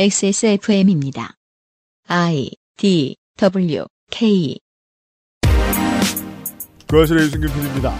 [0.00, 1.34] XSFM입니다.
[2.06, 4.56] I D W K
[6.86, 7.92] 그것의 유승균 PD입니다.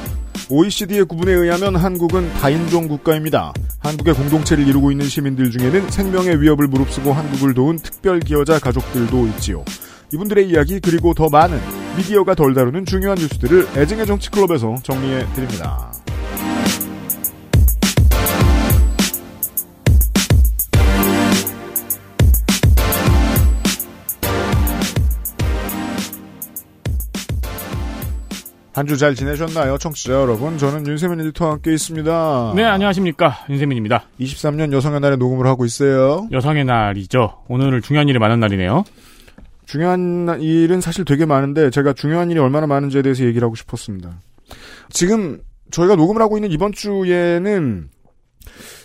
[0.49, 3.53] OECD의 구분에 의하면 한국은 다인종 국가입니다.
[3.81, 9.65] 한국의 공동체를 이루고 있는 시민들 중에는 생명의 위협을 무릅쓰고 한국을 도운 특별 기여자 가족들도 있지요.
[10.13, 11.59] 이분들의 이야기 그리고 더 많은
[11.97, 15.93] 미디어가 덜 다루는 중요한 뉴스들을 애증의 정치클럽에서 정리해 드립니다.
[28.79, 29.77] 한 주 잘 지내셨나요?
[29.79, 30.57] 청취자 여러분.
[30.57, 32.53] 저는 윤세민 에디터와 함께 있습니다.
[32.55, 33.45] 네, 안녕하십니까.
[33.51, 34.05] 윤세민입니다.
[34.21, 36.29] 23년 여성의 날에 녹음을 하고 있어요.
[36.31, 37.43] 여성의 날이죠.
[37.49, 38.85] 오늘 중요한 일이 많은 날이네요.
[39.67, 44.21] 중요한 일은 사실 되게 많은데 제가 중요한 일이 얼마나 많은지에 대해서 얘기를 하고 싶었습니다.
[44.91, 45.41] 지금
[45.73, 47.89] 저희가 녹음을 하고 있는 이번 주에는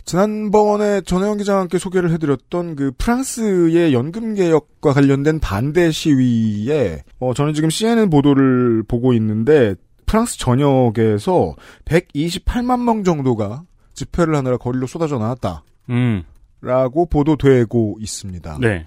[0.06, 7.54] 지난번에 전혜영 기자와 함께 소개를 해드렸던 그 프랑스의 연금 개혁과 관련된 반대 시위에 어 저는
[7.54, 11.56] 지금 CNN 보도를 보고 있는데 프랑스 전역에서
[11.86, 15.64] 128만 명 정도가 집회를 하느라 거리로 쏟아져 나왔다.
[15.90, 16.24] 음.
[16.62, 18.58] 라고 보도되고 있습니다.
[18.62, 18.86] 네.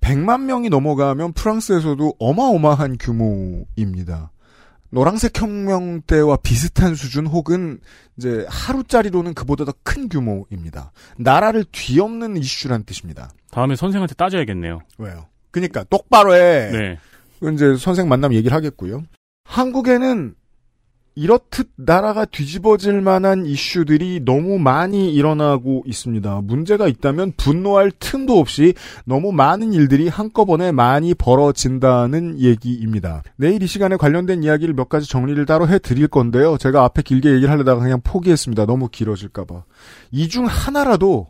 [0.00, 4.30] 100만 명이 넘어가면 프랑스에서도 어마어마한 규모입니다.
[4.94, 7.80] 노란색 혁명 때와 비슷한 수준 혹은
[8.16, 10.92] 이제 하루짜리로는 그보다 더 큰 규모입니다.
[11.18, 13.30] 나라를 뒤엎는 이슈란 뜻입니다.
[13.50, 14.80] 다음에 선생한테 따져야겠네요.
[14.98, 15.26] 왜요?
[15.50, 16.70] 그러니까 똑바로 해.
[16.70, 16.98] 네.
[17.52, 19.02] 이제 선생 만나면 얘기를 하겠고요.
[19.44, 20.34] 한국에는
[21.16, 26.40] 이렇듯 나라가 뒤집어질 만한 이슈들이 너무 많이 일어나고 있습니다.
[26.42, 33.22] 문제가 있다면 분노할 틈도 없이 너무 많은 일들이 한꺼번에 많이 벌어진다는 얘기입니다.
[33.36, 36.58] 내일 이 시간에 관련된 이야기를 몇 가지 정리를 따로 해드릴 건데요.
[36.58, 38.66] 제가 앞에 길게 얘기를 하려다가 그냥 포기했습니다.
[38.66, 39.62] 너무 길어질까봐.
[40.10, 41.28] 이 중 하나라도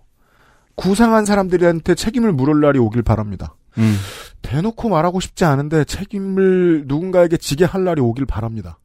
[0.76, 3.54] 구상한 사람들한테 책임을 물을 날이 오길 바랍니다.
[3.76, 3.96] 음.
[4.40, 8.78] 대놓고 말하고 싶지 않은데 책임을 누군가에게 지게 할 날이 오길 바랍니다.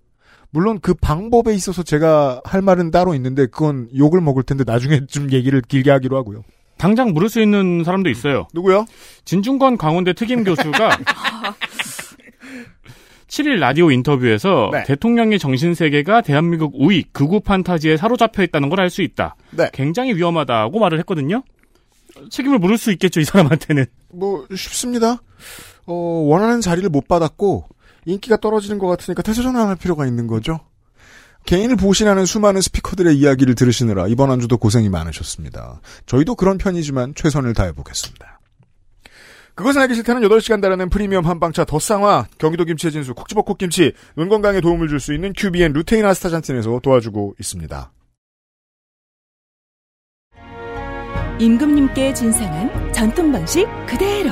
[0.51, 5.31] 물론 그 방법에 있어서 제가 할 말은 따로 있는데 그건 욕을 먹을 텐데 나중에 좀
[5.31, 6.43] 얘기를 길게 하기로 하고요.
[6.77, 8.47] 당장 물을 수 있는 사람도 있어요.
[8.53, 8.85] 누구요?
[9.25, 10.97] 진중권 광운대 특임 교수가
[13.27, 14.83] 7일 라디오 인터뷰에서 네.
[14.85, 19.35] 대통령의 정신세계가 대한민국 우익, 극우 판타지에 사로잡혀 있다는 걸 알 수 있다.
[19.51, 19.69] 네.
[19.71, 21.43] 굉장히 위험하다고 말을 했거든요.
[22.31, 23.85] 책임을 물을 수 있겠죠, 이 사람한테는.
[24.13, 25.21] 뭐 쉽습니다.
[25.85, 27.67] 어, 원하는 자리를 못 받았고
[28.13, 30.59] 인기가 떨어지는 것 같으니까 태세 전환할 필요가 있는 거죠.
[31.45, 35.81] 개인을 보신하는 수많은 스피커들의 이야기를 들으시느라 이번 한 주도 고생이 많으셨습니다.
[36.05, 38.39] 저희도 그런 편이지만 최선을 다해보겠습니다.
[39.55, 44.61] 그것은 알기 싫다는 8시간 달하는 프리미엄 한방차 더쌍화 경기도 김치의 진수 콕지버콕 김치 눈 건강에
[44.61, 47.91] 도움을 줄 수 있는 큐비엔 루테인 아스타잔틴에서 도와주고 있습니다.
[51.39, 54.29] 임금님께 진상한 전통 방식 그대로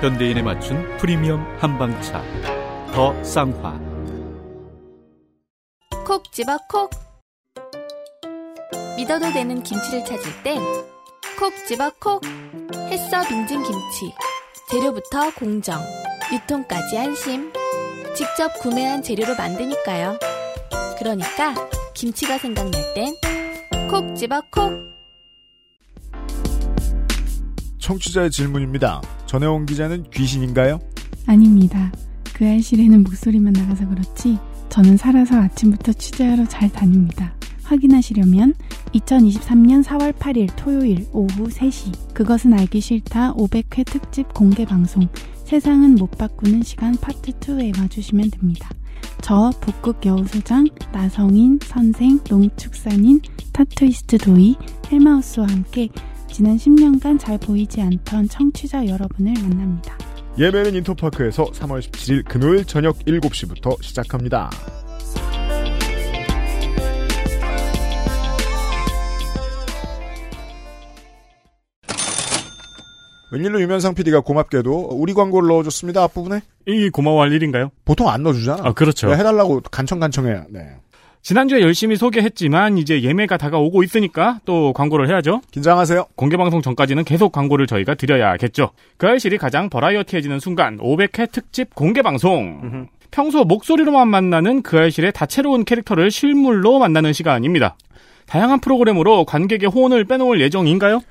[0.00, 2.22] 현대인에 맞춘 프리미엄 한방차
[2.98, 3.80] 더 쌍화
[6.04, 6.90] 콕 집어 콕
[8.96, 10.60] 믿어도 되는 김치를 찾을 땐
[11.38, 12.20] 콕 집어 콕
[12.90, 14.12] 햇서 빙진 김치
[14.68, 15.80] 재료부터 공정
[16.32, 17.52] 유통까지 안심
[18.16, 20.18] 직접 구매한 재료로 만드니까요
[20.98, 21.54] 그러니까
[21.94, 23.14] 김치가 생각날 땐
[23.88, 24.72] 콕 집어 콕
[27.78, 29.00] 청취자의 질문입니다.
[29.26, 30.80] 전혜원 기자는 귀신인가요?
[31.28, 31.92] 아닙니다.
[32.38, 34.38] 그 알실에는 목소리만 나가서 그렇지
[34.68, 37.34] 저는 살아서 아침부터 취재하러 잘 다닙니다.
[37.64, 38.54] 확인하시려면
[38.94, 45.08] 2023년 4월 8일 토요일 오후 3시 그것은 알기 싫다 500회 특집 공개 방송
[45.46, 48.70] 세상은 못 바꾸는 시간 파트 2에 와주시면 됩니다.
[49.20, 53.20] 저 북극 여우소장, 나성인, 선생, 농축산인,
[53.52, 54.54] 타투이스트 도이,
[54.92, 55.88] 헬마우스와 함께
[56.30, 60.07] 지난 10년간 잘 보이지 않던 청취자 여러분을 만납니다.
[60.38, 64.50] 예매는 인터파크에서 3월 17일 금요일 저녁 7시부터 시작합니다.
[73.30, 76.02] 웬일로 유면상 PD가 고맙게도 우리 광고를 넣어줬습니다.
[76.04, 76.40] 앞부분에.
[76.66, 77.70] 이 고마워할 일인가요?
[77.84, 78.62] 보통 안 넣어주잖아.
[78.64, 79.12] 아, 그렇죠.
[79.12, 80.46] 해달라고 간청간청해야.
[80.50, 80.76] 네.
[81.28, 85.42] 지난주에 열심히 소개했지만 이제 예매가 다가오고 있으니까 또 광고를 해야죠.
[85.50, 86.06] 긴장하세요.
[86.16, 88.70] 공개방송 전까지는 계속 광고를 저희가 드려야겠죠.
[88.96, 92.86] 그 알실이 가장 버라이어티해지는 순간 500회 특집 공개방송.
[93.10, 97.76] 평소 목소리로만 만나는 그 알실의 다채로운 캐릭터를 실물로 만나는 시간입니다.
[98.26, 101.02] 다양한 프로그램으로 관객의 호언을 빼놓을 예정인가요?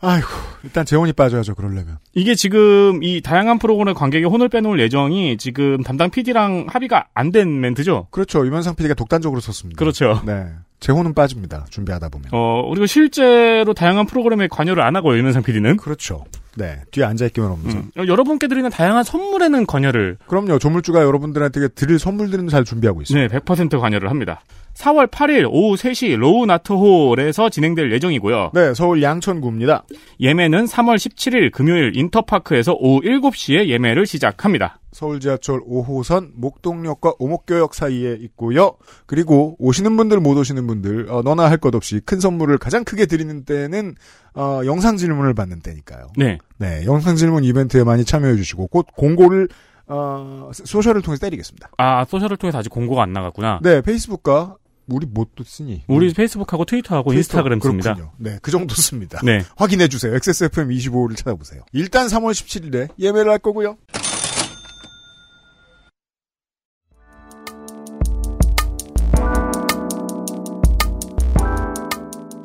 [0.00, 0.26] 아이고,
[0.62, 1.98] 일단 제 혼이 빠져야죠, 그러려면.
[2.14, 7.60] 이게 지금 이 다양한 프로그램 관객의 혼을 빼놓을 예정이 지금 담당 PD랑 합의가 안 된
[7.60, 8.08] 멘트죠?
[8.10, 8.46] 그렇죠.
[8.46, 9.78] 유면상 PD가 독단적으로 썼습니다.
[9.78, 10.20] 그렇죠.
[10.26, 10.46] 네.
[10.78, 11.64] 제 혼은 빠집니다.
[11.70, 12.28] 준비하다 보면.
[12.32, 16.24] 어, 그리고 실제로 다양한 프로그램에 관여를 안 하고 유면상 PD는 그렇죠.
[16.56, 17.78] 네, 뒤에 앉아있기만 하면서.
[17.78, 17.90] 음.
[17.98, 23.28] 어, 여러분께 드리는 다양한 선물에는 관여를 그럼요, 조물주가 여러분들한테 드릴 선물들은 잘 준비하고 있습니다.
[23.34, 24.42] 네, 100% 관여를 합니다.
[24.76, 28.50] 4월 8일 오후 3시 로운아트홀에서 진행될 예정이고요.
[28.54, 29.84] 네, 서울 양천구입니다.
[30.20, 34.78] 예매는 3월 17일 금요일 인터파크에서 오후 7시에 예매를 시작합니다.
[34.92, 38.76] 서울 지하철 5호선 목동역과 오목교역 사이에 있고요.
[39.06, 43.06] 그리고 오시는 분들 못 오시는 분들 어, 너나 할 것 없이 큰 선물을 가장 크게
[43.06, 43.94] 드리는 때는
[44.34, 46.08] 어, 영상 질문을 받는 때니까요.
[46.18, 46.36] 네.
[46.58, 49.48] 네, 영상 질문 이벤트에 많이 참여해 주시고 곧 공고를
[49.88, 51.70] 어, 소셜을 통해서 때리겠습니다.
[51.78, 53.60] 아, 소셜을 통해서 아직 공고가 안 나갔구나.
[53.62, 54.56] 네, 페이스북과
[54.88, 55.82] 우리 뭣도 쓰니?
[55.88, 57.94] 우리 페이스북하고 트위터하고 트위터, 인스타그램 씁니다.
[57.94, 58.12] 그렇군요.
[58.18, 59.20] 네, 그 정도 씁니다.
[59.24, 59.42] 네.
[59.56, 60.14] 확인해 주세요.
[60.14, 61.62] XSFM25를 찾아보세요.
[61.72, 63.76] 일단 3월 17일에 예매를 할 거고요.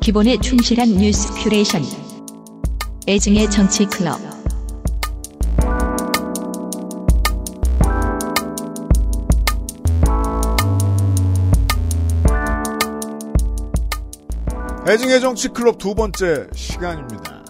[0.00, 1.82] 기본에 충실한 뉴스 큐레이션.
[3.06, 4.41] 애증의 정치 클럽.
[14.88, 17.44] 애증의 정치 클럽 두 번째 시간입니다.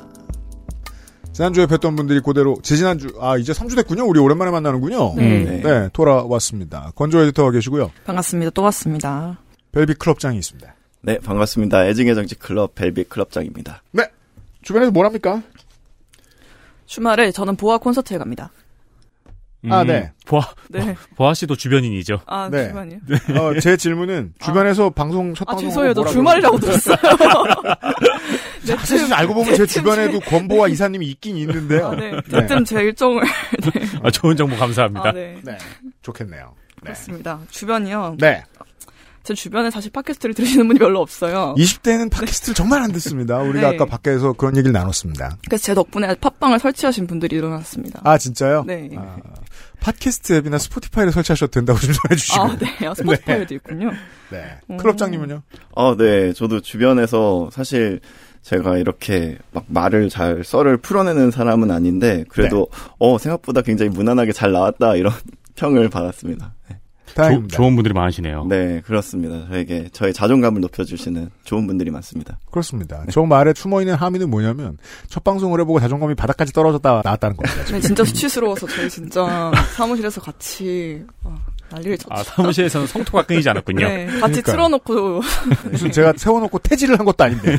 [1.33, 4.07] 지난주에 뵀던 분들이 그대로 지지난주 아 이제 3주 됐군요.
[4.07, 5.15] 우리 오랜만에 만나는군요.
[5.17, 5.63] 네.
[5.63, 6.93] 네, 돌아왔습니다.
[6.95, 7.91] 건조 에디터가 계시고요.
[8.05, 8.51] 반갑습니다.
[8.51, 9.39] 또 왔습니다.
[9.73, 10.75] 벨비 클럽장이 있습니다.
[11.01, 11.87] 네, 반갑습니다.
[11.87, 13.83] 애증의 정치 클럽 벨비 클럽장입니다.
[13.93, 14.05] 네.
[14.61, 15.43] 주변에서 뭘 합니까?
[16.85, 18.51] 주말에 저는 보아 콘서트에 갑니다.
[19.71, 20.11] 아, 네.
[20.27, 20.97] 보아, 네.
[21.17, 22.21] 보아 씨도 주변인이죠.
[22.27, 22.69] 아, 네.
[22.69, 22.99] 주말이요?
[23.39, 25.95] 어, 제 질문은 주변에서 방송 첫 아, 방송 죄송해요.
[25.95, 26.97] 저 주말이라고 들었어요.
[28.67, 31.89] 네, 사실 알고 보면 제 주변에도 권보와 이사님이 있긴 있는데요.
[31.89, 32.13] 아, 네.
[32.31, 33.23] 대뜸 제 일정을.
[33.23, 33.87] 네.
[34.03, 35.11] 아, 좋은 정보 감사합니다.
[35.11, 35.39] 아, 네.
[35.43, 35.59] 네.
[36.03, 36.55] 좋겠네요.
[36.77, 36.81] 네.
[36.83, 37.41] 그렇습니다.
[37.51, 38.17] 주변이요.
[38.19, 38.43] 네.
[39.25, 41.55] 제 주변에 사실 팟캐스트를 들으시는 분이 별로 없어요.
[41.57, 43.39] 20대는 팟캐스트를 정말 안 듣습니다.
[43.39, 43.77] 우리가 네.
[43.77, 45.37] 아까 밖에서 그런 얘기를 나눴습니다.
[45.49, 48.01] 그래서 제 덕분에 팟빵을 설치하신 분들이 일어났습니다.
[48.03, 48.65] 아, 진짜요?
[48.67, 48.91] 네.
[48.97, 49.17] 아,
[49.83, 52.41] 팟캐스트 앱이나 스포티파이를 설치하셔도 된다고 좀 전해주시고.
[52.41, 52.87] 아, 네.
[52.87, 53.91] 아, 스포티파이도 있군요.
[54.31, 54.59] 네.
[54.71, 54.77] 음.
[54.77, 55.43] 클럽장님은요?
[55.73, 56.33] 어, 네.
[56.33, 58.01] 저도 주변에서 사실
[58.43, 62.69] 제가 이렇게 막 말을 잘 썰을 풀어내는 사람은 아닌데 그래도
[62.99, 65.13] 어, 생각보다 굉장히 무난하게 잘 나왔다 이런
[65.57, 66.55] 평을 받았습니다.
[66.71, 66.79] 네.
[67.15, 67.57] 다행입니다.
[67.57, 68.47] 조- 좋은 분들이 많으시네요.
[68.49, 69.47] 네, 그렇습니다.
[69.49, 72.39] 저에게 저의 자존감을 높여주시는 좋은 분들이 많습니다.
[72.51, 73.05] 그렇습니다.
[73.11, 74.79] 저 말에 숨어있는 함의는 뭐냐면,
[75.09, 77.65] 첫 방송을 해보고 자존감이 바닥까지 떨어졌다 나왔다는 겁니다.
[77.73, 81.35] 네, 진짜 수치스러워서 저희 진짜 사무실에서 같이 어,
[81.71, 82.15] 난리를 쳤죠.
[82.15, 83.87] 아, 사무실에서는 성토가 끊이지 않았군요.
[83.87, 84.43] 네, 같이 그러니까요.
[84.57, 85.21] 틀어놓고
[85.71, 87.59] 무슨 제가 세워놓고 태질을 한 것도 아닌데.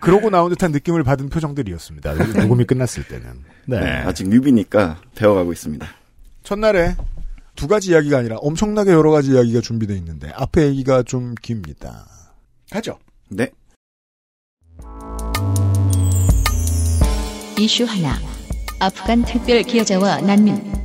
[0.00, 2.14] 그러고 나온 듯한 느낌을 받은 표정들이었습니다.
[2.14, 3.24] 녹음이 끝났을 때는.
[3.66, 3.80] 네.
[3.80, 5.86] 네, 아직 뮤비니까 배워가고 있습니다.
[6.42, 6.94] 첫날에
[7.56, 12.06] 두 가지 이야기가 아니라 엄청나게 여러 가지 이야기가 준비되어 있는데, 앞에 얘기가 좀 깁니다.
[12.70, 12.98] 가죠.
[13.30, 13.50] 네.
[17.58, 18.18] 이슈 하나.
[18.78, 20.76] 아프간 특별 기여자와 난민.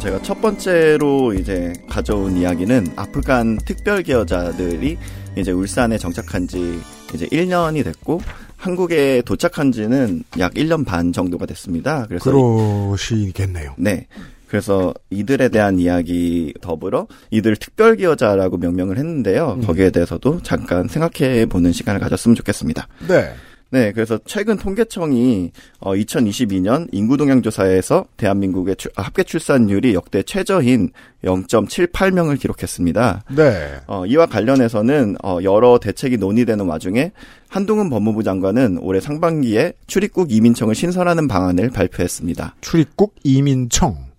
[0.00, 4.98] 제가 첫 번째로 이제 가져온 이야기는 아프간 특별 기여자들이
[5.36, 6.80] 이제 울산에 정착한 지
[7.14, 8.20] 이제 1년이 됐고
[8.60, 12.04] 한국에 도착한 지는 약 1년 반 정도가 됐습니다.
[12.06, 13.74] 그래서 그러시겠네요.
[13.78, 14.06] 네.
[14.48, 19.58] 그래서 이들에 대한 이야기 더불어 이들 특별 기여자라고 명명을 했는데요.
[19.60, 19.66] 음.
[19.66, 22.86] 거기에 대해서도 잠깐 생각해 보는 시간을 가졌으면 좋겠습니다.
[23.08, 23.32] 네.
[23.72, 30.22] 네, 그래서 최근 통계청이 어, 2022년 인구 동향 조사에서 대한민국의 출- 아, 합계 출산율이 역대
[30.24, 30.90] 최저인
[31.24, 33.24] 0.78명을 기록했습니다.
[33.36, 33.76] 네.
[33.86, 37.12] 어, 이와 관련해서는 어, 여러 대책이 논의되는 와중에
[37.48, 42.56] 한동훈 법무부 장관은 올해 상반기에 출입국 이민청을 신설하는 방안을 발표했습니다.
[42.60, 44.10] 출입국 이민청.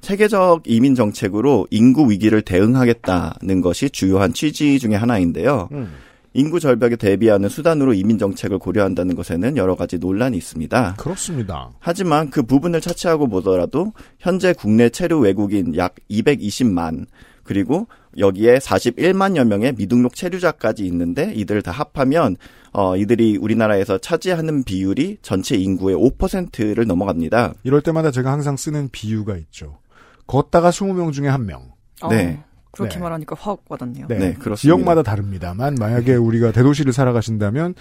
[0.00, 5.70] 체계적 이민 정책으로 인구 위기를 대응하겠다는 것이 주요한 취지 중의 하나인데요.
[5.72, 5.94] 음.
[6.34, 10.96] 인구 절벽에 대비하는 수단으로 이민 정책을 고려한다는 것에는 여러 가지 논란이 있습니다.
[10.98, 11.70] 그렇습니다.
[11.78, 17.06] 하지만 그 부분을 차치하고 보더라도 현재 국내 체류 외국인 약 220만
[17.44, 17.86] 그리고
[18.18, 22.36] 여기에 41만여 명의 미등록 체류자까지 있는데 이들 다 합하면
[22.72, 27.54] 어 이들이 우리나라에서 차지하는 비율이 전체 인구의 5%를 넘어갑니다.
[27.62, 29.78] 이럴 때마다 제가 항상 쓰는 비유가 있죠.
[30.26, 31.70] 걷다가 20명 중에 한 명.
[32.10, 32.42] 네.
[32.74, 33.02] 어, 그렇게 네.
[33.02, 34.06] 말하니까 확 와닿네요.
[34.08, 34.18] 네.
[34.18, 34.56] 네, 그렇습니다.
[34.56, 37.74] 지역마다 다릅니다만 만약에 우리가 대도시를 살아가신다면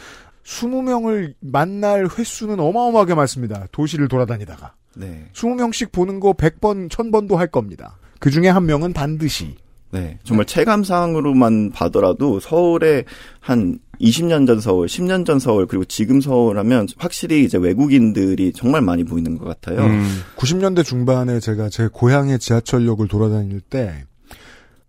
[0.46, 3.68] 20명을 만날 횟수는 어마어마하게 많습니다.
[3.72, 4.76] 도시를 돌아다니다가.
[4.96, 5.30] 네.
[5.34, 7.98] 20명씩 보는 거 100번, 1000번도 할 겁니다.
[8.20, 9.56] 그 중에 한 명은 반드시.
[9.92, 10.18] 네.
[10.24, 13.04] 정말 체감상으로만 봐더라도 서울에
[13.40, 18.82] 한 20년 전 서울, 10년 전 서울, 그리고 지금 서울 하면 확실히 이제 외국인들이 정말
[18.82, 19.86] 많이 보이는 것 같아요.
[19.86, 24.04] 음, 90년대 중반에 제가 제 고향의 지하철역을 돌아다닐 때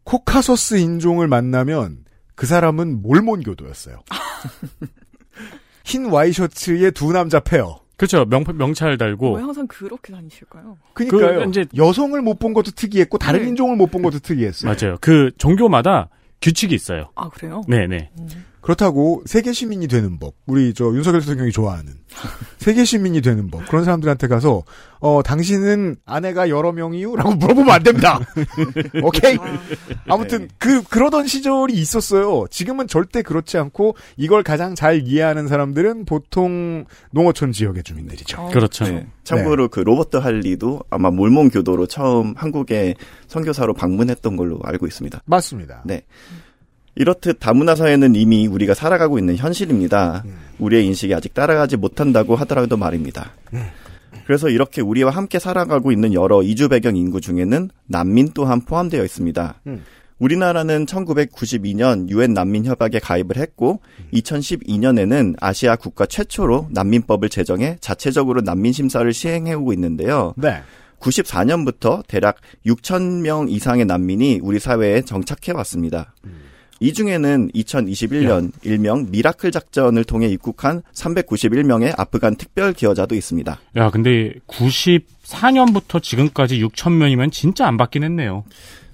[0.04, 4.02] 코카소스 인종을 만나면 그 사람은 몰몬교도였어요.
[5.84, 7.80] 흰 와이셔츠에 두 남자 페어.
[7.96, 8.24] 그렇죠.
[8.24, 9.36] 명, 명찰 달고.
[9.36, 10.76] 왜 항상 그렇게 다니실까요?
[10.94, 11.44] 그러니까요.
[11.44, 13.48] 그 이제- 여성을 못 본 것도 특이했고 다른 네.
[13.48, 14.72] 인종을 못 본 것도 특이했어요.
[14.74, 14.96] 맞아요.
[15.00, 16.08] 그 종교마다
[16.42, 17.10] 규칙이 있어요.
[17.14, 17.62] 아 그래요?
[17.68, 18.10] 네네.
[18.64, 20.36] 그렇다고 세계 시민이 되는 법.
[20.46, 21.92] 우리 저 윤석열 대통령이 좋아하는
[22.56, 23.66] 세계 시민이 되는 법.
[23.68, 24.62] 그런 사람들한테 가서
[25.00, 28.20] 어 당신은 아내가 여러 명이요라고 물어보면 안 됩니다.
[29.04, 29.36] 오케이.
[30.08, 32.46] 아무튼 그 그러던 시절이 있었어요.
[32.50, 38.48] 지금은 절대 그렇지 않고 이걸 가장 잘 이해하는 사람들은 보통 농어촌 지역의 주민들이죠.
[38.48, 38.84] 그렇죠.
[38.86, 39.06] 네.
[39.24, 42.94] 참고로 그 로버트 할리도 아마 몰몬 교도로 처음 한국에
[43.26, 45.20] 선교사로 방문했던 걸로 알고 있습니다.
[45.26, 45.82] 맞습니다.
[45.84, 46.02] 네.
[46.96, 50.24] 이렇듯 다문화 사회는 이미 우리가 살아가고 있는 현실입니다.
[50.58, 53.32] 우리의 인식이 아직 따라가지 못한다고 하더라도 말입니다.
[54.26, 59.60] 그래서 이렇게 우리와 함께 살아가고 있는 여러 이주 배경 인구 중에는 난민 또한 포함되어 있습니다.
[59.66, 59.82] 음.
[60.18, 63.80] 우리나라는 1992년 유엔 난민 협약에 가입을 했고
[64.14, 70.32] 2012년에는 아시아 국가 최초로 난민법을 제정해 자체적으로 난민 심사를 시행해 오고 있는데요.
[70.36, 70.62] 네.
[71.00, 76.14] 94년부터 대략 6천 명 이상의 난민이 우리 사회에 정착해 왔습니다.
[76.80, 83.58] 이 중에는 2021년 일명 미라클 작전을 통해 입국한 391명의 아프간 특별 기여자도 있습니다.
[83.76, 88.44] 야, 근데 94년부터 지금까지 6천 명이면 진짜 안 받긴 했네요.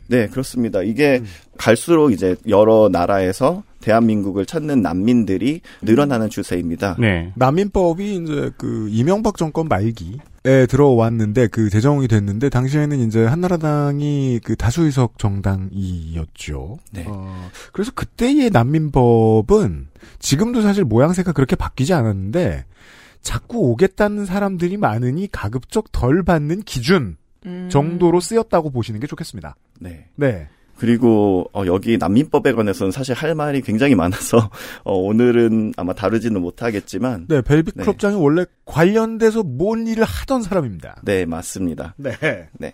[0.09, 0.83] 네, 그렇습니다.
[0.83, 1.23] 이게
[1.57, 6.97] 갈수록 이제 여러 나라에서 대한민국을 찾는 난민들이 늘어나는 추세입니다.
[6.99, 7.33] 네.
[7.37, 14.57] 난민법이 이제 그 이명박 정권 말기 에 들어왔는데 그 제정이 됐는데 당시에는 이제 한나라당이 그
[14.57, 16.79] 다수의석 정당이었죠.
[16.93, 17.05] 네.
[17.07, 22.65] 어, 그래서 그때의 난민법은 지금도 사실 모양새가 그렇게 바뀌지 않았는데
[23.21, 27.69] 자꾸 오겠다는 사람들이 많으니 가급적 덜 받는 기준 음.
[27.71, 29.57] 정도로 쓰였다고 보시는 게 좋겠습니다.
[29.79, 30.09] 네.
[30.17, 30.49] 네.
[30.81, 34.51] 그리고 어, 여기 난민법에 관해서는 사실 할 말이 굉장히 많아서
[34.83, 37.83] 어, 오늘은 아마 다루지는 못하겠지만 네, 벨빅 네.
[37.83, 41.03] 클럽장이 원래 관련돼서 뭔 일을 하던 사람입니다.
[41.05, 41.95] 네, 맞습니다.
[41.99, 42.73] 네.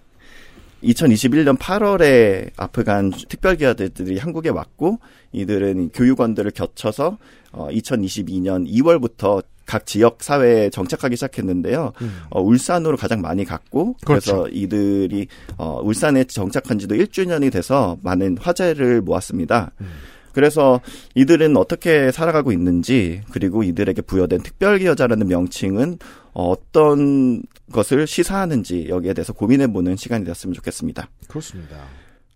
[0.84, 5.00] 2021년 8월에 아프간 특별기여자들이 한국에 왔고
[5.32, 7.18] 이들은 교육원들을 거쳐서
[7.50, 11.92] 어, 2022년 2월부터 각 지역 사회에 정착하기 시작했는데요.
[12.30, 14.42] 어, 울산으로 가장 많이 갔고 그래서 음.
[14.42, 14.56] 그렇죠.
[14.56, 15.26] 이들이
[15.58, 19.72] 어, 울산에 정착한 지도 1주년이 돼서 많은 화제를 모았습니다.
[19.80, 19.86] 음.
[20.32, 20.82] 그래서
[21.14, 25.98] 이들은 어떻게 살아가고 있는지 그리고 이들에게 부여된 특별기여자라는 명칭은
[26.34, 27.42] 어떤
[27.72, 31.08] 것을 시사하는지 여기에 대해서 고민해보는 시간이 되었으면 좋겠습니다.
[31.28, 31.76] 그렇습니다.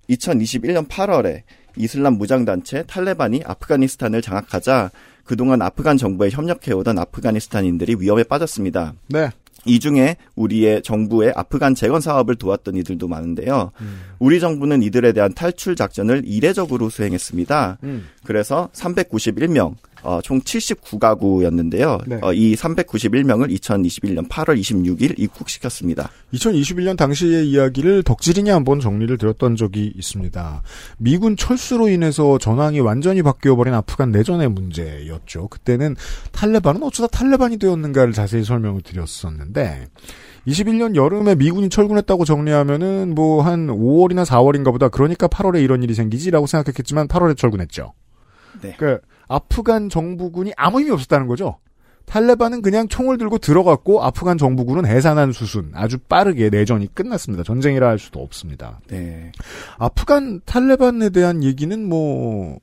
[0.08, 1.42] 2021년 8월에
[1.76, 4.90] 이슬람 무장단체 탈레반이 아프가니스탄을 장악하자
[5.24, 8.94] 그동안 아프간 정부에 협력해오던 아프가니스탄인들이 위험에 빠졌습니다.
[9.08, 9.30] 네.
[9.66, 13.72] 이 중에 우리의 정부의 아프간 재건 사업을 도왔던 이들도 많은데요.
[13.80, 14.00] 음.
[14.18, 17.78] 우리 정부는 이들에 대한 탈출 작전을 이례적으로 수행했습니다.
[17.82, 18.06] 음.
[18.24, 22.02] 그래서 391명, 어, 총 79가구였는데요.
[22.07, 22.19] 네.
[22.23, 26.11] 어, 이 391명을 2021년 8월 26일 입국시켰습니다.
[26.33, 30.62] 2021년 당시의 이야기를 덕질인이 한번 정리를 드렸던 적이 있습니다.
[30.99, 35.49] 미군 철수로 인해서 전황이 완전히 바뀌어버린 아프간 내전의 문제였죠.
[35.49, 35.97] 그때는
[36.33, 39.88] 탈레반은 어쩌다 탈레반이 되었는가를 자세히 설명을 드렸었는데
[40.47, 46.47] 21년 여름에 미군이 철군했다고 정리하면은 뭐 한 5월이나 4월인가 보다 그러니까 8월에 이런 일이 생기지라고
[46.47, 47.92] 생각했겠지만 8월에 철군했죠.
[48.62, 48.75] 네.
[48.78, 48.99] 그
[49.30, 51.58] 아프간 정부군이 아무 힘이 없었다는 거죠.
[52.06, 57.44] 탈레반은 그냥 총을 들고 들어갔고 아프간 정부군은 해산한 수순 아주 빠르게 내전이 끝났습니다.
[57.44, 58.80] 전쟁이라 할 수도 없습니다.
[58.88, 59.30] 네.
[59.78, 62.58] 아프간 탈레반에 대한 얘기는 뭐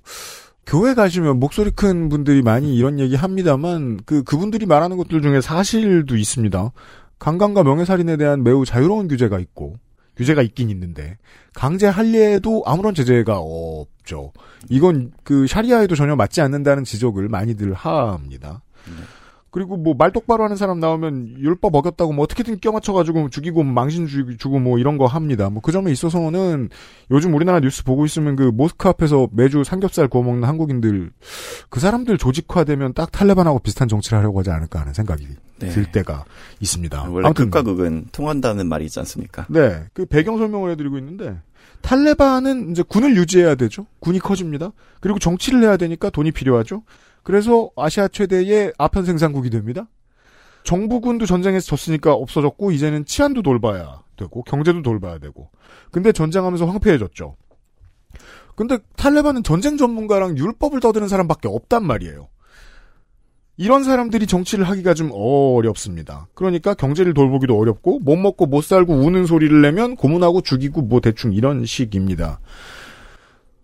[0.66, 6.18] 교회 가시면 목소리 큰 분들이 많이 이런 얘기 합니다만 그 그분들이 말하는 것들 중에 사실도
[6.18, 6.74] 있습니다.
[7.18, 9.76] 강간과 명예살인에 대한 매우 자유로운 규제가 있고
[10.18, 11.18] 규제가 있긴 있는데
[11.54, 14.34] 강제 할례에도 아무런 제재가 없죠.
[14.70, 18.62] 이건 그 샤리아에도 전혀 맞지 않는다는 지적을 많이들 합니다.
[19.50, 24.38] 그리고 뭐 말 똑바로 하는 사람 나오면 율법 어겼다고 뭐 어떻게든 껴맞춰가지고 죽이고 망신 주-
[24.38, 25.50] 주고 뭐 이런 거 합니다.
[25.50, 26.70] 뭐 그 점에 있어서는
[27.12, 31.12] 요즘 우리나라 뉴스 보고 있으면 그 모스크 앞에서 매주 삼겹살 구워 먹는 한국인들
[31.70, 35.26] 그 사람들 조직화되면 딱 탈레반하고 비슷한 정치를 하려고 하지 않을까 하는 생각이
[35.60, 35.70] 네.
[35.70, 36.26] 들 때가
[36.60, 37.10] 있습니다.
[37.10, 39.48] 원래 극과 극은 통한다는 말이 있지 않습니까?
[39.50, 41.38] 네, 그 배경 설명을 해드리고 있는데
[41.82, 43.86] 탈레반은 이제 군을 유지해야 되죠.
[44.00, 44.72] 군이 커집니다.
[45.00, 46.84] 그리고 정치를 해야 되니까 돈이 필요하죠.
[47.28, 49.90] 그래서 아시아 최대의 아편 생산국이 됩니다.
[50.64, 55.50] 정부군도 전쟁에서 졌으니까 없어졌고 이제는 치안도 돌봐야 되고 경제도 돌봐야 되고.
[55.92, 57.36] 근데 전쟁하면서 황폐해졌죠.
[58.56, 62.30] 근데 탈레반은 전쟁 전문가랑 율법을 떠드는 사람밖에 없단 말이에요.
[63.58, 66.28] 이런 사람들이 정치를 하기가 좀 어렵습니다.
[66.34, 71.34] 그러니까 경제를 돌보기도 어렵고 못 먹고 못 살고 우는 소리를 내면 고문하고 죽이고 뭐 대충
[71.34, 72.40] 이런 식입니다.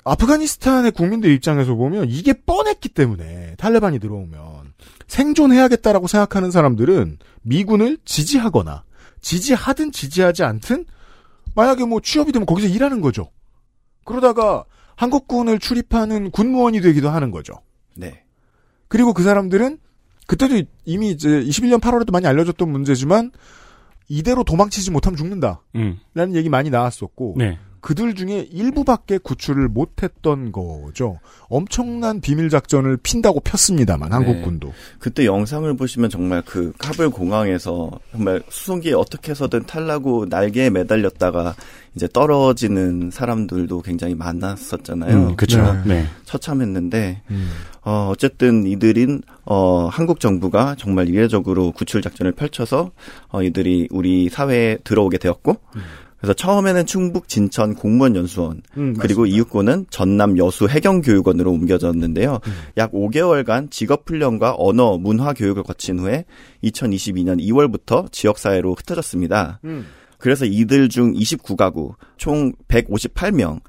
[0.04, 4.74] 아프가니스탄의 국민들 입장에서 보면 이게 뻔했기 때문에 탈레반이 들어오면
[5.08, 8.84] 생존해야겠다라고 생각하는 사람들은 미군을 지지하거나
[9.22, 10.86] 지지하든 지지하지 않든
[11.56, 13.30] 만약에 뭐 취업이 되면 거기서 일하는 거죠.
[14.06, 17.62] 그러다가 한국군을 출입하는 군무원이 되기도 하는 거죠.
[17.96, 18.24] 네.
[18.88, 19.80] 그리고 그 사람들은
[20.28, 23.32] 그때도 이미 이제 21년 8월에도 많이 알려졌던 문제지만
[24.08, 25.62] 이대로 도망치지 못하면 죽는다.
[25.76, 26.00] 음.
[26.14, 27.58] 라는 얘기 많이 나왔었고 네.
[27.84, 31.20] 그들 중에 일부밖에 구출을 못했던 거죠.
[31.50, 34.16] 엄청난 비밀 작전을 핀다고 폈습니다만 네.
[34.16, 34.74] 한국군도.
[35.00, 41.56] 그때 영상을 보시면 정말 그 카불 공항에서 정말 수송기에 어떻게 해서든 탈라고 날개에 매달렸다가
[41.96, 45.16] 이제 떨어지는 사람들도 굉장히 많았었잖아요.
[45.16, 45.62] 음, 그쵸.
[45.86, 46.06] 네.
[46.24, 47.52] 처참했는데 음.
[47.84, 52.92] 어, 어쨌든 이들인 어, 한국 정부가 정말 이례적으로 구출 작전을 펼쳐서
[53.28, 55.58] 어, 이들이 우리 사회에 들어오게 되었고
[56.24, 62.40] 그래서 처음에는 충북 진천 공무원 연수원 음, 그리고 이후고는 전남 여수 해경교육원으로 옮겨졌는데요.
[62.78, 66.24] 약 5개월간 직업 훈련과 언어 문화 교육을 거친 후에
[66.64, 69.60] 2022년 2월부터 지역 사회로 흩어졌습니다.
[69.66, 69.86] 음.
[70.18, 73.60] 그래서 이들 중 29가구 총 158명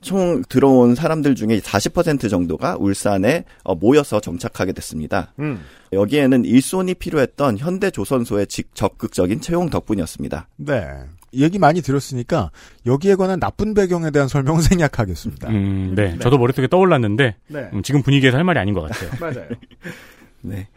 [0.00, 5.34] 총 들어온 사람들 중에 40% 정도가 울산에 어, 모여서 정착하게 됐습니다.
[5.40, 5.60] 음.
[5.92, 10.48] 여기에는 일손이 필요했던 현대조선소의 직- 적극적인 채용 덕분이었습니다.
[10.56, 10.86] 네.
[11.34, 12.50] 얘기 많이 들었으니까
[12.86, 15.48] 여기에 관한 나쁜 배경에 대한 설명을 생략하겠습니다.
[15.48, 16.18] 음, 네.
[16.20, 17.70] 저도 머릿속에 떠올랐는데 네.
[17.72, 19.10] 음, 지금 분위기에서 할 말이 아닌 것 같아요.
[19.20, 19.48] 맞아요.
[20.42, 20.68] 네.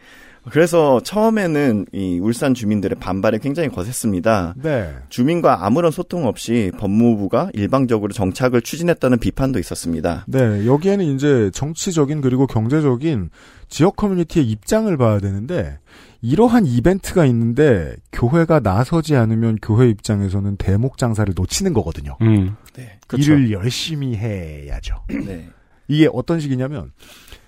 [0.50, 4.54] 그래서 처음에는 이 울산 주민들의 반발이 굉장히 거셌습니다.
[4.60, 4.92] 네.
[5.08, 10.24] 주민과 아무런 소통 없이 법무부가 일방적으로 정착을 추진했다는 비판도 있었습니다.
[10.26, 13.30] 네, 여기에는 이제 정치적인 그리고 경제적인
[13.68, 15.78] 지역 커뮤니티의 입장을 봐야 되는데
[16.22, 22.16] 이러한 이벤트가 있는데 교회가 나서지 않으면 교회 입장에서는 대목 장사를 놓치는 거거든요.
[22.22, 22.56] 음.
[22.74, 22.98] 네.
[23.12, 25.04] 일을 열심히 해야죠.
[25.08, 25.50] 네.
[25.88, 26.92] 이게 어떤 식이냐면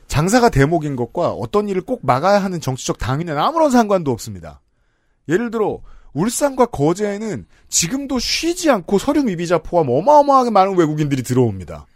[0.09, 4.61] 장사가 대목인 것과 어떤 일을 꼭 막아야 하는 정치적 당위는 아무런 상관도 없습니다.
[5.29, 5.81] 예를 들어
[6.13, 11.87] 울산과 거제에는 지금도 쉬지 않고 서류 미비자 포함 어마어마하게 많은 외국인들이 들어옵니다.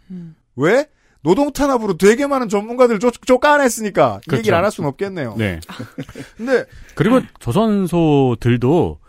[0.55, 0.87] 왜?
[1.21, 4.37] 노동 탄압으로 되게 많은 전문가들 쫓, 쫓아냈으니까 이 그렇죠.
[4.39, 5.35] 얘기를 안 할 수는 없겠네요.
[5.37, 5.59] 네.
[6.37, 8.99] 근데 그리고 조선소들도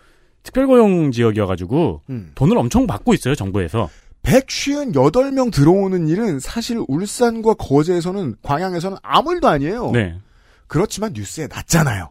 [0.43, 2.33] 특별고용 지역이어가지고 음.
[2.35, 3.89] 돈을 엄청 받고 있어요 정부에서.
[4.23, 9.91] 158명 들어오는 일은 사실 울산과 거제에서는 광양에서는 아무 일도 아니에요.
[9.93, 10.19] 네.
[10.67, 12.11] 그렇지만 뉴스에 났잖아요.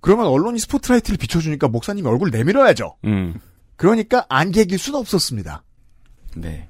[0.00, 2.96] 그러면 언론이 스포트라이트를 비춰주니까 목사님이 얼굴 내밀어야죠.
[3.04, 3.34] 음.
[3.76, 5.64] 그러니까 안개길 수는 없었습니다.
[6.36, 6.67] 네.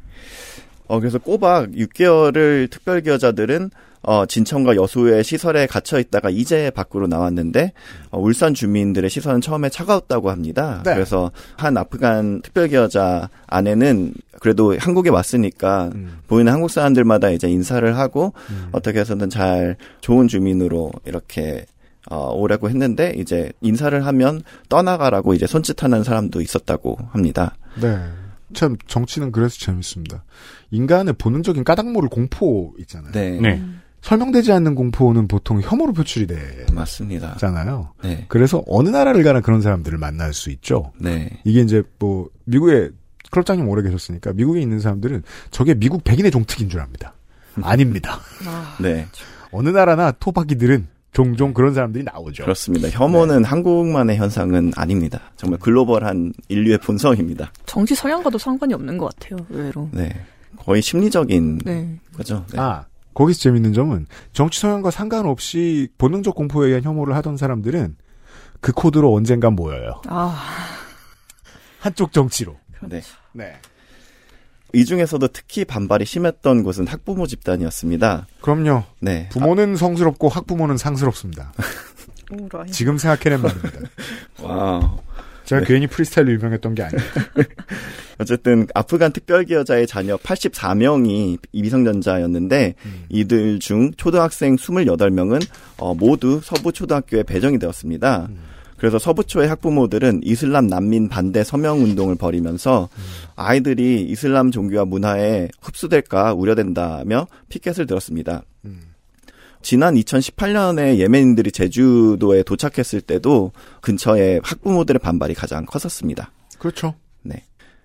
[0.88, 3.70] 어, 그래서 꼬박 6개월을 특별기여자들은
[4.02, 7.72] 어, 진천과 여수의 시설에 갇혀 있다가 이제 밖으로 나왔는데
[8.10, 10.82] 어, 울산 주민들의 시선은 처음에 차가웠다고 합니다.
[10.84, 10.94] 네.
[10.94, 16.20] 그래서 한 아프간 특별기여자 아내는 그래도 한국에 왔으니까 음.
[16.28, 18.32] 보이는 한국 사람들마다 이제 인사를 하고
[18.72, 21.66] 어떻게 해서든 잘 좋은 주민으로 이렇게
[22.10, 27.56] 어, 오라고 했는데 이제 인사를 하면 떠나가라고 이제 손짓하는 사람도 있었다고 합니다.
[27.80, 27.98] 네.
[28.54, 30.24] 참 정치는 그래서 재밌습니다.
[30.70, 33.12] 인간의 본능적인 까닭 모를 공포 있잖아요.
[33.12, 33.38] 네.
[33.40, 33.62] 네.
[34.00, 36.26] 설명되지 않는 공포는 보통 혐오로 표출이
[36.72, 37.34] 맞습니다.
[37.34, 37.94] 되잖아요.
[38.02, 38.26] 네.
[38.28, 40.92] 그래서 어느 나라를 가나 그런 사람들을 만날 수 있죠.
[41.00, 41.40] 네.
[41.44, 42.90] 이게 이제 뭐 미국에
[43.30, 47.14] 클럽장님 오래 계셨으니까 미국에 있는 사람들은 저게 미국 백인의 종특인 줄 압니다.
[47.60, 48.20] 아닙니다.
[48.80, 49.06] 네.
[49.50, 50.86] 어느 나라나 토박이들은
[51.18, 52.44] 종종 그런 사람들이 나오죠.
[52.44, 52.88] 그렇습니다.
[52.90, 55.20] 혐오는 한국만의 현상은 아닙니다.
[55.34, 57.52] 정말 글로벌한 인류의 본성입니다.
[57.66, 59.44] 정치 성향과도 상관이 없는 것 같아요.
[59.50, 59.88] 의외로.
[59.92, 60.14] 네.
[60.56, 61.98] 거의 심리적인 네.
[62.14, 62.46] 거죠.
[62.52, 62.60] 네.
[62.60, 67.96] 아, 거기서 재밌는 점은 정치 성향과 상관없이 본능적 공포에 의한 혐오를 하던 사람들은
[68.60, 70.00] 그 코드로 언젠간 모여요.
[70.06, 70.40] 아,
[71.80, 72.56] 한쪽 정치로.
[72.88, 73.00] 네.
[73.32, 73.54] 네.
[74.74, 78.26] 이 중에서도 특히 반발이 심했던 곳은 학부모 집단이었습니다.
[78.40, 78.84] 그럼요.
[79.00, 79.28] 네.
[79.30, 81.52] 부모는 성스럽고 학부모는 상스럽습니다.
[82.30, 82.70] 오라이.
[82.70, 83.80] 지금 생각해낸 말입니다.
[84.42, 84.98] 와.
[85.44, 87.02] 제가 괜히 프리스타일로 유명했던 게 아니에요.
[88.20, 92.74] 어쨌든 아프간 특별기여자의 자녀 84명이 미성년자였는데
[93.08, 95.42] 이들 중 초등학생 28명은
[95.78, 98.28] 어, 모두 서부 초등학교에 배정이 되었습니다.
[98.78, 102.88] 그래서 서부초의 학부모들은 이슬람 난민 반대 서명 운동을 벌이면서
[103.36, 108.44] 아이들이 이슬람 종교와 문화에 흡수될까 우려된다며 피켓을 들었습니다.
[109.60, 116.30] 지난 2018년에 예멘인들이 제주도에 도착했을 때도 근처에 학부모들의 반발이 가장 컸었습니다.
[116.58, 116.94] 그렇죠.
[117.22, 117.42] 네.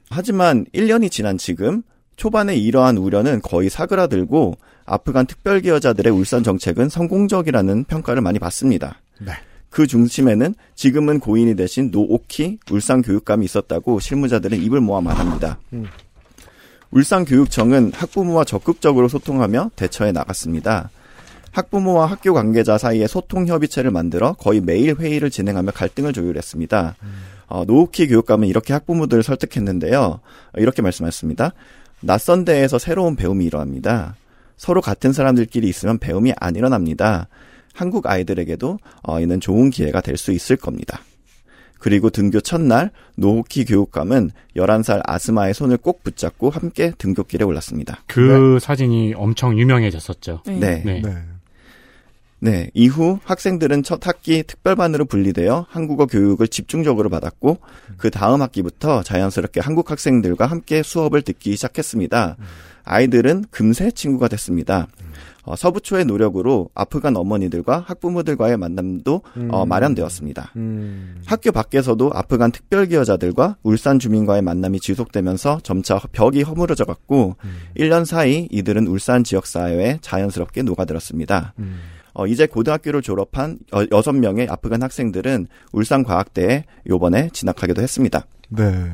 [0.10, 1.82] 하지만 1년이 지난 지금
[2.16, 9.02] 초반에 이러한 우려는 거의 사그라들고 아프간 특별기여자들의 울산 정책은 성공적이라는 평가를 많이 받습니다.
[9.20, 9.34] 네.
[9.74, 15.58] 그 중심에는 지금은 고인이 되신 노옥희 울산 교육감이 있었다고 실무자들은 입을 모아 말합니다.
[15.74, 15.88] 음.
[16.92, 20.92] 울산 교육청은 학부모와 적극적으로 소통하며 대처해 나갔습니다.
[21.54, 26.96] 학부모와 학교 관계자 사이에 소통 협의체를 만들어 거의 매일 회의를 진행하며 갈등을 조율했습니다.
[27.48, 30.20] 어, 노옥희 교육감은 이렇게 학부모들을 설득했는데요.
[30.58, 31.54] 이렇게 말씀하셨습니다.
[32.00, 34.16] 낯선 데에서 새로운 배움이 일어납니다.
[34.56, 37.28] 서로 같은 사람들끼리 있으면 배움이 안 일어납니다.
[37.74, 41.02] 한국 아이들에게도 어, 이는 좋은 기회가 될 수 있을 겁니다.
[41.80, 48.00] 그리고 등교 첫날 노호키 교육감은 11살 아스마의 손을 꼭 붙잡고 함께 등교길에 올랐습니다.
[48.08, 50.44] 그 사진이 엄청 유명해졌었죠.
[50.46, 50.60] 네.
[50.60, 50.82] 네.
[50.86, 51.02] 네.
[51.02, 51.16] 네.
[52.40, 57.58] 네, 이후 학생들은 첫 학기 특별반으로 분리되어 한국어 교육을 집중적으로 받았고
[57.96, 62.36] 그 다음 학기부터 자연스럽게 한국 학생들과 함께 수업을 듣기 시작했습니다.
[62.84, 64.88] 아이들은 금세 친구가 됐습니다.
[65.44, 69.70] 어, 서부초의 노력으로 아프간 어머니들과 학부모들과의 만남도 어, 음.
[69.70, 70.54] 마련되었습니다.
[70.56, 71.22] 음.
[71.26, 77.58] 학교 밖에서도 아프간 특별기여자들과 울산 주민과의 만남이 지속되면서 점차 벽이 허물어져 갔고 음.
[77.78, 81.54] 1년 사이 이들은 울산 지역 사회에 자연스럽게 녹아들었습니다.
[81.60, 81.80] 음.
[82.14, 88.26] 어, 이제 고등학교를 졸업한 여, 6명의 아프간 학생들은 울산과학대에 요번에 진학하기도 했습니다.
[88.50, 88.94] 네.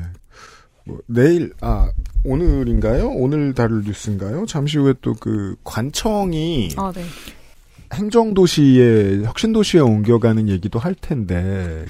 [0.84, 1.90] 뭐, 내일, 아,
[2.24, 3.08] 오늘인가요?
[3.10, 4.46] 오늘 다룰 뉴스인가요?
[4.46, 7.02] 잠시 후에 또 그 관청이 아, 네.
[7.92, 11.84] 행정도시에, 혁신도시에 옮겨가는 얘기도 할 텐데,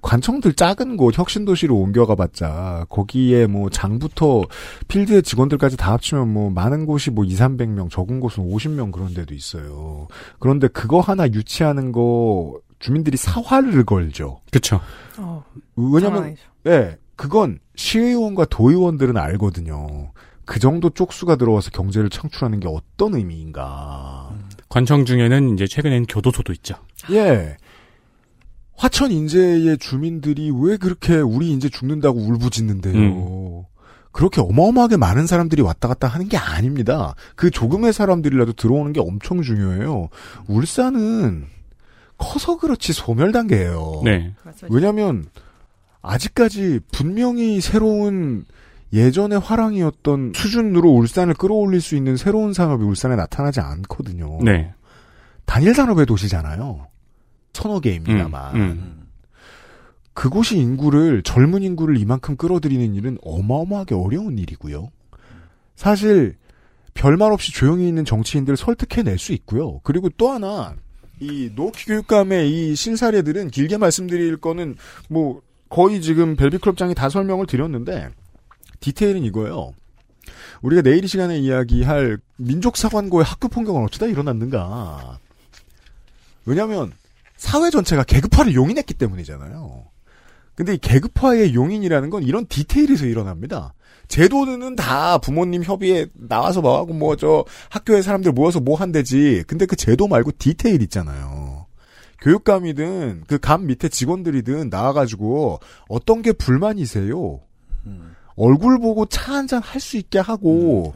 [0.00, 4.44] 관청들 작은 곳 혁신도시로 옮겨가 봤자, 거기에 뭐 장부터
[4.88, 9.34] 필드의 직원들까지 다 합치면 뭐 많은 곳이 뭐 2, 300명, 적은 곳은 50명 그런 데도
[9.34, 10.08] 있어요.
[10.38, 14.40] 그런데 그거 하나 유치하는 거, 주민들이 사활을 걸죠.
[14.50, 14.80] 그쵸.
[15.18, 15.44] 어,
[15.76, 16.36] 왜냐면.
[16.66, 20.12] 예, 그건 시의원과 도의원들은 알거든요.
[20.44, 24.30] 그 정도 쪽수가 들어와서 경제를 창출하는 게 어떤 의미인가.
[24.68, 26.74] 관청 중에는 이제 최근엔 교도소도 있죠.
[27.10, 27.56] 예.
[28.76, 33.66] 화천 인제의 주민들이 왜 그렇게 우리 인제 죽는다고 울부짖는데요.
[34.10, 37.14] 그렇게 어마어마하게 많은 사람들이 왔다 갔다 하는 게 아닙니다.
[37.36, 40.08] 그 조금의 사람들이라도 들어오는 게 엄청 중요해요.
[40.46, 41.46] 울산은
[42.16, 44.02] 커서 그렇지 소멸 단계예요.
[44.04, 44.34] 네.
[44.44, 44.70] 맞아요.
[44.70, 45.24] 왜냐면
[46.04, 48.44] 아직까지 분명히 새로운
[48.92, 54.38] 예전의 화랑이었던 수준으로 울산을 끌어올릴 수 있는 새로운 산업이 울산에 나타나지 않거든요.
[54.42, 54.72] 네.
[55.46, 56.86] 단일 산업의 도시잖아요.
[57.52, 58.54] 서너 개입니다만.
[58.54, 59.06] 음, 음.
[60.12, 64.90] 그곳이 인구를 젊은 인구를 이만큼 끌어들이는 일은 어마어마하게 어려운 일이고요.
[65.74, 66.36] 사실
[66.94, 69.80] 별말 없이 조용히 있는 정치인들을 설득해낼 수 있고요.
[69.82, 70.76] 그리고 또 하나
[71.18, 74.76] 이 노키 교육감의 이 신사례들은 길게 말씀드릴 거는
[75.08, 75.42] 뭐
[75.74, 78.08] 거의 지금 벨비클럽장이 다 설명을 드렸는데
[78.78, 79.72] 디테일은 이거예요.
[80.62, 85.18] 우리가 내일 이 시간에 이야기할 민족사관고의 학교 폭력은 어쩌다 일어났는가.
[86.46, 86.92] 왜냐하면
[87.36, 89.84] 사회 전체가 계급화를 용인했기 때문이잖아요.
[90.54, 93.74] 근데 이 계급화의 용인이라는 건 이런 디테일에서 일어납니다.
[94.06, 99.42] 제도는 다 부모님 협의에 나와서 뭐 하고 뭐 저 학교에 사람들 모여서 뭐 한대지.
[99.48, 101.43] 근데 그 제도 말고 디테일 있잖아요.
[102.24, 107.40] 교육감이든 그 감 밑에 직원들이든 나와가지고 어떤 게 불만이세요?
[108.36, 110.94] 얼굴 보고 차 한 잔 할 수 있게 하고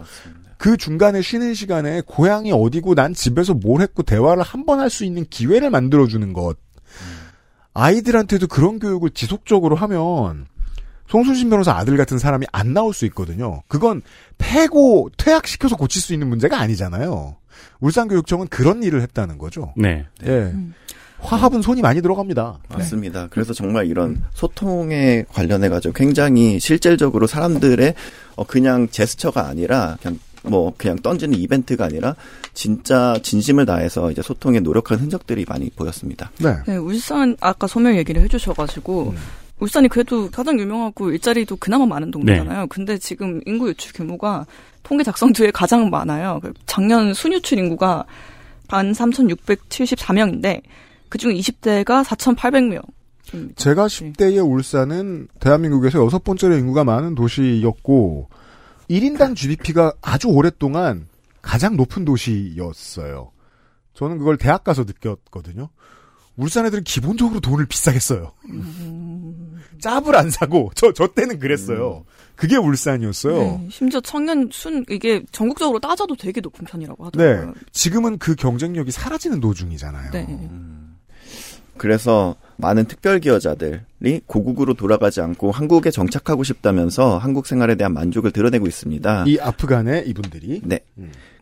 [0.57, 5.05] 그 중간에 쉬는 시간에 고향이 어디고 난 집에서 뭘 했고 대화를 한 번 할 수
[5.05, 6.57] 있는 기회를 만들어주는 것.
[7.75, 10.47] 아이들한테도 그런 교육을 지속적으로 하면
[11.09, 13.63] 송순신 변호사 아들 같은 사람이 안 나올 수 있거든요.
[13.69, 14.03] 그건
[14.39, 17.37] 패고 퇴학시켜서 고칠 수 있는 문제가 아니잖아요.
[17.81, 19.73] 울산교육청은 그런 일을 했다는 거죠.
[19.77, 20.07] 네.
[20.25, 20.55] 예.
[21.21, 22.59] 화합은 손이 많이 들어갑니다.
[22.69, 23.27] 맞습니다.
[23.31, 27.95] 그래서 정말 이런 소통에 관련해 가지고 굉장히 실질적으로 사람들의
[28.37, 32.15] 어 그냥 제스처가 아니라 그냥 뭐 그냥 던지는 이벤트가 아니라
[32.55, 36.31] 진짜 진심을 다해서 이제 소통에 노력한 흔적들이 많이 보였습니다.
[36.39, 36.57] 네.
[36.67, 39.15] 네, 울산 아까 소명 얘기를 해주셔가지고
[39.61, 42.69] 울산이 그래도 가장 유명하고 일자리도 그나마 많은 동네잖아요.
[42.69, 44.47] 근데 지금 인구 유출 규모가
[44.85, 46.39] 통계 작성 뒤에 가장 많아요.
[46.43, 48.05] 그 작년 순유출 인구가
[48.69, 50.63] 반 3,674명인데
[51.09, 52.83] 그중 20대가 4,800명.
[53.57, 58.31] 제가 10대의 울산은 대한민국에서 여섯 번째로 인구가 많은 도시였고
[58.89, 61.07] 1인당 GDP가 아주 오랫동안
[61.43, 63.31] 가장 높은 도시였어요.
[63.93, 65.69] 저는 그걸 대학 가서 느꼈거든요.
[66.37, 68.33] 울산 애들은 기본적으로 돈을 비싸게 써요.
[69.81, 72.05] 짭을 안 사고 저 저 때는 그랬어요.
[72.37, 73.37] 그게 울산이었어요.
[73.37, 77.25] 네, 심지어 청년 순 이게 전국적으로 따져도 되게 높은 편이라고 네.
[77.25, 77.55] 하더라고요.
[77.73, 80.13] 지금은 그 경쟁력이 사라지는 도중이잖아요.
[80.13, 80.49] 네.
[81.79, 88.67] 그래서 많은 특별 기여자들이 고국으로 돌아가지 않고 한국에 정착하고 싶다면서 한국 생활에 대한 만족을 드러내고
[88.67, 89.25] 있습니다.
[89.27, 90.81] 이 아프간의 이분들이 네.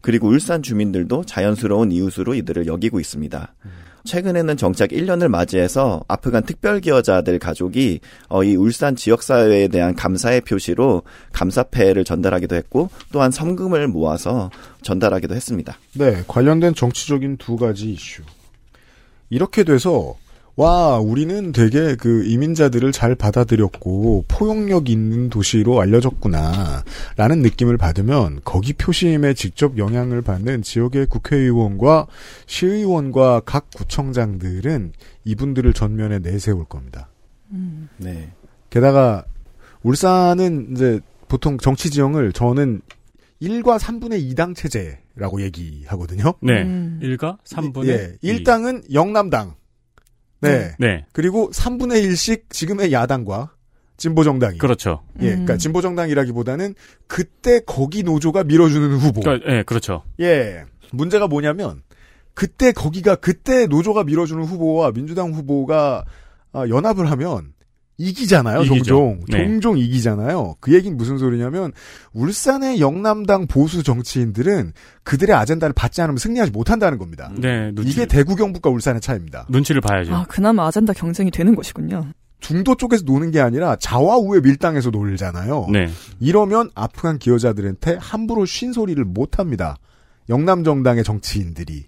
[0.03, 3.55] 그리고 울산 주민들도 자연스러운 이웃으로 이들을 여기고 있습니다.
[4.07, 10.42] 최근에는 정착 1년을 맞이해서 아프간 특별 기여자들 가족이 어, 이 울산 지역 사회에 대한 감사의
[10.42, 14.51] 표시로 감사패를 전달하기도 했고 또한 성금을 모아서
[14.83, 15.77] 전달하기도 했습니다.
[15.94, 18.22] 네, 관련된 정치적인 두 가지 이슈.
[19.29, 20.14] 이렇게 돼서
[20.57, 26.83] 와, 우리는 되게 그 이민자들을 잘 받아들였고 포용력 있는 도시로 알려졌구나.
[27.16, 32.07] 라는 느낌을 받으면 거기 표심에 직접 영향을 받는 지역의 국회의원과
[32.47, 34.92] 시의원과 각 구청장들은
[35.25, 37.11] 이분들을 전면에 내세울 겁니다.
[37.53, 37.90] 음.
[37.99, 38.33] 네.
[38.71, 39.27] 게다가
[39.83, 42.81] 울산은 이제 보통 정치 지형을 저는
[43.42, 46.33] 1과 3분의 2당 체제라고 얘기하거든요.
[46.40, 46.62] 네.
[46.62, 46.99] 음.
[47.03, 49.55] 1과 3분의 예, 1당은 영남당.
[50.49, 50.75] 네.
[50.79, 51.07] 네.
[51.13, 53.53] 그리고 3분의 1씩 지금의 야당과
[53.97, 54.59] 진보 정당이.
[54.59, 55.03] 그렇죠.
[55.21, 55.59] 예, 그러니까 음.
[55.59, 56.75] 진보 정당이라기보다는
[57.07, 59.21] 그때 거기 노조가 밀어주는 후보.
[59.21, 60.03] 그러니까, 예, 그렇죠.
[60.21, 60.65] 예.
[60.93, 61.83] 문제가 뭐냐면
[62.35, 66.05] 그때 거기가 그때 노조가 밀어주는 후보와 민주당 후보가
[66.53, 67.53] 아, 연합을 하면
[67.99, 68.63] 이기잖아요.
[68.63, 68.85] 이기죠.
[68.85, 69.39] 종종 네.
[69.39, 70.57] 종종 이기잖아요.
[70.61, 71.73] 그 얘기는 무슨 소리냐면
[72.13, 77.33] 울산의 영남당 보수 정치인들은 그들의 아젠다를 받지 않으면 승리하지 못한다는 겁니다.
[77.37, 79.47] 네, 눈치, 이게 대구 경북과 울산의 차이입니다.
[79.49, 80.15] 눈치를 봐야죠.
[80.15, 82.07] 아, 그나마 아젠다 경쟁이 되는 것이군요.
[82.39, 85.69] 중도 쪽에서 노는 게 아니라 좌와우의 밀당에서 놀잖아요.
[85.73, 85.89] 네.
[86.21, 89.79] 이러면 아프간 기여자들한테 함부로 쉰 소리를 못 합니다.
[90.29, 91.87] 영남 정당의 정치인들이.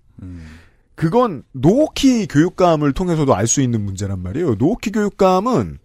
[0.94, 4.54] 그건 노키 교육감을 통해서도 알 수 있는 문제란 말이에요.
[4.56, 5.78] 노키 교육감은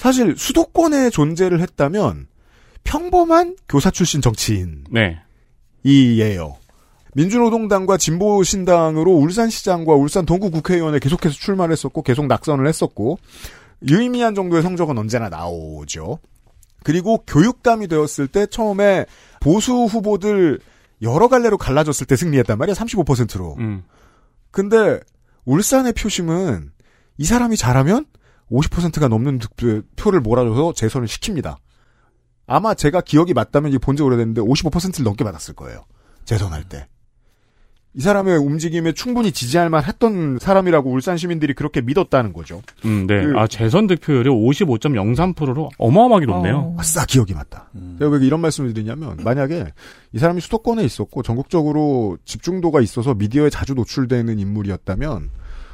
[0.00, 2.26] 사실 수도권에 존재를 했다면
[2.84, 4.82] 평범한 교사 출신 정치인이에요.
[4.90, 5.20] 네.
[7.12, 13.18] 민주노동당과 진보신당으로 울산시장과 울산 동구 국회의원에 계속해서 출마를 했었고 계속 낙선을 했었고
[13.86, 16.18] 유의미한 정도의 성적은 언제나 나오죠.
[16.82, 19.04] 그리고 교육감이 되었을 때 처음에
[19.38, 20.60] 보수 후보들
[21.02, 22.74] 여러 갈래로 갈라졌을 때 승리했단 말이야.
[22.74, 23.56] 35%로.
[23.58, 23.82] 음.
[24.50, 24.98] 근데
[25.44, 26.70] 울산의 표심은
[27.18, 28.06] 이 사람이 잘하면
[28.50, 31.56] 50%가 넘는 득표- 표를 몰아줘서 재선을 시킵니다.
[32.46, 35.84] 아마 제가 기억이 맞다면 이게 본지 오래됐는데 55%를 넘게 받았을 거예요.
[36.24, 36.86] 재선할 때.
[37.92, 42.62] 이 사람의 움직임에 충분히 지지할 만했던 사람이라고 울산 시민들이 그렇게 믿었다는 거죠.
[42.84, 43.24] 음, 네.
[43.24, 46.56] 그- 아, 재선 득표율이 55.03%로 어마어마하게 높네요.
[46.58, 46.76] 어.
[46.78, 47.68] 아싸 기억이 맞다.
[47.98, 49.72] 제가 왜 이런 말씀을 드리냐면 만약에
[50.12, 55.30] 이 사람이 수도권에 있었고 전국적으로 집중도가 있어서 미디어에 자주 노출되는 인물이었다면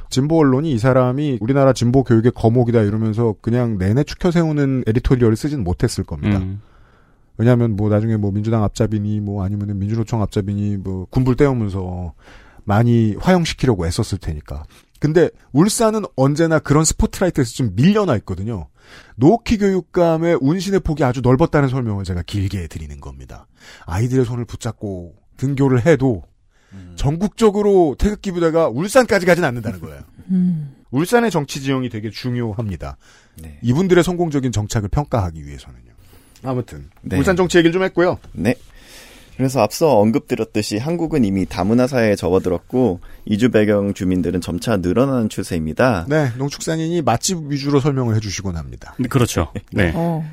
[0.09, 5.63] 진보 언론이 이 사람이 우리나라 진보 교육의 거목이다 이러면서 그냥 내내 축혀 세우는 에디토리얼을 쓰진
[5.63, 6.39] 못했을 겁니다.
[6.39, 6.61] 음.
[7.37, 12.13] 왜냐하면 뭐 나중에 뭐 민주당 앞잡이니 뭐 아니면은 민주노총 앞잡이니 뭐 군불 떼우면서
[12.63, 14.63] 많이 화형시키려고 애썼을 테니까.
[14.99, 18.67] 근데 울산은 언제나 그런 스포트라이트에서 좀 밀려나 있거든요.
[19.15, 23.47] 노키 교육감의 운신의 폭이 아주 넓었다는 설명을 제가 길게 드리는 겁니다.
[23.85, 26.23] 아이들의 손을 붙잡고 등교를 해도
[26.95, 30.01] 전국적으로 태극기 부대가 울산까지 가진 않는다는 거예요.
[30.31, 30.73] 음.
[30.91, 32.97] 울산의 정치 지형이 되게 중요합니다.
[33.41, 33.59] 네.
[33.61, 35.91] 이분들의 성공적인 정착을 평가하기 위해서는요.
[36.43, 37.17] 아무튼 네.
[37.17, 38.19] 울산 정치 얘기를 좀 했고요.
[38.33, 38.55] 네.
[39.37, 46.07] 그래서 앞서 언급드렸듯이 한국은 이미 다문화 사회에 접어들었고 이주 배경 주민들은 점차 늘어나는 추세입니다.
[46.09, 48.95] 네, 농축산인이 맛집 위주로 설명을 해주시곤 합니다.
[48.97, 49.51] 네, 그렇죠.
[49.71, 49.91] 네.
[49.93, 50.27] 어.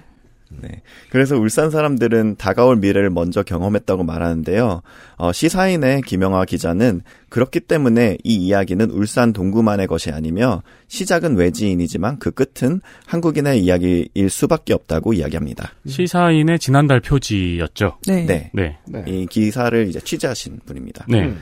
[0.50, 0.83] 네.
[1.11, 4.83] 그래서 울산 사람들은 다가올 미래를 먼저 경험했다고 말하는데요.
[5.16, 12.30] 어, 시사인의 김영화 기자는 그렇기 때문에 이 이야기는 울산 동구만의 것이 아니며 시작은 외지인이지만 그
[12.30, 15.72] 끝은 한국인의 이야기일 수밖에 없다고 이야기합니다.
[15.87, 17.98] 시사인의 지난달 표지였죠.
[18.07, 18.26] 네.
[18.26, 18.50] 네.
[18.52, 18.78] 네.
[18.87, 19.04] 네.
[19.07, 21.07] 이 기사를 이제 취재하신 분입니다.
[21.09, 21.24] 네.
[21.24, 21.40] 음.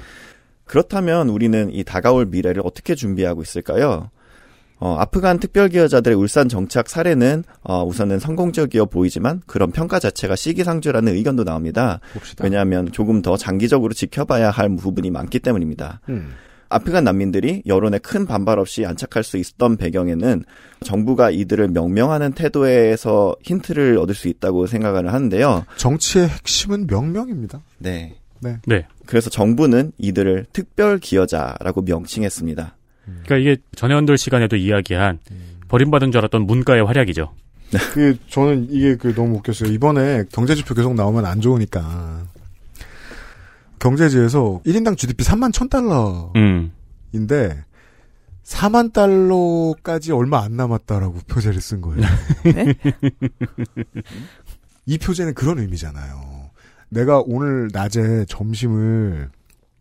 [0.65, 4.11] 그렇다면 우리는 이 다가올 미래를 어떻게 준비하고 있을까요?
[4.85, 11.45] 어, 아프간 특별기여자들의 울산 정착 사례는 어, 우선은 성공적이어 보이지만 그런 평가 자체가 시기상조라는 의견도
[11.45, 12.01] 나옵니다.
[12.13, 12.43] 봅시다.
[12.43, 16.01] 왜냐하면 조금 더 장기적으로 지켜봐야 할 부분이 많기 때문입니다.
[16.09, 16.33] 음.
[16.69, 20.43] 아프간 난민들이 여론에 큰 반발 없이 안착할 수 있었던 배경에는
[20.83, 25.65] 정부가 이들을 명명하는 태도에서 힌트를 얻을 수 있다고 생각을 하는데요.
[25.77, 27.61] 정치의 핵심은 명명입니다.
[27.79, 28.17] 네.
[28.67, 28.87] 네.
[29.07, 32.75] 그래서 정부는 이들을 특별 기여자라고 명칭했습니다.
[33.05, 35.19] 그러니까 이게 전해원들 시간에도 이야기한
[35.69, 37.33] 버림받은 줄 알았던 문과의 활약이죠.
[37.95, 39.73] 그 저는 이게 그 너무 웃겼어요.
[39.73, 42.25] 이번에 경제지표 계속 나오면 안 좋으니까
[43.79, 46.35] 경제지에서 1인당 GDP 3만 1천 달러인데
[47.15, 47.63] 음.
[48.45, 52.03] 4만 달러까지 얼마 안 남았다라고 표제를 쓴 거예요.
[52.45, 52.75] 네?
[54.87, 56.51] 이 표제는 그런 의미잖아요.
[56.91, 59.31] 내가 오늘 낮에 점심을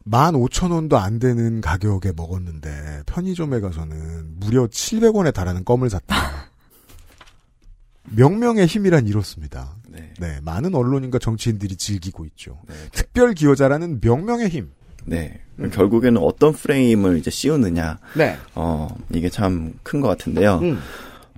[0.08, 6.16] 15,000원도 안 되는 가격에 먹었는데 편의점에 가서는 무려 700원에 달하는 껌을 샀다.
[8.16, 9.76] 명명의 힘이란 이렇습니다.
[9.88, 10.14] 네.
[10.20, 12.60] 네, 많은 언론인과 정치인들이 즐기고 있죠.
[12.68, 12.74] 네.
[12.92, 14.72] 특별 기여자라는 명명의 힘.
[15.06, 15.42] 네.
[15.72, 18.00] 결국에는 어떤 프레임을 이제 씌우느냐.
[18.18, 18.38] 네.
[18.56, 20.60] 어, 이게 참 큰 것 같은데요.
[20.62, 20.80] 음.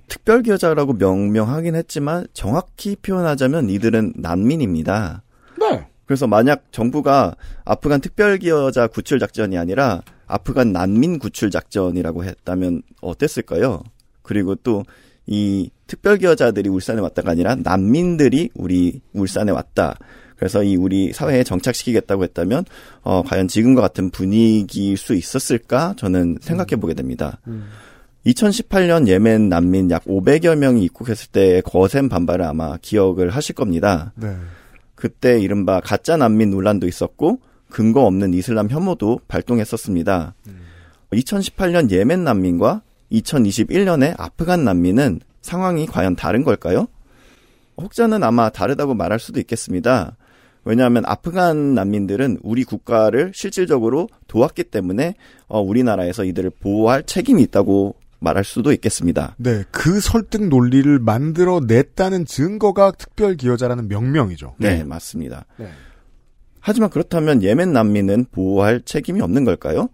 [0.08, 5.22] 특별 기여자라고 명명하긴 했지만 정확히 표현하자면 이들은 난민입니다.
[5.60, 5.86] 네.
[6.06, 13.82] 그래서 만약 정부가 아프간 특별기여자 구출 작전이 아니라 아프간 난민 구출 작전이라고 했다면 어땠을까요?
[14.22, 14.84] 그리고 또
[15.26, 19.96] 이 특별기여자들이 울산에 왔다가 아니라 난민들이 우리 울산에 왔다.
[20.36, 22.64] 그래서 이 우리 사회에 정착시키겠다고 했다면
[23.02, 27.38] 어 과연 지금과 같은 분위기일 수 있었을까 저는 생각해 보게 됩니다.
[28.26, 34.12] 2018년 예멘 난민 약 500여 명이 입국했을 때의 거센 반발을 아마 기억을 하실 겁니다.
[34.16, 34.34] 네.
[35.04, 37.38] 그때 이른바 가짜 난민 논란도 있었고
[37.68, 40.34] 근거 없는 이슬람 혐오도 발동했었습니다.
[41.12, 42.80] 2018년 예멘 난민과
[43.12, 46.86] 2021년의 아프간 난민은 상황이 과연 다른 걸까요?
[47.76, 50.16] 혹자는 아마 다르다고 말할 수도 있겠습니다.
[50.64, 55.16] 왜냐하면 아프간 난민들은 우리 국가를 실질적으로 도왔기 때문에
[55.48, 59.36] 어, 우리나라에서 이들을 보호할 책임이 있다고 말할 수도 있겠습니다.
[59.38, 64.56] 네, 그 설득 논리를 만들어냈다는 증거가 특별 기여자라는 명명이죠.
[64.58, 65.46] 네, 맞습니다.
[65.56, 65.68] 네.
[66.58, 69.90] 하지만 그렇다면 예멘 난민은 보호할 책임이 없는 걸까요?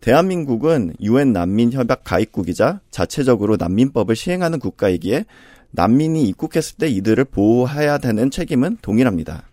[0.00, 5.26] 대한민국은 유엔 난민 협약 가입국이자 자체적으로 난민법을 시행하는 국가이기에
[5.70, 9.44] 난민이 입국했을 때 이들을 보호해야 되는 책임은 동일합니다.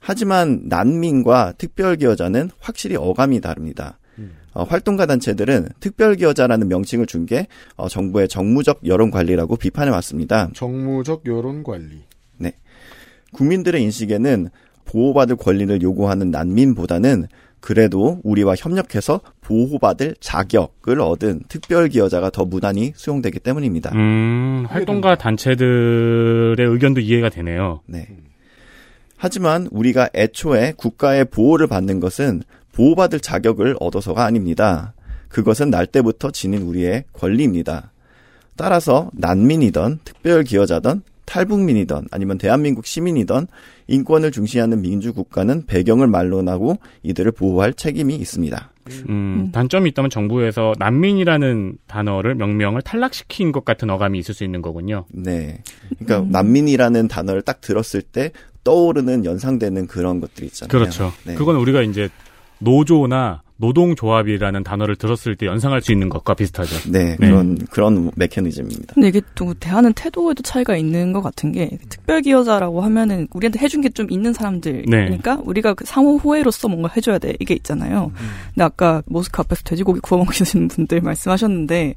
[0.00, 3.98] 하지만 난민과 특별기여자는 확실히 어감이 다릅니다.
[4.54, 10.50] 어, 활동가 단체들은 특별기여자라는 명칭을 준 게 어, 정부의 정무적 여론 관리라고 비판해 왔습니다.
[10.54, 12.02] 정무적 여론 관리.
[12.38, 12.52] 네.
[13.32, 14.48] 국민들의 인식에는
[14.84, 17.26] 보호받을 권리를 요구하는 난민보다는
[17.60, 23.92] 그래도 우리와 협력해서 보호받을 자격을 얻은 특별기여자가 더 무난히 수용되기 때문입니다.
[23.94, 27.80] 음, 활동가 단체들의 의견도 이해가 되네요.
[27.86, 28.08] 네.
[29.16, 34.94] 하지만 우리가 애초에 국가의 보호를 받는 것은 보호받을 자격을 얻어서가 아닙니다.
[35.28, 37.92] 그것은 날 때부터 지닌 우리의 권리입니다.
[38.56, 43.46] 따라서 난민이던 특별기여자던 탈북민이던 아니면 대한민국 시민이던
[43.86, 48.70] 인권을 중시하는 민주국가는 배경을 말론하고 이들을 보호할 책임이 있습니다.
[49.08, 55.06] 음, 단점이 있다면 정부에서 난민이라는 단어를 명명을 탈락시킨 것 같은 어감이 있을 수 있는 거군요.
[55.10, 55.62] 네.
[55.98, 58.32] 그러니까 난민이라는 단어를 딱 들었을 때
[58.64, 60.70] 떠오르는 연상되는 그런 것들이 있잖아요.
[60.70, 61.12] 그렇죠.
[61.24, 61.34] 네.
[61.34, 62.08] 그건 우리가 이제
[62.62, 66.90] 노조나 노동조합이라는 단어를 들었을 때 연상할 수 있는 것과 비슷하죠.
[66.90, 68.94] 네, 그런 그런 메커니즘입니다.
[68.94, 73.88] 근데 이게 또 대하는 태도에도 차이가 있는 것 같은 게 특별기여자라고 하면은 우리한테 해준 게
[73.90, 78.10] 좀 있는 사람들이니까 우리가 그 상호 호혜로서 뭔가 해줘야 돼 이게 있잖아요.
[78.54, 81.94] 근데 아까 모스크 앞에서 돼지고기 구워 먹으시는 분들 말씀하셨는데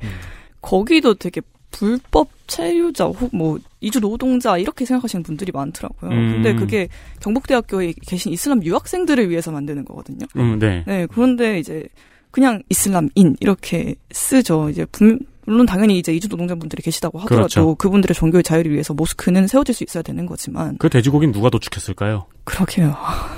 [0.61, 1.41] 거기도 되게
[1.79, 6.09] 불법 체류자 혹 뭐 이주 노동자 이렇게 생각하시는 분들이 많더라고요.
[6.11, 6.31] 음.
[6.33, 6.87] 근데 그게
[7.19, 10.25] 경북대학교에 계신 이슬람 유학생들을 위해서 만드는 거거든요.
[10.37, 10.83] 음, 네.
[10.87, 11.83] 네, 그런데 이제
[12.31, 14.69] 그냥 이슬람인 이렇게 쓰죠.
[14.69, 17.75] 이제 분- 물론 당연히 이제 이주 노동자분들이 계시다고 하더라도 그렇죠.
[17.75, 22.25] 그분들의 종교의 자유를 위해서 모스크는 세워질 수 있어야 되는 거지만 그 돼지고기는 누가 도축했을까요?
[22.45, 22.95] 그러게요.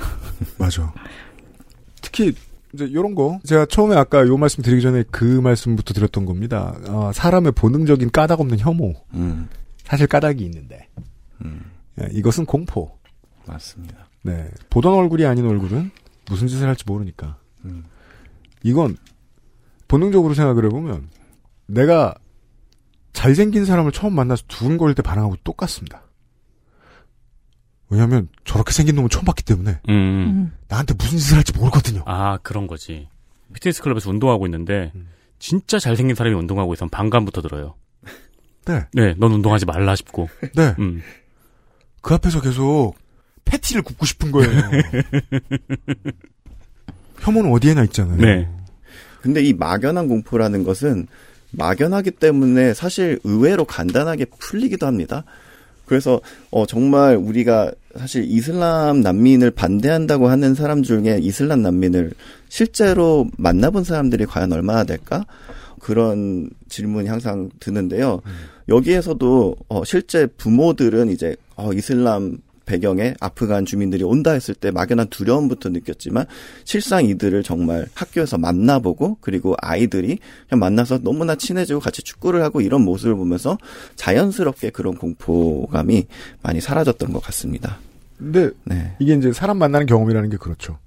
[0.58, 0.92] 맞아.
[2.00, 2.32] 특히
[2.74, 6.76] 이제 이런 거 제가 처음에 아까 요 말씀 드리기 전에 그 말씀부터 드렸던 겁니다.
[6.88, 8.94] 어, 사람의 본능적인 까닭 없는 혐오.
[9.14, 9.48] 음,
[9.84, 10.88] 사실 까닭이 있는데
[11.44, 11.62] 음,
[12.00, 12.98] 예, 이것은 공포.
[13.46, 14.08] 맞습니다.
[14.22, 14.50] 네.
[14.68, 15.90] 보던 얼굴이 아닌 얼굴은
[16.28, 17.38] 무슨 짓을 할지 모르니까.
[17.64, 17.84] 음.
[18.62, 18.96] 이건
[19.86, 21.08] 본능적으로 생각을 해보면
[21.66, 22.14] 내가
[23.12, 26.02] 잘생긴 사람을 처음 만나서 두근거릴 때 반응하고 똑같습니다.
[27.90, 30.52] 왜냐하면 저렇게 생긴 놈을 처음 봤기 때문에 음.
[30.68, 32.02] 나한테 무슨 짓을 할지 모르거든요.
[32.06, 33.08] 아, 그런 거지.
[33.54, 35.08] 피트니스 클럽에서 운동하고 있는데 음.
[35.38, 37.74] 진짜 잘생긴 사람이 운동하고 있으면 반감부터 들어요.
[38.66, 40.28] 네, 네, 넌 운동하지 말라 싶고.
[40.54, 40.74] 네.
[40.78, 41.02] 음.
[42.02, 42.94] 그 앞에서 계속
[43.44, 44.50] 패티를 굽고 싶은 거예요.
[47.20, 48.18] 혐오는 어디에나 있잖아요.
[48.18, 48.48] 네.
[49.22, 51.06] 근데 이 막연한 공포라는 것은
[51.50, 55.24] 막연하기 때문에 사실 의외로 간단하게 풀리기도 합니다.
[55.88, 56.20] 그래서
[56.50, 62.12] 어 정말 우리가 사실 이슬람 난민을 반대한다고 하는 사람 중에 이슬람 난민을
[62.48, 65.24] 실제로 만나본 사람들이 과연 얼마나 될까?
[65.80, 68.20] 그런 질문이 항상 드는데요.
[68.68, 72.38] 여기에서도 어 실제 부모들은 이제 어 이슬람
[72.68, 76.26] 배경에 아프간 주민들이 온다 했을 때 막연한 두려움부터 느꼈지만
[76.64, 82.82] 실상 이들을 정말 학교에서 만나보고 그리고 아이들이 그냥 만나서 너무나 친해지고 같이 축구를 하고 이런
[82.82, 83.56] 모습을 보면서
[83.96, 86.06] 자연스럽게 그런 공포감이
[86.42, 87.78] 많이 사라졌던 것 같습니다.
[88.18, 88.94] 근데 네.
[88.98, 90.78] 이게 이제 사람 만나는 경험이라는 게 그렇죠.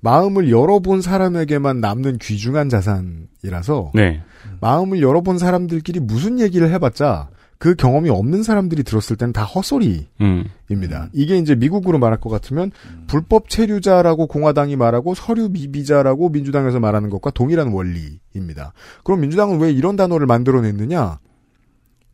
[0.00, 4.22] 마음을 열어본 사람에게만 남는 귀중한 자산이라서 네.
[4.60, 7.28] 마음을 열어본 사람들끼리 무슨 얘기를 해봤자
[7.64, 10.08] 그 경험이 없는 사람들이 들었을 때는 다 헛소리입니다.
[10.20, 11.08] 음.
[11.14, 12.70] 이게 이제 미국으로 말할 것 같으면
[13.06, 18.74] 불법 체류자라고 공화당이 말하고 서류 미비자라고 민주당에서 말하는 것과 동일한 원리입니다.
[19.02, 21.20] 그럼 민주당은 왜 이런 단어를 만들어냈느냐?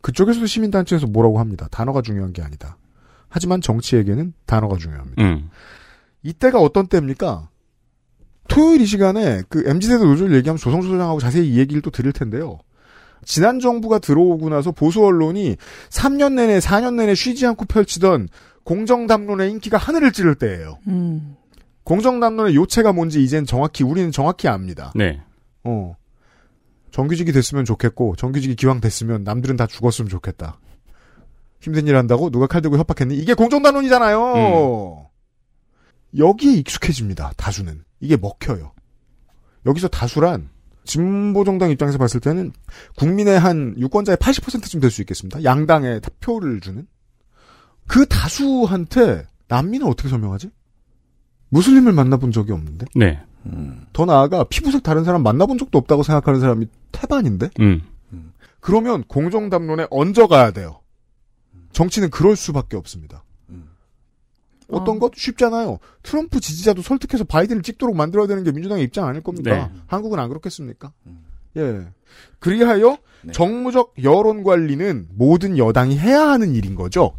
[0.02, 1.66] 그쪽에서도 시민단체에서 뭐라고 합니다.
[1.72, 2.76] 단어가 중요한 게 아니다.
[3.28, 5.20] 하지만 정치에게는 단어가 중요합니다.
[5.20, 5.50] 음.
[6.22, 7.48] 이때가 어떤 때입니까?
[8.46, 12.60] 토요일 이 시간에 그 MZ세대 노조를 얘기하면 조성수 소장하고 자세히 이 얘기를 또 드릴 텐데요.
[13.24, 15.56] 지난 정부가 들어오고 나서 보수 언론이
[15.90, 18.28] 3년 내내 4년 내내 쉬지 않고 펼치던
[18.64, 20.78] 공정담론의 인기가 하늘을 찌를 때예요.
[20.86, 21.36] 음.
[21.84, 24.92] 공정담론의 요체가 뭔지 이젠 정확히 우리는 정확히 압니다.
[24.94, 25.20] 네.
[25.64, 25.96] 어.
[26.90, 30.58] 정규직이 됐으면 좋겠고 정규직이 기왕 됐으면 남들은 다 죽었으면 좋겠다.
[31.60, 33.16] 힘든 일 한다고 누가 칼 들고 협박했니?
[33.16, 35.06] 이게 공정담론이잖아요.
[36.16, 37.32] 여기에 익숙해집니다.
[37.36, 38.72] 다수는 이게 먹혀요.
[39.66, 40.48] 여기서 다수란
[40.90, 42.52] 진보정당 입장에서 봤을 때는
[42.96, 45.44] 국민의 한 유권자의 80%쯤 될 수 있겠습니다.
[45.44, 46.86] 양당에 표를 주는
[47.86, 50.50] 그 다수한테 난민을 어떻게 설명하지?
[51.50, 53.20] 무슬림을 만나본 적이 없는데 네.
[53.92, 57.82] 더 나아가 피부색 다른 사람 만나본 적도 없다고 생각하는 사람이 태반인데 음.
[58.60, 60.80] 그러면 공정담론에 얹어가야 돼요.
[61.72, 63.24] 정치는 그럴 수밖에 없습니다.
[64.72, 65.78] 어떤 것 쉽잖아요.
[66.02, 69.50] 트럼프 지지자도 설득해서 바이든을 찍도록 만들어야 되는 게 민주당의 입장 아닐 겁니까?
[69.72, 69.80] 네.
[69.86, 70.92] 한국은 안 그렇겠습니까?
[71.56, 71.80] 예.
[72.38, 72.98] 그리하여
[73.32, 77.12] 정무적 여론 관리는 모든 여당이 해야 하는 일인 거죠.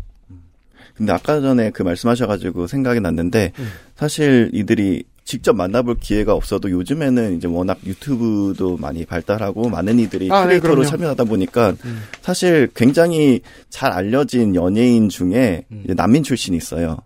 [0.95, 3.53] 근데 아까 전에 그 말씀하셔가지고 생각이 났는데
[3.95, 10.41] 사실 이들이 직접 만나볼 기회가 없어도 요즘에는 이제 워낙 유튜브도 많이 발달하고 많은 이들이 아,
[10.41, 10.89] 네, 크리에이터로 그럼요.
[10.89, 12.01] 참여하다 보니까 음.
[12.21, 15.81] 사실 굉장히 잘 알려진 연예인 중에 음.
[15.85, 16.97] 이제 난민 출신이 있어요.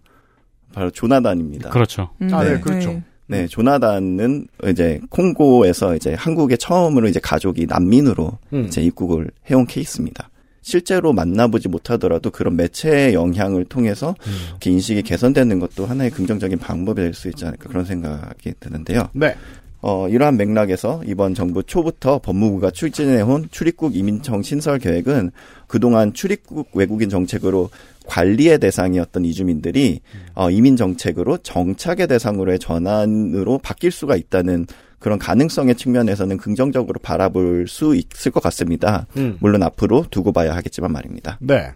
[0.76, 1.70] 바로 조나단입니다.
[1.70, 2.10] 그렇죠.
[2.22, 2.60] 음, 아, 네, 네.
[2.60, 3.02] 그렇죠.
[3.28, 8.66] 네, 조나단은 이제 콩고에서 이제 한국에 처음으로 이제 가족이 난민으로 음.
[8.68, 10.30] 이제 입국을 해온 케이스입니다.
[10.62, 14.32] 실제로 만나보지 못하더라도 그런 매체의 영향을 통해서 음.
[14.50, 19.10] 이렇게 인식이 개선되는 것도 하나의 긍정적인 방법이 될 수 있지 않을까 그런 생각이 드는데요.
[19.14, 19.36] 네.
[19.82, 25.32] 어, 이러한 맥락에서 이번 정부 초부터 법무부가 추진해온 출입국 이민청 신설 계획은
[25.68, 27.70] 그동안 출입국 외국인 정책으로
[28.06, 30.02] 관리의 대상이었던 이주민들이
[30.34, 34.68] 어, 이민 정책으로 정착의 대상으로의 전환으로 바뀔 수가 있다는
[35.00, 39.06] 그런 가능성의 측면에서는 긍정적으로 바라볼 수 있을 것 같습니다.
[39.18, 39.38] 음.
[39.40, 41.38] 물론 앞으로 두고 봐야 하겠지만 말입니다.
[41.42, 41.72] 네.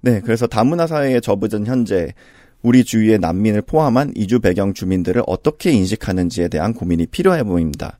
[0.00, 2.12] 네, 그래서 다문화 사회에 접어든 현재
[2.62, 7.98] 우리 주위의 난민을 포함한 이주 배경 주민들을 어떻게 인식하는지에 대한 고민이 필요해 보입니다.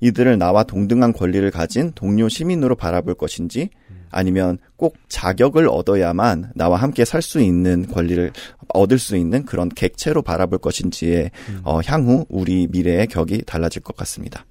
[0.00, 3.70] 이들을 나와 동등한 권리를 가진 동료 시민으로 바라볼 것인지
[4.10, 8.32] 아니면 꼭 자격을 얻어야만 나와 함께 살 수 있는 권리를
[8.68, 11.30] 얻을 수 있는 그런 객체로 바라볼 것인지에
[11.64, 14.44] 어, 향후 우리 미래의 격이 달라질 것 같습니다.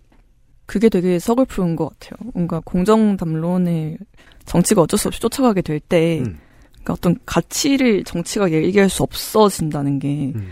[0.65, 2.31] 그게 되게 서글픈 것 같아요.
[2.33, 3.97] 뭔가 공정 담론을
[4.45, 6.37] 정치가 어쩔 수 없이 쫓아가게 될 때, 음.
[6.73, 10.49] 그러니까 어떤 가치를 정치가 얘기할 수 없어진다는 게, 음.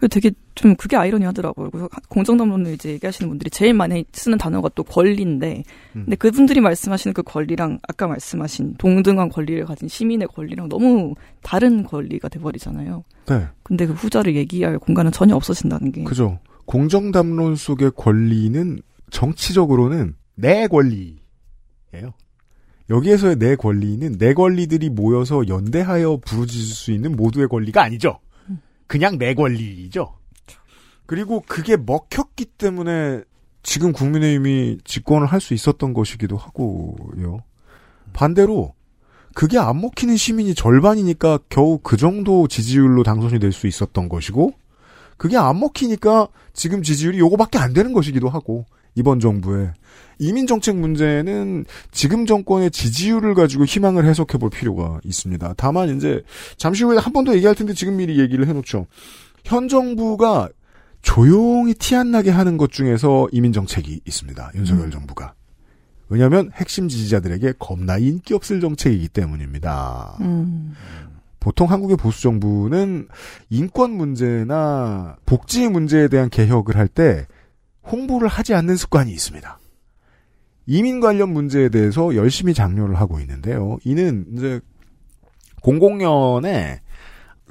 [0.00, 1.70] 그 되게 좀 그게 아이러니하더라고요.
[1.70, 5.62] 그래서 공정 담론을 이제 얘기하시는 분들이 제일 많이 쓰는 단어가 또 권리인데,
[5.94, 6.04] 음.
[6.04, 12.30] 근데 그분들이 말씀하시는 그 권리랑 아까 말씀하신 동등한 권리를 가진 시민의 권리랑 너무 다른 권리가
[12.30, 13.04] 돼버리잖아요.
[13.26, 13.46] 네.
[13.62, 16.04] 근데 그 후자를 얘기할 공간은 전혀 없어진다는 게.
[16.04, 16.38] 그죠.
[16.64, 18.80] 공정담론 속의 권리는
[19.10, 22.14] 정치적으로는 내 권리예요.
[22.88, 28.18] 여기에서의 내 권리는 내 권리들이 모여서 연대하여 부르짖을 수 있는 모두의 권리가 아니죠.
[28.90, 30.14] 그냥 내 권리죠.
[31.06, 33.22] 그리고 그게 먹혔기 때문에
[33.62, 37.38] 지금 국민의힘이 집권을 할 수 있었던 것이기도 하고요.
[38.12, 38.74] 반대로
[39.32, 44.54] 그게 안 먹히는 시민이 절반이니까 겨우 그 정도 지지율로 당선이 될 수 있었던 것이고
[45.16, 49.72] 그게 안 먹히니까 지금 지지율이 요거밖에 안 되는 것이기도 하고 이번 정부의
[50.18, 55.54] 이민 정책 문제는 지금 정권의 지지율을 가지고 희망을 해석해 볼 필요가 있습니다.
[55.56, 56.22] 다만 이제
[56.58, 58.86] 잠시 후에 한 번 더 얘기할 텐데 지금 미리 얘기를 해 놓죠.
[59.44, 60.48] 현 정부가
[61.02, 64.52] 조용히 티 안 나게 하는 것 중에서 이민 정책이 있습니다.
[64.54, 65.32] 윤석열 정부가.
[66.10, 70.18] 왜냐하면 핵심 지지자들에게 겁나 인기 없을 정책이기 때문입니다.
[70.20, 70.74] 음.
[71.38, 73.08] 보통 한국의 보수 정부는
[73.48, 77.26] 인권 문제나 복지 문제에 대한 개혁을 할 때
[77.84, 79.58] 홍보를 하지 않는 습관이 있습니다.
[80.66, 83.78] 이민 관련 문제에 대해서 열심히 장려를 하고 있는데요.
[83.84, 84.60] 이는 이제
[85.62, 86.80] 00년에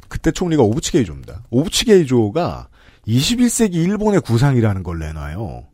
[0.08, 1.44] 그때 총리가 오부치 게이조입니다.
[1.50, 2.70] 오부치 게이조가
[3.08, 5.66] 21세기 일본의 구상이라는 걸 내놔요.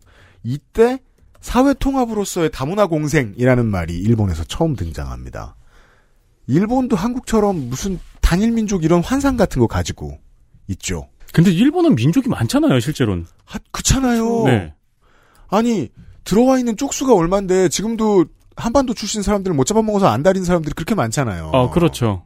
[0.43, 0.99] 이때
[1.41, 5.55] 사회 통합으로서의 다문화 공생이라는 말이 일본에서 처음 등장합니다.
[6.47, 10.17] 일본도 한국처럼 무슨 단일 민족 이런 환상 같은 거 가지고
[10.67, 11.07] 있죠.
[11.35, 13.25] 근데 일본은 민족이 많잖아요, 실제로는.
[13.43, 14.43] 하, 그렇잖아요.
[14.45, 14.73] 네.
[15.49, 15.89] 아니
[16.23, 18.23] 들어와 있는 쪽수가 얼만데 지금도
[18.55, 21.47] 한반도 출신 사람들을 못 잡아먹어서 안달인 사람들이 그렇게 많잖아요.
[21.47, 22.23] 어, 그렇죠.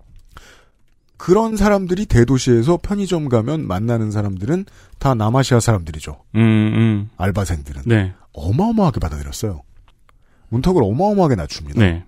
[1.18, 4.66] 그런 사람들이 대도시에서 편의점 가면 만나는 사람들은
[5.00, 6.16] 다 남아시아 사람들이죠.
[6.36, 7.10] 음, 음.
[7.18, 7.82] 알바생들은.
[7.88, 8.14] 네.
[8.34, 9.64] 어마어마하게 받아들였어요.
[10.50, 11.80] 문턱을 어마어마하게 낮춥니다.
[11.80, 12.06] 네.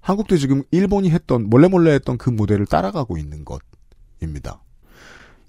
[0.00, 4.60] 한국도 지금 일본이 했던 몰래 몰래 했던 그 모델을 따라가고 있는 것입니다.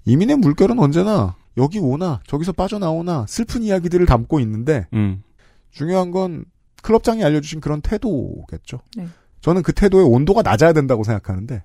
[0.04, 5.22] 이민의 물결은 언제나 여기 오나 저기서 빠져나오나 슬픈 이야기들을 담고 있는데 음.
[5.70, 6.44] 중요한 건
[6.82, 8.80] 클럽장이 알려주신 그런 태도겠죠.
[8.96, 9.06] 네.
[9.40, 11.62] 저는 그 태도의 온도가 낮아야 된다고 생각하는데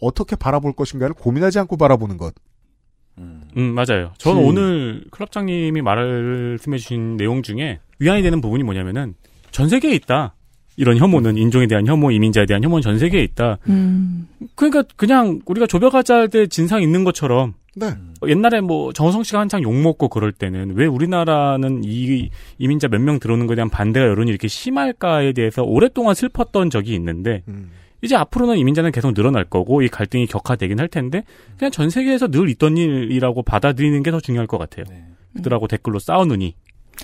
[0.00, 2.34] 어떻게 바라볼 것인가를 고민하지 않고 바라보는 것.
[3.18, 3.42] 음.
[3.56, 4.12] 음, 맞아요.
[4.18, 9.14] 저는 그- 오늘 클럽장님이 말씀해주신 내용 중에 위안이 되는 부분이 뭐냐면은
[9.50, 10.34] 전 세계에 있다.
[10.78, 13.58] 이런 혐오는 인종에 대한 혐오, 이민자에 대한 혐오는 전 세계에 있다.
[13.68, 14.28] 음.
[14.54, 17.88] 그러니까 그냥 우리가 조별과자 때 진상 있는 것처럼 네.
[18.26, 23.18] 옛날에 뭐 정우성 씨가 한창 욕 먹고 그럴 때는 왜 우리나라는 이 이민자 몇 명
[23.18, 27.70] 들어오는 것에 대한 반대가 여론이 이렇게 심할까에 대해서 오랫동안 슬펐던 적이 있는데 음.
[28.00, 31.24] 이제 앞으로는 이민자는 계속 늘어날 거고 이 갈등이 격화되긴 할 텐데
[31.58, 34.84] 그냥 전 세계에서 늘 있던 일이라고 받아들이는 게 더 중요할 것 같아요.
[34.88, 35.04] 네.
[35.34, 36.54] 그들하고 댓글로 싸우느니.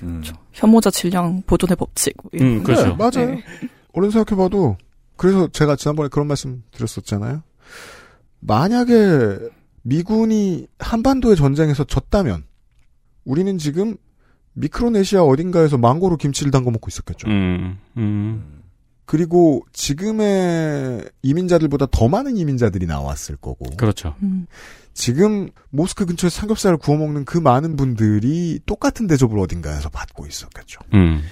[0.03, 0.23] 음.
[0.53, 2.15] 혐오자 질량 보존의 법칙.
[2.23, 2.65] 뭐 이런 음, 거.
[2.65, 2.89] 그렇죠.
[2.89, 3.35] 네, 맞아요.
[3.35, 3.45] 네.
[3.93, 4.77] 얼른 생각해봐도
[5.17, 7.43] 그래서 제가 지난번에 그런 말씀 드렸었잖아요.
[8.41, 9.39] 만약에
[9.83, 12.45] 미군이 한반도의 전쟁에서 졌다면
[13.25, 13.97] 우리는 지금
[14.55, 17.29] 미크로네시아 어딘가에서 망고로 김치를 담궈 먹고 있었겠죠.
[17.29, 18.54] 음, 음,
[19.07, 24.15] 그리고 지금의 이민자들보다 더 많은 이민자들이 나왔을 거고 그렇죠.
[24.23, 24.47] 음.
[24.95, 30.81] 지금 모스크 근처에 삼겹살을 구워 먹는 그 많은 분들이 똑같은 대접을 어딘가에서 받고 있었겠죠.
[30.95, 31.23] 음,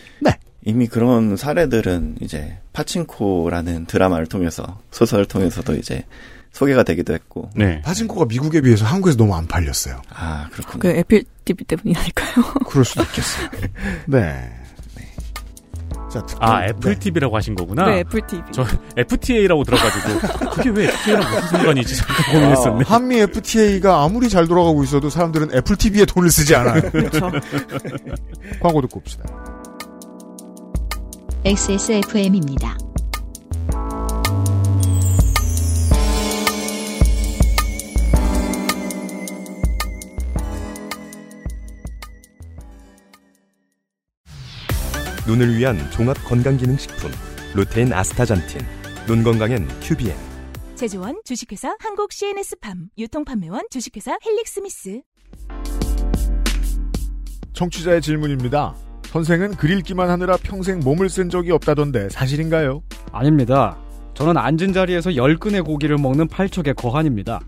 [0.65, 6.05] 이미 그런 사례들은 이제 파친코라는 드라마를 통해서 소설을 통해서도 이제
[6.53, 7.51] 소개가 되기도 했고.
[7.55, 7.81] 네.
[7.83, 10.03] 파친코가 미국에 비해서 한국에서 너무 안 팔렸어요.
[10.11, 10.81] 아 그렇군요.
[10.81, 12.45] 그 애플 TV 때문이 아닐까요?
[12.69, 13.49] 그럴 수도 있겠어요.
[14.07, 14.62] 네.
[16.13, 16.99] 자, 특별- 아, 애플 네.
[16.99, 17.87] TV라고 하신 거구나.
[17.87, 18.43] 네, 애플 TV.
[18.53, 18.65] 저
[18.97, 22.85] FTA라고 들어가지고 그게 왜 FTA랑 무슨 상관이지 잠깐 고민했었네.
[22.87, 26.83] 아, 한미 FTA가 아무리 잘 돌아가고 있어도 사람들은 애플 TV에 돈을 쓰지 않아요.
[26.93, 27.31] 그렇죠.
[28.61, 29.25] 광고 듣고 옵시다.
[31.45, 32.77] XSFM입니다.
[45.27, 47.11] 눈을 위한 종합 건강기능식품
[47.55, 48.61] 루테인 아스타잔틴
[49.07, 50.17] 눈 건강엔 큐비엔
[50.75, 55.03] 제조원 주식회사 한국 CNS팜 유통판매원 주식회사 헬릭스미스
[57.53, 58.75] 청취자의 질문입니다.
[59.05, 62.83] 선생은 글 읽기만 하느라 평생 몸을 쓴 적이 없다던데 사실인가요?
[63.13, 63.79] 아닙니다.
[64.15, 67.41] 저는 앉은 자리에서 10근의 고기를 먹는 팔척의 거한입니다.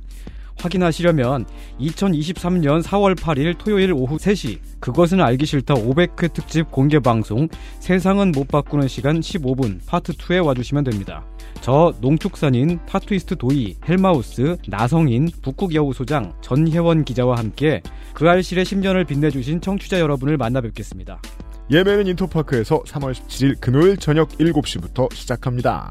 [0.58, 1.46] 확인하시려면
[1.80, 7.48] 2023년 4월 8일 토요일 오후 3시 그것은 알기 싫다 500회 특집 공개 방송
[7.80, 11.24] 세상은 못 바꾸는 시간 15분 파트 2에 와주시면 됩니다.
[11.60, 17.82] 저 농축산인 타투이스트 도이 헬마우스 나성인 북극여우 소장 전혜원 기자와 함께
[18.12, 21.20] 그 알실의 10년을 빛내주신 청취자 여러분을 만나 뵙겠습니다.
[21.70, 25.90] 예매는 인터파크에서 3월 17일 금요일 저녁 7시부터 시작합니다.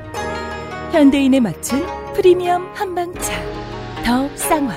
[0.91, 3.41] 현대인에 맞춘 프리미엄 한방차
[4.03, 4.75] 더 쌍화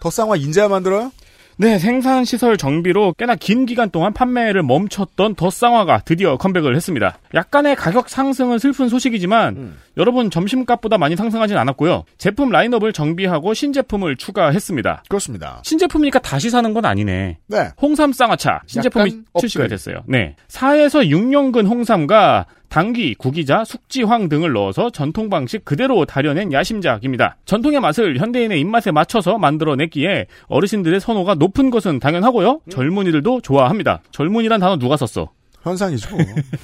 [0.00, 1.10] 더 쌍화 인제야 만들어요?
[1.58, 7.18] 네, 생산 시설 정비로 꽤나 긴 기간 동안 판매를 멈췄던 더 쌍화가 드디어 컴백을 했습니다.
[7.34, 12.04] 약간의 가격 상승은 슬픈 소식이지만 여러분 점심값보다 많이 상승하진 않았고요.
[12.18, 15.04] 제품 라인업을 정비하고 신제품을 추가했습니다.
[15.08, 15.60] 그렇습니다.
[15.64, 17.38] 신제품이니까 다시 사는 건 아니네.
[17.46, 17.68] 네.
[17.80, 19.68] 홍삼 쌍화차 신제품이 출시가.
[19.68, 20.02] 됐어요.
[20.06, 20.36] 네.
[20.48, 27.36] 4에서 6년근 홍삼과 당귀, 구기자, 숙지황 등을 넣어서 전통 방식 그대로 다려낸 야심작입니다.
[27.44, 32.62] 전통의 맛을 현대인의 입맛에 맞춰서 만들어냈기에 어르신들의 선호가 높은 것은 당연하고요.
[32.70, 34.00] 젊은이들도 좋아합니다.
[34.10, 35.28] 젊은이란 단어 누가 썼어?
[35.62, 36.16] 현상이죠.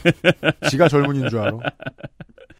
[0.70, 1.52] 지가 젊은인 줄 알아.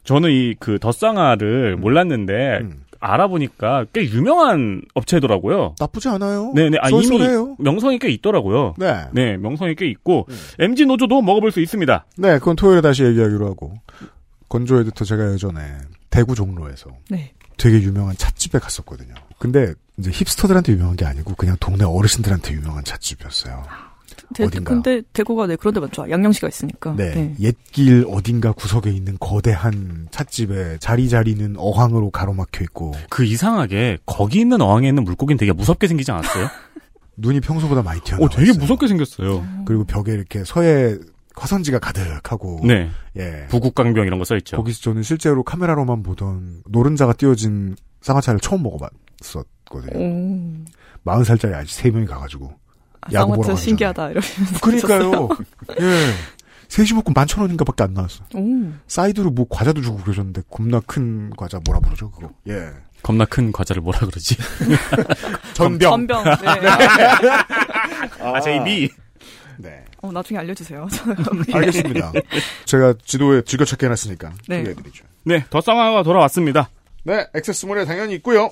[0.05, 2.83] 저는 이 그 덧쌍화를 몰랐는데 음.
[3.01, 5.75] 알아보니까 꽤 유명한 업체더라고요.
[5.79, 6.53] 나쁘지 않아요.
[6.55, 6.79] 네네.
[6.81, 7.19] 아, 이미.
[7.59, 8.75] 명성이 꽤 있더라고요.
[8.79, 9.07] 네.
[9.13, 10.27] 네, 명성이 꽤 있고
[10.59, 12.07] MG 노조도 먹어볼 수 있습니다.
[12.17, 13.75] 네, 그건 토요일에 다시 얘기하기로 하고.
[14.49, 15.61] 건조 에디터 제가 예전에
[16.11, 17.33] 대구 종로에서 네.
[17.59, 19.15] 되게 유명한 찻집에 갔었거든요.
[19.39, 23.65] 근데 이제 힙스터들한테 유명한 게 아니고 그냥 동네 어르신들한테 유명한 찻집이었어요.
[24.35, 24.73] 대, 어딘가.
[24.75, 26.09] 근데 대구가 네 그런 데 많죠.
[26.11, 26.95] 양령시가 있으니까.
[26.97, 27.35] 네.
[27.41, 34.61] 옛길 어딘가 구석에 있는 거대한 찻집에 자리 자리는 어항으로 가로막혀 있고 그 이상하게 거기 있는
[34.61, 36.49] 어항에 있는 물고기는 되게 무섭게 생기지 않았어요?
[37.17, 38.61] 눈이 평소보다 많이 튀어나와 어, 되게 있어요.
[38.61, 39.45] 무섭게 생겼어요.
[39.65, 40.97] 그리고 벽에 이렇게 서해
[41.35, 42.91] 화선지가 가득하고 네.
[43.17, 43.47] 예.
[43.49, 44.57] 부국강병 이런 거 써 있죠.
[44.57, 49.99] 거기서 저는 실제로 카메라로만 보던 노른자가 띄워진 쌍화차를 처음 먹어봤었거든요.
[49.99, 50.65] 오.
[51.05, 52.53] 40살짜리 아저씨 세 명이 가가지고
[53.13, 54.61] 야구 보러 가는 신기하다 이러면서.
[54.61, 55.29] 그러니까요.
[55.81, 56.15] 예.
[56.69, 58.25] 셋이 먹고 만천 원인가 밖에 안 나왔어.
[58.35, 58.73] 오.
[58.87, 62.31] 사이드로 뭐 과자도 주고 그러셨는데 겁나 큰 과자 뭐라 부르죠 그거.
[62.49, 62.71] 예.
[63.03, 64.37] 겁나 큰 과자를 뭐라 그러지?
[65.55, 65.91] 전병.
[65.91, 66.25] 전병.
[66.25, 66.31] 네.
[68.21, 68.91] 아, 제이비.
[69.59, 69.85] 네.
[70.03, 70.87] 어, 나중에 알려주세요.
[71.53, 72.13] 알겠습니다.
[72.65, 74.59] 제가 지도에 즐겨찾기 해놨으니까 네.
[74.59, 75.05] 소개해드리죠.
[75.25, 76.71] 네, 더 쌍화가 돌아왔습니다.
[77.05, 78.51] 네, 액세스몰에 당연히 있고요.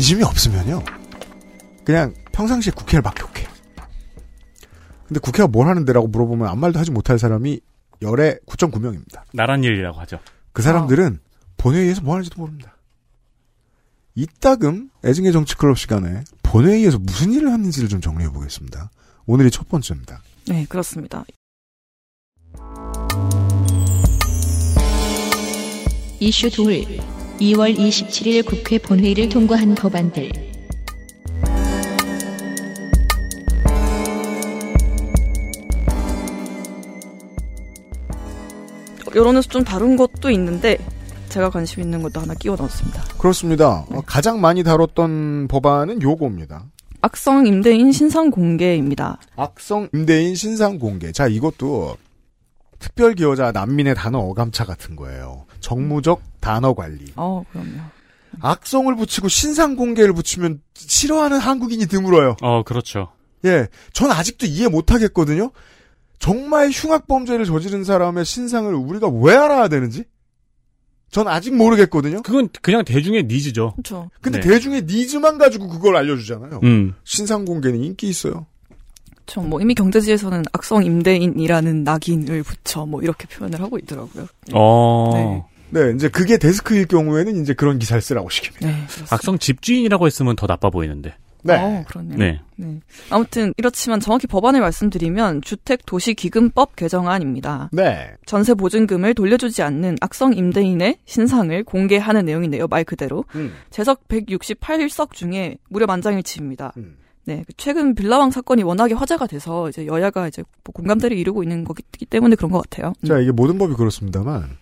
[0.00, 0.82] 관심이 없으면요.
[1.84, 3.46] 그냥 평상시에 국회를 막 욕해.
[5.06, 7.60] 근데 국회가 뭘 하는데라고 물어보면 아무 말도 하지 못할 사람이
[8.00, 9.24] 열에 9.9명입니다.
[9.34, 10.18] 나란 일이라고 하죠.
[10.52, 11.18] 그 사람들은
[11.58, 12.78] 본회의에서 뭐 하는지도 모릅니다.
[14.14, 18.90] 이따금 애증의 정치 클럽 시간에 본회의에서 무슨 일을 하는지를 좀 정리해 보겠습니다.
[19.26, 20.22] 오늘이 첫 번째입니다.
[20.48, 21.24] 네, 그렇습니다.
[26.20, 27.00] 이슈 둘
[27.40, 30.30] 2월 27일 국회 본회의를 통과한 법안들
[39.14, 40.78] 여론에서 좀 다른 것도 있는데
[41.30, 43.02] 제가 관심 있는 것도 하나 끼워 넣었습니다.
[43.18, 43.86] 그렇습니다.
[43.90, 46.64] 어, 가장 많이 다뤘던 법안은 요거입니다.
[47.00, 49.18] 악성 임대인 신상 공개입니다.
[49.36, 51.10] 악성 임대인 신상 공개.
[51.12, 51.96] 자, 이것도
[52.80, 55.46] 특별 기여자 난민의 단어 어감차 같은 거예요.
[55.60, 57.04] 정무적 단어 관리.
[57.14, 57.78] 어, 그럼요.
[58.40, 62.36] 악성을 붙이고 신상 공개를 붙이면 싫어하는 한국인이 드물어요.
[62.40, 63.12] 어, 그렇죠.
[63.44, 65.52] 예, 전 아직도 이해 못 하겠거든요.
[66.18, 70.04] 정말 흉악 범죄를 저지른 사람의 신상을 우리가 왜 알아야 되는지?
[71.10, 72.22] 전 아직 모르겠거든요.
[72.22, 73.72] 그건 그냥 대중의 니즈죠.
[73.72, 74.10] 그렇죠.
[74.20, 74.48] 근데 네.
[74.48, 76.60] 대중의 니즈만 가지고 그걸 알려주잖아요.
[76.62, 76.94] 음.
[77.04, 78.46] 신상 공개는 인기 있어요.
[79.30, 84.26] 저뭐 이미 경제지에서는 악성 임대인이라는 낙인을 붙여 뭐 이렇게 표현을 하고 있더라고요.
[84.52, 85.10] 어.
[85.14, 85.44] 네.
[85.72, 88.66] 네, 이제 그게 데스크일 경우에는 이제 그런 기사를 쓰라고 시킵니다.
[88.66, 88.74] 네.
[89.10, 91.14] 악성 집주인이라고 했으면 더 나빠 보이는데.
[91.42, 91.54] 네.
[91.54, 92.18] 어, 그렇네요.
[92.18, 92.40] 네.
[92.56, 92.80] 네.
[93.08, 97.70] 아무튼 이렇지만 정확히 법안을 말씀드리면 주택도시기금법 개정안입니다.
[97.72, 98.10] 네.
[98.26, 102.66] 전세 보증금을 돌려주지 않는 악성 임대인의 신상을 공개하는 내용인데요.
[102.66, 103.52] 말 그대로 음.
[103.70, 106.72] 재석 168석 중에 무려 만장일치입니다.
[106.78, 106.96] 음.
[107.24, 111.82] 네, 최근 빌라왕 사건이 워낙에 화제가 돼서 이제 여야가 이제 뭐 공감대를 이루고 있는 거기
[112.08, 112.92] 때문에 그런 것 같아요.
[113.02, 113.06] 음.
[113.06, 114.56] 자, 이게 모든 법이 그렇습니다만,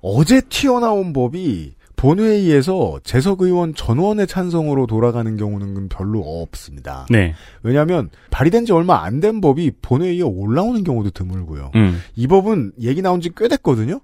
[0.00, 7.06] 어제 튀어나온 법이 본회의에서 재석 의원 전원의 찬성으로 돌아가는 경우는 별로 없습니다.
[7.10, 7.34] 네.
[7.62, 11.70] 왜냐하면 발의된 지 얼마 안 된 법이 본회의에 올라오는 경우도 드물고요.
[11.76, 12.00] 음.
[12.16, 14.00] 이 법은 얘기 나온 지 꽤 됐거든요.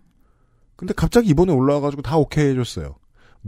[0.76, 2.94] 근데 갑자기 이번에 올라와가지고 다 오케이 해줬어요.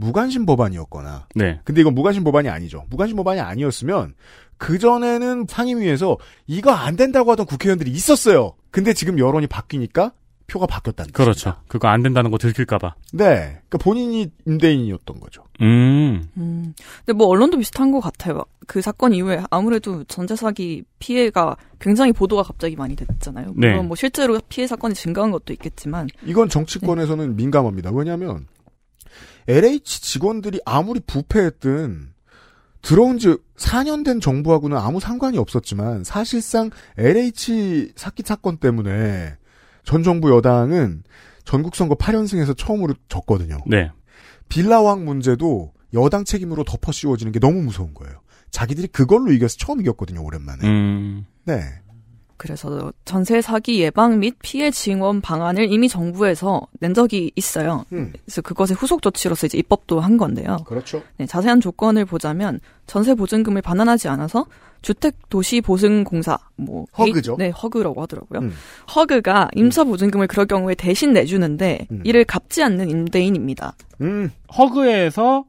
[0.01, 1.27] 무관심 법안이었거나.
[1.35, 1.61] 네.
[1.63, 2.85] 근데 이건 무관심 법안이 아니죠.
[2.89, 4.15] 무관심 법안이 아니었으면
[4.57, 8.53] 그 전에는 상임위에서 이거 안 된다고 하던 국회의원들이 있었어요.
[8.71, 10.11] 근데 지금 여론이 바뀌니까
[10.47, 11.23] 표가 바뀌었다는 거죠.
[11.23, 11.53] 그렇죠.
[11.67, 12.95] 그거 안 된다는 거 들킬까봐.
[13.13, 13.61] 네.
[13.69, 15.43] 그러니까 본인이 임대인이었던 거죠.
[15.61, 16.27] 음.
[16.35, 16.73] 음.
[17.05, 18.43] 근데 뭐 언론도 비슷한 것 같아요.
[18.67, 23.53] 그 사건 이후에 아무래도 전세 사기 피해가 굉장히 보도가 갑자기 많이 됐잖아요.
[23.55, 23.69] 네.
[23.69, 27.91] 물론 뭐 실제로 피해 사건이 증가한 것도 있겠지만 이건 정치권에서는 민감합니다.
[27.91, 28.47] 왜냐하면
[29.47, 32.13] LH 직원들이 아무리 부패했든
[32.81, 39.35] 들어온 지 4년 된 정부하고는 아무 상관이 없었지만 사실상 LH 사기 사건 때문에
[39.83, 41.03] 전 정부 여당은
[41.43, 43.59] 전국 선거 8연승에서 처음으로 졌거든요.
[43.67, 43.91] 네.
[44.49, 48.21] 빌라왕 문제도 여당 책임으로 덮어 씌워지는 게 너무 무서운 거예요.
[48.51, 50.67] 자기들이 그걸로 이겨서 처음 이겼거든요, 오랜만에.
[50.67, 51.25] 음.
[51.45, 51.61] 네.
[52.41, 57.85] 그래서 전세 사기 예방 및 피해 증원 방안을 이미 정부에서 낸 적이 있어요.
[57.93, 58.11] 음.
[58.25, 60.57] 그래서 그것의 후속 조치로서 이제 입법도 한 건데요.
[60.65, 61.03] 그렇죠.
[61.17, 64.47] 네, 자세한 조건을 보자면 전세 보증금을 반환하지 않아서
[64.81, 67.35] 주택 도시 보증 공사 뭐 허그죠.
[67.37, 68.39] 네, 허그라고 하더라고요.
[68.39, 68.51] 음.
[68.95, 72.01] 허그가 임차 보증금을 그럴 경우에 대신 내주는데 음.
[72.03, 73.75] 이를 갚지 않는 임대인입니다.
[74.01, 74.31] 음.
[74.57, 75.45] 허그에서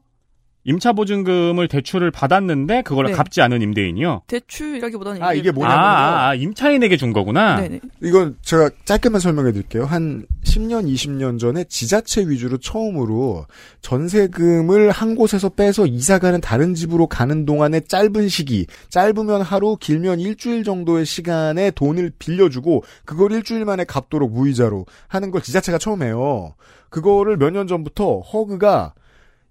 [0.65, 3.11] 임차 보증금을 대출을 받았는데 그걸 네.
[3.11, 4.21] 갚지 않은 임대인이요.
[4.27, 7.59] 대출이라기보다는 아, 이게 아, 뭐냐면 아, 아, 임차인에게 준 거구나.
[7.61, 7.81] 네네.
[8.01, 9.85] 이건 제가 짧게만 설명해 드릴게요.
[9.85, 13.45] 한 10년, 20년 전에 지자체 위주로 처음으로
[13.81, 20.19] 전세금을 한 곳에서 빼서 이사 가는 다른 집으로 가는 동안의 짧은 시기, 짧으면 하루, 길면
[20.19, 26.55] 일주일 정도의 시간에 돈을 빌려주고 그걸 일주일 만에 갚도록 무이자로 하는 걸 지자체가 처음 해요.
[26.89, 28.93] 그거를 몇 년 전부터 허그가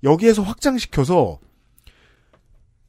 [0.03, 1.39] 여기에서 확장시켜서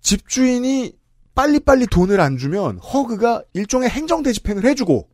[0.01, 0.93] 집주인이
[1.35, 5.09] 빨리빨리 돈을 안 주면 허그가 일종의 행정 대집행을 해주고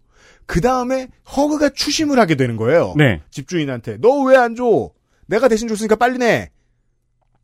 [0.46, 2.94] 그 다음에 허그가 추심을 하게 되는 거예요.
[2.98, 3.22] 네.
[3.30, 4.90] 집주인한테 너 왜 안 줘?
[5.28, 6.50] 내가 대신 줬으니까 빨리 내.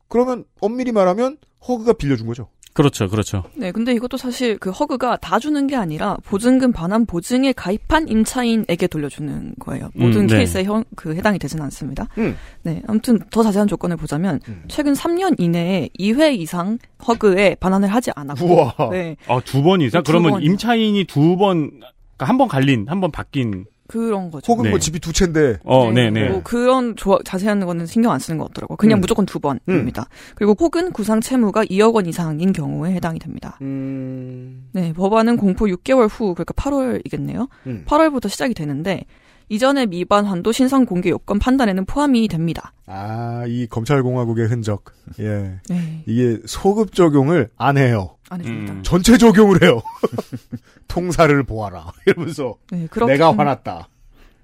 [0.08, 2.48] 그러면 엄밀히 말하면 허그가 빌려준 거죠.
[2.76, 3.42] 그렇죠, 그렇죠.
[3.56, 8.86] 네, 근데 이것도 사실 그 허그가 다 주는 게 아니라 보증금 반환 보증에 가입한 임차인에게
[8.86, 9.90] 돌려주는 거예요.
[9.94, 10.36] 모든 음, 네.
[10.36, 12.06] 케이스에 형, 그 해당이 되지는 않습니다.
[12.18, 12.36] 음.
[12.62, 18.46] 네, 아무튼 더 자세한 조건을 보자면 최근 3년 이내에 2회 이상 허그에 반환을 하지 않았고,
[18.46, 18.90] 우와.
[18.90, 20.02] 네, 아, 두 번 이상?
[20.02, 20.46] 두 그러면 번이요.
[20.50, 23.64] 임차인이 두 번, 그러니까 한 번 갈린, 한 번 바뀐.
[23.88, 24.52] 그런 거죠.
[24.52, 24.70] 혹은 네.
[24.70, 26.28] 뭐 집이 두 채인데 어, 네, 네.
[26.28, 28.76] 뭐 그런 조- 자세한 거는 신경 안 쓰는 것 같더라고요.
[28.76, 29.00] 그냥 음.
[29.00, 30.08] 무조건 두 번입니다.
[30.34, 33.58] 그리고 혹은 구상 채무가 2억 원 이상인 경우에 해당이 됩니다.
[33.62, 34.68] 음...
[34.72, 37.48] 네, 법안은 공포 6개월 후, 그러니까 8월이겠네요.
[37.66, 37.84] 음.
[37.86, 39.04] 8월부터 시작이 되는데,
[39.48, 42.72] 이전의 미반 환도 신상 공개 요건 판단에는 포함이 됩니다.
[42.86, 44.84] 아, 이 검찰공화국의 흔적.
[45.20, 45.60] 예.
[45.68, 48.16] 네, 이게 소급 적용을 안 해요.
[48.28, 48.72] 안 해줍니다.
[48.72, 48.82] 음.
[48.82, 49.80] 전체 적용을 해요.
[50.88, 51.92] 통사를 보아라.
[52.06, 53.88] 이러면서 네, 그렇게, 내가 화났다.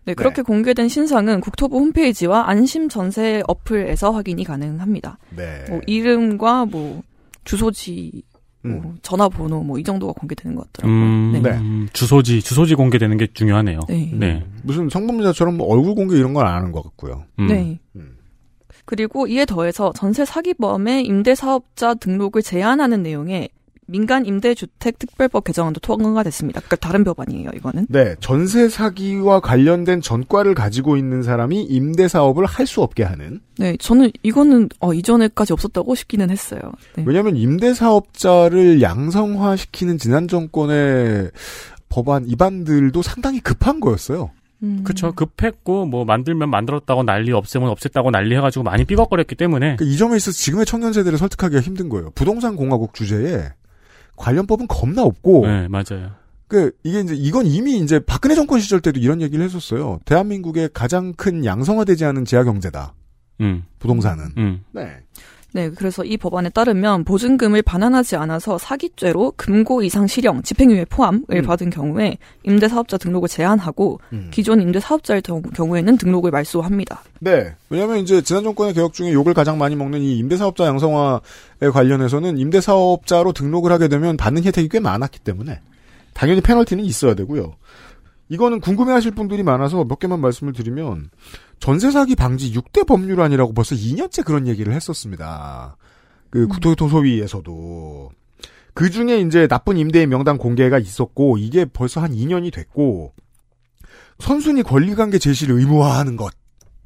[0.04, 5.18] 네, 그렇게 공개된 신상은 국토부 홈페이지와 안심 전세 어플에서 확인이 가능합니다.
[5.36, 5.64] 네.
[5.68, 7.02] 뭐 이름과 뭐
[7.44, 8.22] 주소지,
[8.64, 8.98] 뭐 음.
[9.02, 10.96] 전화번호 뭐 이 정도가 공개되는 것 같더라고요.
[10.96, 11.40] 음, 네.
[11.40, 11.50] 네.
[11.58, 13.80] 음, 주소지, 주소지 공개되는 게 중요하네요.
[13.88, 14.10] 네.
[14.14, 14.44] 네.
[14.64, 17.24] 무슨 성범죄자처럼 뭐 얼굴 공개 이런 건 안 하는 것 같고요.
[17.38, 17.46] 음.
[17.46, 17.78] 네.
[17.96, 18.16] 음.
[18.84, 23.48] 그리고 이에 더해서 전세 사기범의 임대사업자 등록을 제한하는 내용의
[23.92, 26.60] 민간 임대주택 특별법 개정안도 통과가 됐습니다.
[26.60, 27.86] 그러니까 다른 법안이에요, 이거는.
[27.90, 33.40] 네, 전세 사기와 관련된 전과를 가지고 있는 사람이 임대 사업을 할 수 없게 하는.
[33.58, 36.60] 네, 저는 이거는 어, 이전에까지 없었다고 싶기는 했어요.
[36.96, 37.04] 네.
[37.06, 41.30] 왜냐하면 임대 사업자를 양성화시키는 지난 정권의
[41.90, 44.30] 법안 입안들도 상당히 급한 거였어요.
[44.62, 44.84] 음.
[44.84, 45.12] 그쵸.
[45.12, 49.76] 급했고, 뭐, 만들면 만들었다고 난리, 없애면 없앴다고 난리 해가지고 많이 삐걱거렸기 때문에.
[49.76, 52.10] 그러니까 이 점에 있어서 지금의 청년 세대를 설득하기가 힘든 거예요.
[52.14, 53.48] 부동산 공화국 주제에
[54.16, 56.12] 관련법은 겁나 없고, 네, 맞아요.
[56.48, 60.00] 그 이게 이제 이건 이미 이제 박근혜 정권 시절 때도 이런 얘기를 했었어요.
[60.04, 62.94] 대한민국의 가장 큰 양성화되지 않은 지하 경제다.
[63.40, 64.32] 음, 부동산은.
[64.36, 64.64] 음.
[64.72, 64.98] 네.
[65.54, 71.42] 네, 그래서 이 법안에 따르면 보증금을 반환하지 않아서 사기죄로 금고 이상 실형, 집행유예 포함을 음.
[71.42, 74.28] 받은 경우에 임대사업자 등록을 제한하고 음.
[74.32, 77.02] 기존 임대사업자의 경- 경우에는 등록을 말소합니다.
[77.20, 77.54] 네.
[77.68, 81.20] 왜냐하면 이제 지난 정권의 개혁 중에 욕을 가장 많이 먹는 이 임대사업자 양성화에
[81.72, 85.60] 관련해서는 임대사업자로 등록을 하게 되면 받는 혜택이 꽤 많았기 때문에
[86.14, 87.54] 당연히 페널티는 있어야 되고요.
[88.28, 91.10] 이거는 궁금해하실 분들이 많아서 몇 개만 말씀을 드리면
[91.58, 95.76] 전세 사기 방지 6대 법률안이라고 벌써 2년째 그런 얘기를 했었습니다.
[96.30, 98.10] 그 국토교토소위에서도
[98.74, 103.12] 그 중에 이제 나쁜 임대인 명단 공개가 있었고 이게 벌써 한 2년이 됐고
[104.18, 106.32] 선순위 권리관계 제시를 의무화하는 것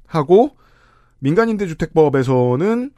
[0.07, 0.57] 하고
[1.21, 2.91] 민간임대주택법에서는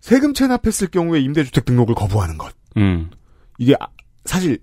[0.00, 2.54] 세금 체납했을 경우에 임대주택 등록을 거부하는 것.
[2.76, 3.10] 음.
[3.58, 3.88] 이게 아-
[4.24, 4.58] 사실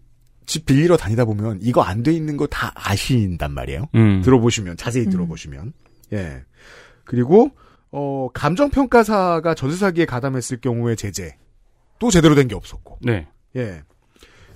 [0.45, 3.85] 집 빌리러 다니다 보면 이거 안 돼 있는 거 다 아신단 말이에요.
[3.95, 4.21] 음.
[4.23, 5.73] 들어보시면 자세히 들어보시면
[6.13, 6.43] 예
[7.05, 7.51] 그리고
[7.91, 11.37] 어 감정 평가사가 전세 사기에 가담했을 경우에 제재
[11.99, 13.27] 또 제대로 된 게 없었고 네.
[13.55, 13.83] 예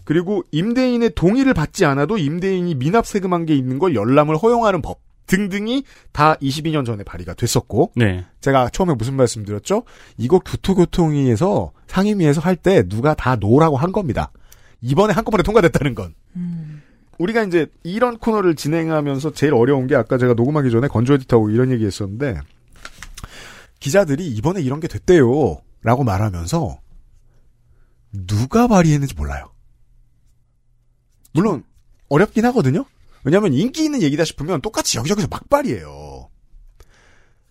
[0.04, 5.84] 그리고 임대인의 동의를 받지 않아도 임대인이 미납 세금한 게 있는 걸 열람을 허용하는 법 등등이
[6.14, 8.26] 다 22년 전에 발의가 됐었고 네.
[8.40, 9.84] 제가 처음에 무슨 말씀드렸죠?
[10.18, 14.32] 이거 국토교통위에서 상임위에서 할 때 누가 다 no라고 한 겁니다.
[14.82, 16.14] 이번에 한꺼번에 통과됐다는 건.
[17.18, 21.72] 우리가 이제 이런 코너를 진행하면서 제일 어려운 게 아까 제가 녹음하기 전에 건조 에디터하고 이런
[21.72, 22.40] 얘기 했었는데
[23.80, 25.62] 기자들이 이번에 이런 게 됐대요.
[25.84, 26.80] 라고 말하면서
[28.12, 29.52] 누가 발의했는지 몰라요.
[31.34, 31.64] 물론
[32.10, 32.86] 어렵긴 하거든요.
[33.24, 36.30] 왜냐하면 인기 있는 얘기다 싶으면 똑같이 여기저기서 막 발의해요.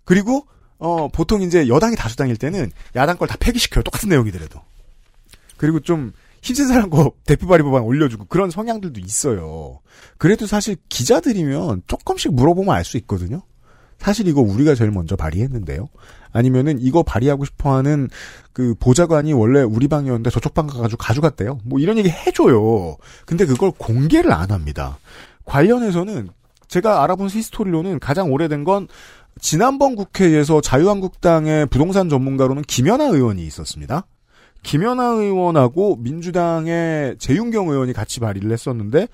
[0.05, 0.47] 그리고
[0.79, 3.83] 어 보통 이제 여당이 다수당일 때는 야당 걸 다 폐기시켜요.
[3.83, 4.61] 똑같은 내용이더라도.
[5.57, 6.13] 그리고 좀
[6.91, 9.81] 거 대표 발의 법안 올려주고 그런 성향들도 있어요.
[10.19, 13.43] 그래도 사실 기자들이면 조금씩 물어보면 알 수 있거든요.
[13.99, 15.89] 사실 이거 우리가 제일 먼저 발의했는데요.
[16.33, 18.09] 아니면은 이거 발의하고 싶어하는
[18.53, 21.59] 그 보좌관이 원래 우리 방이었는데 저쪽 방 가가지고 가져갔대요.
[21.65, 22.97] 뭐 이런 얘기 해줘요.
[23.25, 24.99] 근데 그걸 공개를 안 합니다.
[25.47, 26.29] 관련해서는
[26.69, 28.89] 제가 알아본 히스토리로는 가장 오래된 건
[29.41, 34.07] 지난번 국회에서 자유한국당의 부동산 전문가로는 김연아 의원이 있었습니다.
[34.67, 39.07] 김연아 의원하고 민주당의 재윤경 의원이 같이 발의를 했었는데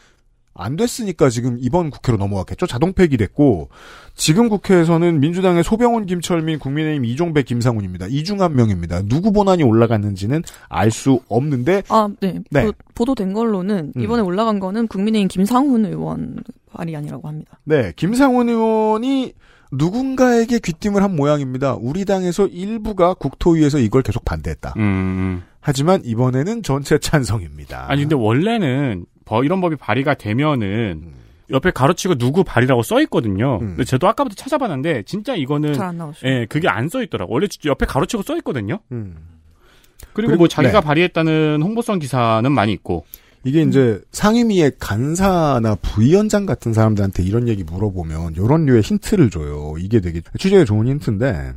[0.55, 2.67] 안 됐으니까 지금 이번 국회로 넘어갔겠죠.
[2.67, 3.69] 자동 폐기됐고
[4.15, 8.07] 지금 국회에서는 민주당의 소병훈, 김철민, 국민의힘 이종배, 김상훈입니다.
[8.11, 9.03] 이 중 한 명입니다.
[9.03, 12.41] 누구 본안이 올라갔는지는 알 수 없는데 아, 네.
[12.51, 12.65] 네.
[12.67, 14.01] 보, 보도된 걸로는 음.
[14.03, 16.37] 이번에 올라간 거는 국민의힘 김상훈 의원
[16.73, 17.59] 발의 아니라고 합니다.
[17.65, 19.33] 네, 김상훈 의원이
[19.73, 21.75] 누군가에게 귀띔을 한 모양입니다.
[21.81, 24.75] 우리 당에서 일부가 국토위에서 이걸 계속 반대했다.
[24.77, 25.43] 음.
[25.61, 27.87] 하지만 이번에는 전체 찬성입니다.
[27.89, 31.15] 아니 근데 원래는 버- 이런 법이 발의가 되면은 음.
[31.51, 33.59] 옆에 가로치고 누구 발의라고 써 있거든요.
[33.59, 35.73] 근데 저도 아까부터 찾아봤는데 진짜 이거는.
[36.25, 37.33] 예, 그게 안 써 있더라고.
[37.33, 38.81] 원래 옆에 가로치고 써 있거든요.
[38.93, 39.17] 음.
[40.13, 40.85] 그리고, 그리고- 뭐 자기가 네.
[40.87, 43.05] 발의했다는 홍보성 기사는 많이 있고.
[43.45, 49.75] 이게 이제 상임위의 간사나 부위원장 같은 사람들한테 이런 얘기 물어보면 이런 류의 힌트를 줘요.
[49.79, 51.53] 이게 되게 취재에 좋은 힌트인데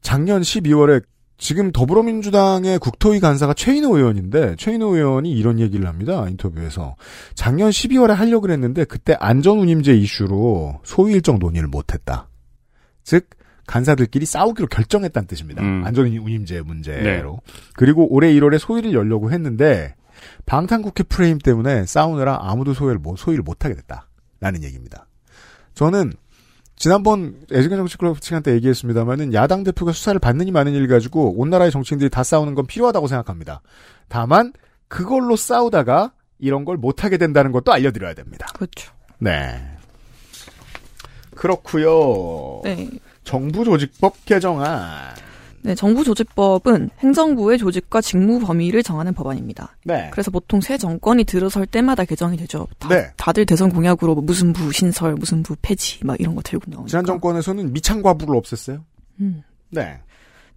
[0.00, 1.02] 작년 12월에
[1.38, 6.24] 지금 더불어민주당의 국토위 간사가 최인호 의원인데 최인호 의원이 이런 얘기를 합니다.
[6.28, 6.94] 인터뷰에서
[7.34, 12.28] 작년 12월에 하려고 했는데 그때 안전운임제 이슈로 소위 일정 논의를 못했다.
[13.02, 13.28] 즉
[13.66, 15.62] 간사들끼리 싸우기로 결정했다는 뜻입니다.
[15.62, 15.82] 음.
[15.84, 17.40] 안전운임제 문제로.
[17.44, 17.52] 네.
[17.74, 19.94] 그리고 올해 1월에 소위를 열려고 했는데
[20.46, 24.08] 방탄국회 프레임 때문에 싸우느라 아무도 소위를 못, 소위를 못하게 됐다
[24.40, 25.06] 라는 얘기입니다.
[25.74, 26.12] 저는
[26.76, 31.48] 지난번 애증의 정치 클럽 시간 때 얘기했습니다만은 야당 대표가 수사를 받느니 마는 일 가지고 온
[31.48, 33.62] 나라의 정치인들이 다 싸우는 건 필요하다고 생각합니다.
[34.08, 34.52] 다만
[34.88, 38.48] 그걸로 싸우다가 이런 걸 못하게 된다는 것도 알려드려야 됩니다.
[38.54, 38.92] 그렇죠.
[39.18, 39.62] 네.
[41.36, 42.62] 그렇고요.
[42.64, 42.90] 네.
[43.24, 45.14] 정부 조직법 개정안.
[45.64, 49.76] 네, 정부조직법은 행정부의 조직과 직무 범위를 정하는 법안입니다.
[49.84, 50.08] 네.
[50.12, 52.66] 그래서 보통 새 정권이 들어설 때마다 개정이 되죠.
[52.78, 53.10] 다, 네.
[53.16, 56.88] 다들 대선 공약으로 뭐 무슨 부 신설, 무슨 부 폐지 막 이런 거 들고 나오니까.
[56.88, 58.82] 지난 정권에서는 미창과부를 없앴어요.
[59.20, 59.42] 음.
[59.70, 60.00] 네.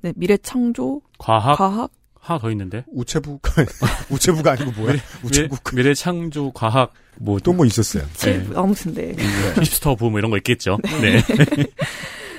[0.02, 2.84] 네, 미래창조, 과학, 과학, 하나 더 있는데.
[2.92, 3.52] 우체부가
[4.10, 4.96] 우체부가 아니고 뭐야?
[5.24, 5.60] 우체국.
[5.76, 8.04] 미래 창조 과학 뭐 또뭐 있었어요.
[8.14, 9.16] 칠, 아무튼 네.
[9.60, 10.80] 힙스터 부뭐 이런 거 있겠죠.
[11.02, 11.22] 네.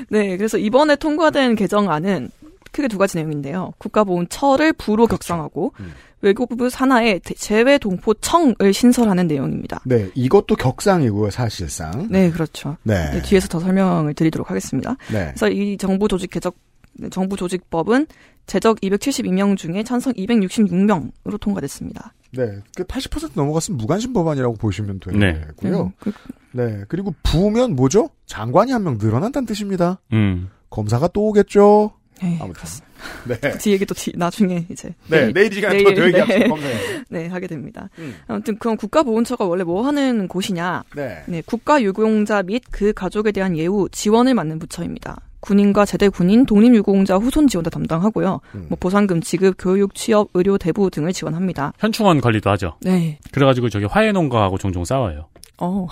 [0.09, 2.31] 네, 그래서 이번에 통과된 개정안은
[2.77, 3.73] 크게 두 가지 내용인데요.
[3.79, 5.73] 국가보훈처를 부로 격상하고
[6.21, 9.81] 외교부 산하에 대- 재외 동포청을 신설하는 내용입니다.
[9.87, 12.09] 네, 이것도 격상이고요, 사실상.
[12.11, 12.77] 네, 그렇죠.
[12.83, 13.11] 네.
[13.13, 14.97] 네, 뒤에서 더 설명을 드리도록 하겠습니다.
[15.11, 15.27] 네.
[15.35, 16.55] 그래서 이 정부 조직 개적
[16.99, 18.07] 네, 정부 조직법은
[18.47, 22.13] 제적 272명 중에 찬성 266명으로 통과됐습니다.
[22.33, 22.59] 네.
[22.75, 25.41] 그 80% 넘어갔으면 무관심 법안이라고 보시면 네.
[25.59, 25.81] 되고요.
[25.85, 26.13] 음, 그-
[26.53, 26.85] 네.
[26.89, 28.09] 그리고 부면 뭐죠?
[28.27, 30.01] 장관이 한 명 늘어난다는 뜻입니다.
[30.13, 30.49] 음.
[30.71, 31.93] 검사가 또 오겠죠?
[32.23, 32.55] 네, 아무튼.
[32.55, 32.87] 그렇습니다.
[33.27, 33.59] 네.
[33.59, 36.55] 그 얘기도 뒤, 나중에 이제 네, 내일 이 시간에 또더 얘기합시다.
[36.57, 37.05] 네.
[37.09, 37.89] 네, 하게 됩니다.
[37.99, 38.17] 음.
[38.27, 40.85] 아무튼 그럼 국가보훈처가 원래 뭐 하는 곳이냐?
[40.95, 41.43] 네.
[41.47, 45.21] 국가유공자 및 그 가족에 대한 예우, 지원을 맡는 부처입니다.
[45.41, 48.41] 군인과 제대 군인, 독립유공자 후손 지원도 담당하고요.
[48.55, 48.67] 음.
[48.69, 51.73] 뭐 보상금 지급, 교육, 취업, 의료, 대부 등을 지원합니다.
[51.79, 52.77] 현충원 관리도 하죠.
[52.81, 53.19] 네.
[53.31, 55.29] 그래가지고 저기 화해농가하고 종종 싸워요.
[55.59, 55.87] 어.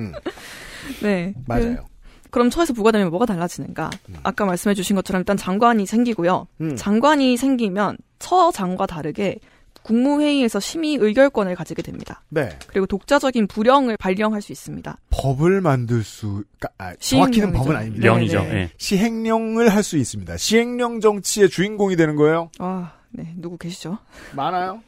[0.00, 0.12] 음.
[1.02, 1.32] 네.
[1.46, 1.86] 맞아요.
[2.32, 3.90] 그, 그럼 처에서 부과되면 뭐가 달라지는가?
[4.22, 6.48] 아까 말씀해 주신 것처럼 일단 장관이 생기고요.
[6.62, 6.74] 음.
[6.76, 9.36] 장관이 생기면 처장과 다르게
[9.82, 12.22] 국무회의에서 심의 의결권을 가지게 됩니다.
[12.28, 12.56] 네.
[12.68, 14.96] 그리고 독자적인 부령을 발령할 수 있습니다.
[15.10, 17.58] 법을 만들 수, 까- 아, 정확히는 시행령이죠.
[17.58, 18.06] 법은 아닙니다.
[18.06, 18.40] 명이죠.
[18.42, 18.54] 네, 네.
[18.60, 18.70] 예.
[18.78, 20.36] 시행령을 할 수 있습니다.
[20.36, 22.50] 시행령 정치의 주인공이 되는 거예요?
[22.60, 23.34] 아, 네.
[23.36, 23.98] 누구 계시죠?
[24.36, 24.80] 많아요.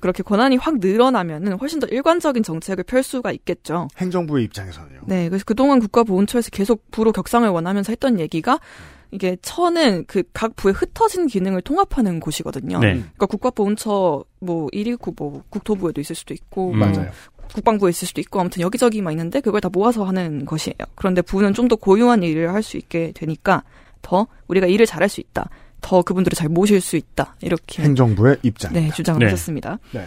[0.00, 3.88] 그렇게 권한이 확 늘어나면은 훨씬 더 일관적인 정책을 펼 수가 있겠죠.
[3.98, 5.00] 행정부의 입장에서는요.
[5.06, 8.58] 네, 그래서 그동안 국가보훈처에서 계속 부로 격상을 원하면서 했던 얘기가
[9.12, 12.78] 이게 처는 그 각 부의 흩어진 기능을 통합하는 곳이거든요.
[12.78, 12.92] 네.
[12.94, 16.78] 그러니까 국가보훈처 뭐 1위국 뭐 국토부에도 있을 수도 있고 음.
[16.78, 17.10] 뭐 맞아요.
[17.52, 20.76] 국방부에 있을 수도 있고 아무튼 여기저기만 있는데 그걸 다 모아서 하는 것이에요.
[20.94, 23.64] 그런데 부는 좀 더 고유한 일을 할 수 있게 되니까
[24.02, 25.50] 더 우리가 일을 잘할 수 있다.
[25.80, 27.36] 더 그분들을 잘 모실 수 있다.
[27.40, 28.72] 이렇게 행정부의 입장.
[28.72, 29.26] 네, 주장을 네.
[29.26, 29.78] 하셨습니다.
[29.92, 30.06] 네.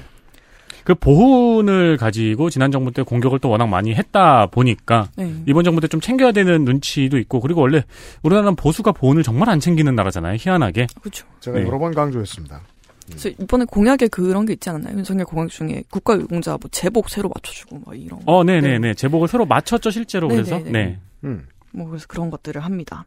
[0.84, 5.34] 그 보훈을 가지고 지난 정부 때 공격을 또 워낙 많이 했다 보니까 네.
[5.46, 7.84] 이번 정부 때 좀 챙겨야 되는 눈치도 있고 그리고 원래
[8.24, 10.36] 우리나라는 보수가 보훈을 정말 안 챙기는 나라잖아요.
[10.40, 10.88] 희한하게.
[11.02, 11.26] 그렇죠.
[11.40, 11.66] 제가 네.
[11.66, 12.62] 여러 번 강조했습니다.
[13.08, 14.98] 그래서 이번에 공약에 그런 게 있지 않았나요?
[14.98, 18.32] 윤석열 공약 중에 국가유공자 뭐 제복 새로 맞춰주고 막 이런 거.
[18.34, 18.94] 어, 네네 네.
[18.94, 20.28] 제복을 새로 맞췄죠, 실제로.
[20.28, 20.58] 네, 그래서.
[20.58, 20.72] 네, 네.
[20.72, 21.00] 네.
[21.26, 21.48] 음.
[21.72, 23.06] 뭐 그래서 그런 것들을 합니다.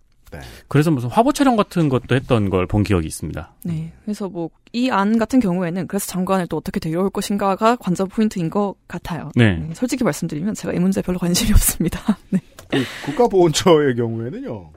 [0.68, 3.54] 그래서 무슨 화보 촬영 같은 것도 했던 걸 본 기억이 있습니다.
[3.64, 3.92] 네.
[4.04, 8.74] 그래서 뭐 이 안 같은 경우에는 그래서 장관을 또 어떻게 데려올 것인가가 관전 포인트인 것
[8.88, 9.30] 같아요.
[9.34, 9.70] 네.
[9.74, 12.18] 솔직히 말씀드리면 제가 이 문제에 별로 관심이 없습니다.
[12.30, 12.40] 네.
[12.68, 14.70] 그 국가보훈처의 경우에는요.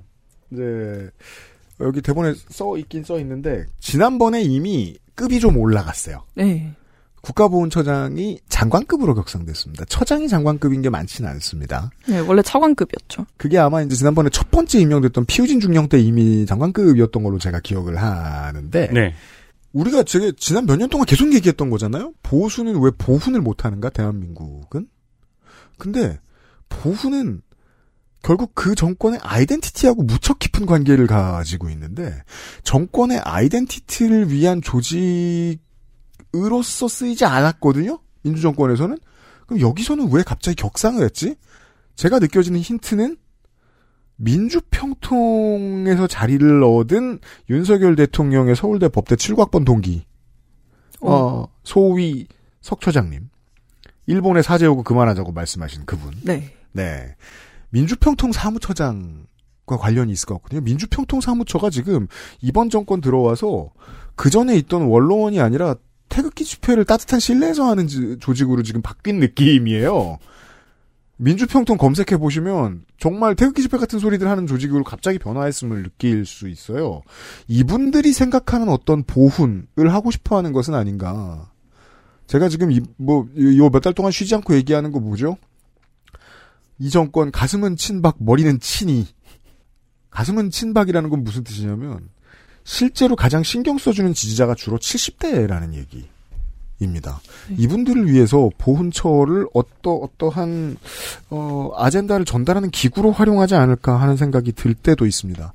[0.51, 1.09] 이제
[1.81, 6.23] 여기 대본에 써 있긴 써 있는데 지난번에 이미 급이 좀 올라갔어요.
[6.35, 6.73] 네.
[7.21, 9.85] 국가보훈처장이 장관급으로 격상됐습니다.
[9.85, 11.89] 처장이 장관급인 게 많지는 않습니다.
[12.07, 13.25] 네, 원래 차관급이었죠.
[13.37, 17.97] 그게 아마 이제 지난번에 첫 번째 임명됐던 피우진 중령 때 이미 장관급이었던 걸로 제가 기억을
[17.97, 19.13] 하는데 네.
[19.73, 22.13] 우리가 제가 지난 몇 년 동안 계속 얘기했던 거잖아요.
[22.23, 24.87] 보수는 왜 보훈을 못 하는가 대한민국은?
[25.77, 26.19] 근데
[26.69, 27.41] 보훈은
[28.21, 32.21] 결국 그 정권의 아이덴티티하고 무척 깊은 관계를 가지고 있는데
[32.63, 35.59] 정권의 아이덴티티를 위한 조직
[36.35, 37.99] 으로서 쓰이지 않았거든요.
[38.21, 38.97] 민주정권에서는
[39.47, 41.35] 그럼 여기서는 왜 갑자기 격상을 했지?
[41.95, 43.17] 제가 느껴지는 힌트는
[44.17, 47.19] 민주평통에서 자리를 얻은
[47.49, 50.05] 윤석열 대통령의 서울대 법대 7학번 동기,
[51.01, 52.27] 어, 소위
[52.61, 53.29] 석처장님,
[54.07, 56.13] 일본에 사죄 오고 그만하자고 말씀하신 그분.
[56.23, 56.53] 네.
[56.73, 57.15] 네.
[57.69, 60.61] 민주평통 사무처장과 관련이 있을 것 같거든요.
[60.61, 62.07] 민주평통 사무처가 지금
[62.41, 63.71] 이번 정권 들어와서
[64.15, 65.75] 그 전에 있던 원로원이 아니라
[66.09, 70.17] 태극기 집회를 따뜻한 실내에서 하는 지- 조직으로 지금 바뀐 느낌이에요.
[71.17, 77.01] 민주평통 검색해 보시면 정말 태극기 집회 같은 소리들 하는 조직으로 갑자기 변화했음을 느낄 수 있어요.
[77.47, 81.51] 이분들이 생각하는 어떤 보훈을 하고 싶어 하는 것은 아닌가.
[82.27, 85.37] 제가 지금 이, 뭐, 요 몇 달 동안 쉬지 않고 얘기하는 거 뭐죠?
[86.77, 89.05] 이 정권 가슴은 친박, 머리는 친이.
[90.11, 92.09] 가슴은 친박이라는 건 무슨 뜻이냐면,
[92.69, 95.73] 실제로 가장 신경 써주는 지지자가 주로 70대라는
[96.79, 97.19] 얘기입니다.
[97.57, 100.77] 이분들을 위해서 보훈처를 어떠, 어떠한,
[101.31, 105.51] 어, 아젠다를 전달하는 기구로 활용하지 않을까 하는 생각이 들 때도 있습니다.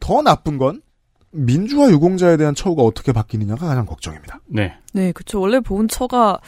[0.00, 0.80] 더 나쁜 건,
[1.32, 4.40] 민주화 유공자에 대한 처우가 어떻게 바뀌느냐가 가장 걱정입니다.
[4.46, 4.74] 네.
[4.94, 5.40] 네, 그쵸.
[5.40, 6.40] 원래 보훈처가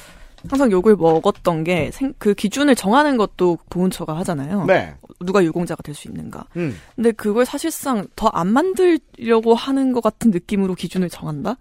[0.48, 4.64] 항상 욕을 먹었던 게 그 기준을 정하는 것도 보훈처가 하잖아요.
[4.64, 4.94] 네.
[5.24, 6.44] 누가 유공자가 될 수 있는가.
[6.56, 6.76] 음.
[6.94, 11.56] 근데 그걸 사실상 더 안 만들려고 하는 것 같은 느낌으로 기준을 정한다?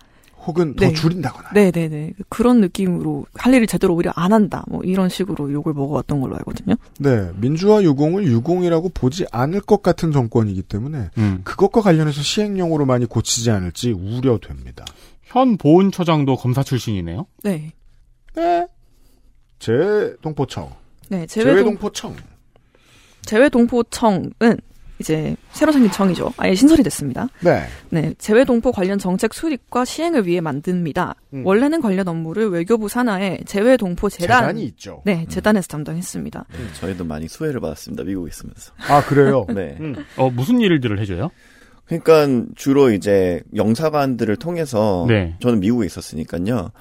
[0.46, 1.52] 혹은 더 줄인다거나.
[1.54, 2.14] 네네네.
[2.30, 4.64] 그런 느낌으로 할 일을 제대로 오히려 안 한다.
[4.68, 6.76] 뭐 이런 식으로 욕을 먹어왔던 걸로 알거든요.
[7.00, 11.42] 네, 민주화 유공을 유공이라고 보지 않을 것 같은 정권이기 때문에 음.
[11.46, 14.86] 그것과 관련해서 시행령으로 많이 고치지 않을지 우려됩니다.
[15.24, 17.26] 현 보훈처장도 검사 출신이네요.
[17.44, 17.72] 네.
[18.36, 18.68] 네.
[19.60, 20.70] 재동포청.
[21.10, 22.16] 네, 재외동, 재외동포청.
[23.26, 24.32] 재외동포청은
[25.00, 26.32] 이제 새로 생긴 청이죠.
[26.38, 27.28] 아예 신설이 됐습니다.
[27.42, 27.64] 네.
[27.90, 31.16] 네, 재외동포 관련 정책 수립과 시행을 위해 만듭니다.
[31.34, 31.46] 음.
[31.46, 35.02] 원래는 관련 업무를 외교부 산하의 재외동포 재단 재단이 있죠.
[35.06, 36.46] 네, 재단에서 담당했습니다.
[36.50, 38.04] 네, 저희도 많이 수혜를 받았습니다.
[38.04, 38.72] 미국에 있으면서.
[38.88, 39.46] 아, 그래요?
[39.54, 39.78] 네.
[40.16, 41.30] 어, 무슨 일들을 해줘요?
[41.86, 45.36] 그러니까 주로 이제 영사관들을 통해서 네.
[45.40, 46.72] 저는 미국에 있었으니까요.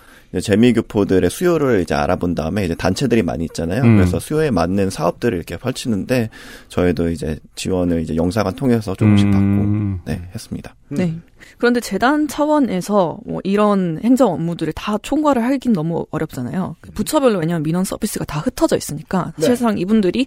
[0.40, 3.82] 재미교포들의 수요를 이제 알아본 다음에 이제 단체들이 많이 있잖아요.
[3.82, 3.96] 음.
[3.96, 6.30] 그래서 수요에 맞는 사업들을 이렇게 펼치는데
[6.68, 10.00] 저희도 이제 지원을 이제 영사관 통해서 조금씩 음.
[10.04, 10.74] 받고 네, 했습니다.
[10.88, 11.14] 네.
[11.58, 16.76] 그런데 재단 차원에서 뭐 이런 행정 업무들을 다 총괄을 하긴 너무 어렵잖아요.
[16.94, 19.46] 부처별로 왜냐하면 민원 서비스가 다 흩어져 있으니까 네.
[19.46, 20.26] 사실상 이분들이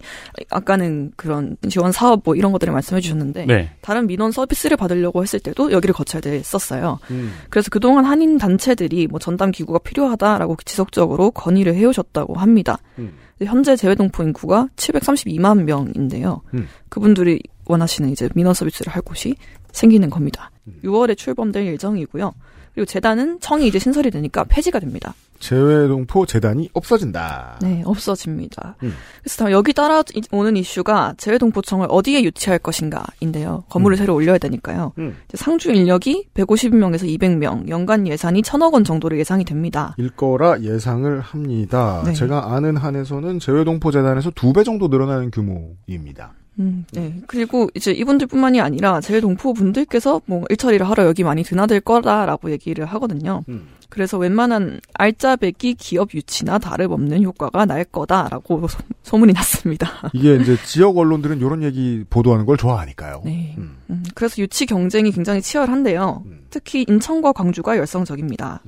[0.50, 3.70] 아까는 그런 지원 사업 뭐 이런 것들을 말씀해 주셨는데 네.
[3.80, 6.98] 다른 민원 서비스를 받으려고 했을 때도 여기를 거쳐야 됐었어요.
[7.10, 7.32] 음.
[7.50, 12.78] 그래서 그동안 한인 단체들이 뭐 전담 기구가 필요하다라고 지속적으로 건의를 해오셨다고 합니다.
[12.98, 13.14] 음.
[13.44, 16.42] 현재 재외동포 인구가 732만 명인데요.
[16.54, 16.66] 음.
[16.88, 19.36] 그분들이 원하시는 이제 민원 서비스를 할 곳이
[19.72, 20.50] 생기는 겁니다.
[20.84, 22.32] 6월에 출범될 예정이고요.
[22.74, 25.14] 그리고 재단은 청이 이제 신설이 되니까 폐지가 됩니다.
[25.40, 27.58] 재외동포 재단이 없어진다.
[27.62, 28.76] 네, 없어집니다.
[28.82, 28.92] 음.
[29.20, 30.02] 그래서 다음 여기 따라
[30.32, 33.64] 오는 이슈가 재외동포청을 어디에 유치할 것인가인데요.
[33.68, 34.92] 건물을 새로 올려야 되니까요.
[34.98, 35.16] 음.
[35.34, 39.94] 상주 인력이 150명에서 200명, 연간 예산이 1000억 원 정도로 예상이 됩니다.
[39.98, 42.02] 일 거라 예상을 합니다.
[42.04, 42.12] 네.
[42.12, 46.32] 제가 아는 한에서는 재외동포 재단에서 두 배 정도 늘어나는 규모입니다.
[46.58, 47.20] 음, 네.
[47.26, 53.42] 그리고 이제 이분들뿐만이 아니라 재외동포 분들께서 뭐 일처리를 하러 여기 많이 드나들 거다라고 얘기를 하거든요.
[53.48, 53.68] 음.
[53.88, 59.88] 그래서 웬만한 알짜배기 기업 유치나 다름없는 효과가 날 거다라고 소, 소문이 났습니다.
[60.12, 63.22] 이게 이제 지역 언론들은 이런 얘기 보도하는 걸 좋아하니까요.
[63.24, 63.54] 네.
[63.56, 66.24] 음, 그래서 유치 경쟁이 굉장히 치열한데요.
[66.50, 68.62] 특히 인천과 광주가 열성적입니다.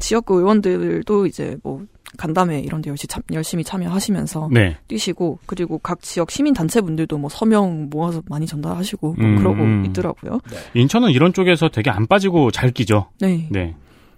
[0.00, 1.84] 지역구 의원들도 이제 뭐
[2.16, 4.76] 간담회 이런 데 열심히, 참, 열심히 참여하시면서 네.
[4.88, 9.62] 뛰시고 그리고 각 지역 시민 단체 분들도 뭐 서명 모아서 많이 전달하시고 뭐 음, 그러고
[9.62, 9.84] 음.
[9.86, 10.40] 있더라고요.
[10.74, 13.10] 인천은 이런 쪽에서 되게 안 빠지고 잘 끼죠.
[13.20, 13.48] 네.
[13.50, 13.74] 네.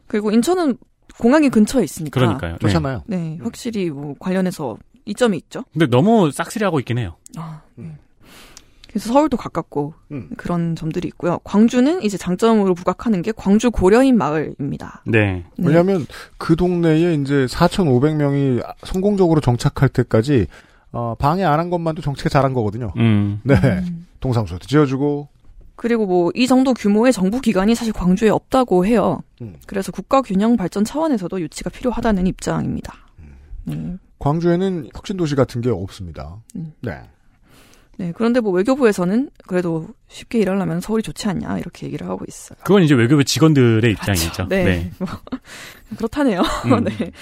[0.07, 0.77] 그리고 인천은
[1.19, 2.53] 공항이 근처에 있으니까 그러니까요.
[2.53, 2.59] 네.
[2.59, 3.03] 그렇잖아요.
[3.07, 4.77] 네, 확실히 뭐 관련해서
[5.07, 5.65] 이점이 있죠.
[5.73, 7.17] 근데 너무 싹쓸이하고 있긴 해요.
[7.37, 7.97] 아, 네.
[8.97, 10.31] 그래서 서울도 가깝고 음.
[10.39, 11.39] 그런 점들이 있고요.
[11.45, 15.03] 광주는 이제 장점으로 부각하는 게 광주 고려인 마을입니다.
[15.07, 15.45] 네.
[15.59, 16.07] 왜냐하면
[16.39, 20.47] 그 동네에 이제 4,500명이 성공적으로 정착할 때까지
[20.93, 22.93] 어, 방해 안 한 것만도 정치가 잘한 거거든요.
[22.97, 23.41] 음.
[23.45, 23.55] 네.
[24.21, 25.29] 동사무소도 지어주고
[25.75, 29.21] 그리고 뭐 이 정도 규모의 정부 기관이 사실 광주에 없다고 해요.
[29.67, 32.95] 그래서 국가 균형 발전 차원에서도 유치가 필요하다는 입장입니다.
[33.65, 33.97] 네.
[34.19, 36.39] 광주에는 혁신도시 같은 게 없습니다.
[36.57, 36.73] 음.
[36.81, 37.03] 네.
[37.99, 42.59] 네, 그런데 뭐 외교부에서는 그래도 쉽게 일하려면 서울이 좋지 않냐 이렇게 얘기를 하고 있어요.
[42.63, 44.49] 그건 이제 외교부 직원들의 입장이죠.
[44.49, 44.91] 네.
[44.99, 45.09] 뭐,
[45.97, 46.43] 그렇다네요.
[46.67, 46.85] 음.
[46.85, 47.13] 네.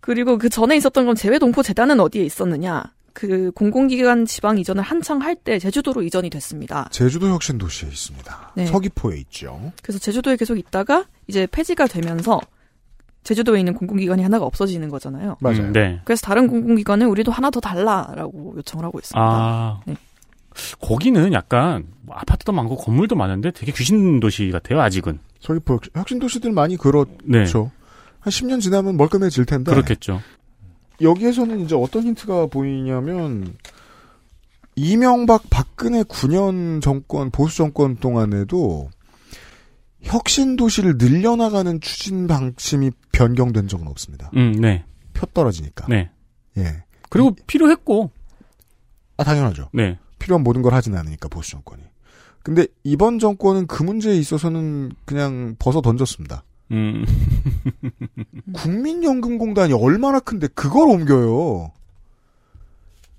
[0.00, 2.82] 그리고 그 전에 있었던 건 재외동포 재단은 어디에 있었느냐?
[3.14, 6.88] 그 공공기관 지방 이전을 한창 할 때 제주도로 이전이 됐습니다.
[6.90, 8.52] 제주도 혁신 도시에 있습니다.
[8.56, 8.66] 네.
[8.66, 9.72] 서귀포에 있죠.
[9.82, 12.40] 그래서 제주도에 계속 있다가 이제 폐지가 되면서
[13.24, 15.36] 제주도에 있는 공공기관이 하나가 없어지는 거잖아요.
[15.40, 15.58] 맞아요.
[15.60, 16.00] 음, 네.
[16.04, 19.20] 그래서 다른 공공기관은 우리도 하나 더 달라라고 요청을 하고 있습니다.
[19.20, 19.94] 아, 네.
[20.80, 25.18] 거기는 약간 뭐 아파트도 많고 건물도 많은데 되게 귀신 도시 같아요, 아직은.
[25.40, 27.10] 서귀포 혁- 혁신 도시들 많이 그렇죠.
[27.24, 27.44] 네.
[28.20, 29.70] 한 10년 지나면 멀끔해질 텐데.
[29.72, 30.20] 그렇겠죠.
[31.00, 33.54] 여기에서는 이제 어떤 힌트가 보이냐면
[34.74, 38.88] 이명박 박근혜 9년 정권 보수 정권 동안에도
[40.02, 44.30] 혁신 도시를 늘려나가는 추진 방침이 변경된 적은 없습니다.
[44.36, 44.84] 음, 네.
[45.12, 45.86] 표 떨어지니까.
[45.88, 46.10] 네.
[46.58, 46.84] 예.
[47.08, 48.10] 그리고 필요했고.
[49.16, 49.68] 아 당연하죠.
[49.72, 49.98] 네.
[50.18, 51.82] 필요한 모든 걸 하진 않으니까 보수 정권이.
[52.42, 56.42] 근데 이번 정권은 그 문제에 있어서는 그냥 벗어 던졌습니다.
[56.72, 57.04] 음.
[58.52, 61.70] 국민연금공단이 얼마나 큰데 그걸 옮겨요.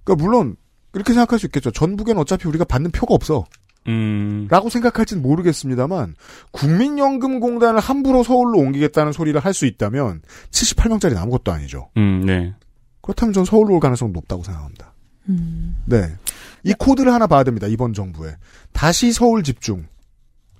[0.03, 0.55] 그러니까 물론
[0.93, 1.71] 이렇게 생각할 수 있겠죠.
[1.71, 3.45] 전북엔 어차피 우리가 받는 표가 없어.
[3.87, 4.47] 음.
[4.49, 6.15] 라고 생각할진 모르겠습니다만
[6.51, 10.21] 국민연금공단을 함부로 서울로 옮기겠다는 소리를 할 수 있다면
[10.51, 11.89] 78명짜리는 아무것도 아니죠.
[11.97, 12.53] 음, 네.
[13.01, 14.93] 그렇다면 전 서울로 올 가능성이 높다고 생각합니다.
[15.29, 15.75] 음.
[15.85, 16.15] 네.
[16.63, 17.67] 이 코드를 하나 봐야 됩니다.
[17.67, 18.35] 이번 정부에.
[18.71, 19.85] 다시 서울 집중.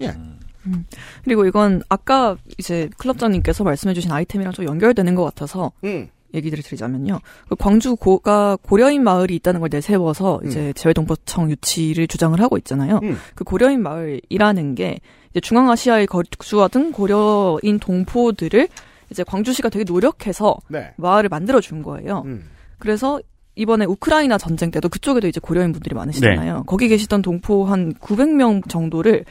[0.02, 0.10] 예.
[0.10, 0.86] 음.
[1.24, 6.08] 그리고 이건 아까 이제 클럽장님께서 말씀해주신 아이템이랑 좀 연결되는 것 같아서 음.
[6.34, 7.20] 얘기를 드리자면요.
[7.48, 13.00] 그 광주 고가 고려인 마을이 있다는 걸 내세워서 이제 재외동포청 유치를 주장을 하고 있잖아요.
[13.04, 13.18] 음.
[13.36, 15.00] 그 고려인 마을이라는 게
[15.32, 18.68] 이제 중앙아시아에 거주하던 고려인 동포들을
[19.10, 20.94] 이제 광주시가 되게 노력해서 네.
[20.98, 22.24] 마을을 만들어 준 거예요.
[22.26, 22.50] 음.
[22.80, 23.20] 그래서
[23.56, 26.58] 이번에 우크라이나 전쟁 때도 그쪽에도 이제 고려인 분들이 많으시잖아요.
[26.58, 26.64] 네.
[26.66, 29.26] 거기 계시던 동포 한 900명 정도를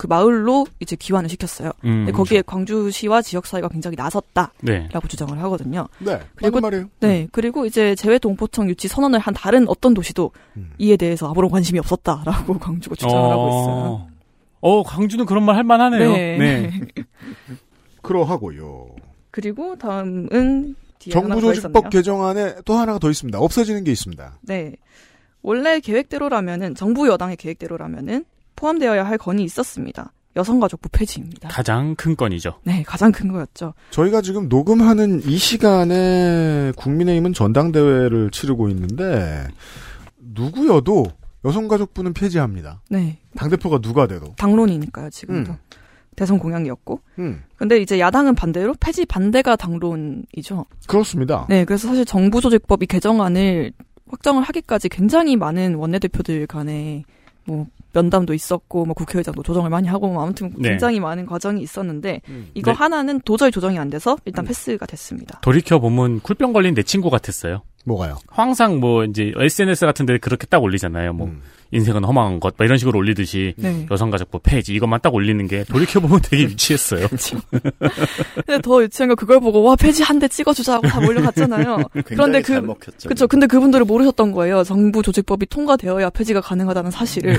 [0.00, 1.72] 그 마을로 이제 귀환을 시켰어요.
[1.84, 4.88] 음, 근데 거기에 광주시와 지역 사회가 굉장히 나섰다라고 네.
[5.08, 5.88] 주장을 하거든요.
[5.98, 6.18] 네.
[6.36, 6.90] 그리고 맞는 말이에요.
[7.00, 10.70] 네, 그리고 이제 재외 동포청 유치 선언을 한 다른 어떤 도시도 음.
[10.78, 14.06] 이에 대해서 아무런 관심이 없었다라고 광주가 주장을 하고 있어요.
[14.62, 16.12] 어, 광주는 그런 말 할 만하네요.
[16.12, 16.38] 네.
[16.38, 16.70] 네.
[18.00, 18.88] 그러하고요.
[19.30, 21.90] 그리고 다음은 정부조직법.
[21.90, 23.38] 개정안에 또 하나가 더 있습니다.
[23.38, 24.38] 없어지는 게 있습니다.
[24.40, 24.76] 네.
[25.42, 28.24] 원래 계획대로라면은 정부 여당의 계획대로라면은
[28.60, 30.12] 포함되어야 할 건이 있었습니다.
[30.36, 31.48] 여성가족부 폐지입니다.
[31.48, 32.60] 가장 큰 건이죠.
[32.62, 33.74] 네, 가장 큰 거였죠.
[33.90, 39.48] 저희가 지금 녹음하는 이 시간에 국민의힘은 전당대회를 치르고 있는데
[40.18, 41.06] 누구여도
[41.44, 42.82] 여성가족부는 폐지합니다.
[42.90, 44.34] 네, 당대표가 누가 돼도.
[44.36, 45.52] 당론이니까요, 지금도.
[45.52, 45.56] 음.
[46.14, 47.00] 대선 공약이었고.
[47.18, 47.42] 음.
[47.56, 50.66] 근데 이제 야당은 반대로 폐지 반대가 당론이죠.
[50.86, 51.46] 그렇습니다.
[51.48, 53.72] 네, 그래서 사실 정부조직법 이 개정안을
[54.08, 57.04] 확정을 하기까지 굉장히 많은 원내대표들 간에
[57.46, 60.70] 뭐 면담도 있었고 뭐 국회의장도 조정을 많이 하고 뭐 아무튼 네.
[60.70, 62.22] 굉장히 많은 과정이 있었는데
[62.54, 62.76] 이거 네.
[62.76, 65.40] 하나는 도저히 조정이 안 돼서 일단 패스가 됐습니다.
[65.40, 67.62] 돌이켜 보면 쿨병 걸린 내 친구 같았어요.
[67.84, 68.18] 뭐가요?
[68.28, 71.12] 항상 뭐 이제 SNS 같은 데 그렇게 딱 올리잖아요.
[71.14, 71.42] 뭐 음.
[71.72, 73.86] 인생은 허망한 것, 막 이런 식으로 올리듯이 네.
[73.90, 77.06] 여성가족부 폐지 이것만 딱 올리는 게 돌이켜 보면 되게 유치했어요.
[78.46, 81.78] 근데 더 유치한 거 그걸 보고 와 폐지 한 대 찍어주자고 다 몰려갔잖아요.
[82.04, 82.60] 그런데 그.
[83.06, 83.26] 그쵸.
[83.26, 84.64] 근데 그분들은 모르셨던 거예요.
[84.64, 87.38] 정부 조직법이 통과되어야 폐지가 가능하다는 사실을.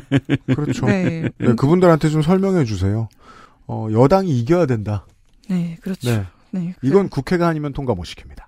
[0.46, 0.86] 그렇죠.
[0.86, 1.28] 네.
[1.38, 3.08] 네, 그분들한테 좀 설명해 주세요.
[3.66, 5.04] 어, 여당이 이겨야 된다.
[5.50, 6.10] 네, 그렇죠.
[6.10, 6.24] 네.
[6.52, 6.74] 네.
[6.82, 8.44] 이건 국회가 아니면 통과 못 시킵니다.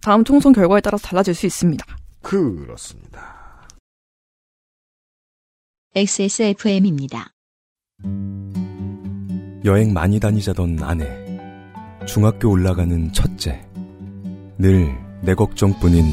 [0.00, 1.84] 다음 총선 결과에 따라서 달라질 수 있습니다.
[2.22, 3.35] 그렇습니다.
[5.96, 7.30] XSFM입니다.
[9.64, 11.08] 여행 많이 다니자던 아내.
[12.06, 13.66] 중학교 올라가는 첫째.
[14.58, 16.04] 늘 내 걱정뿐인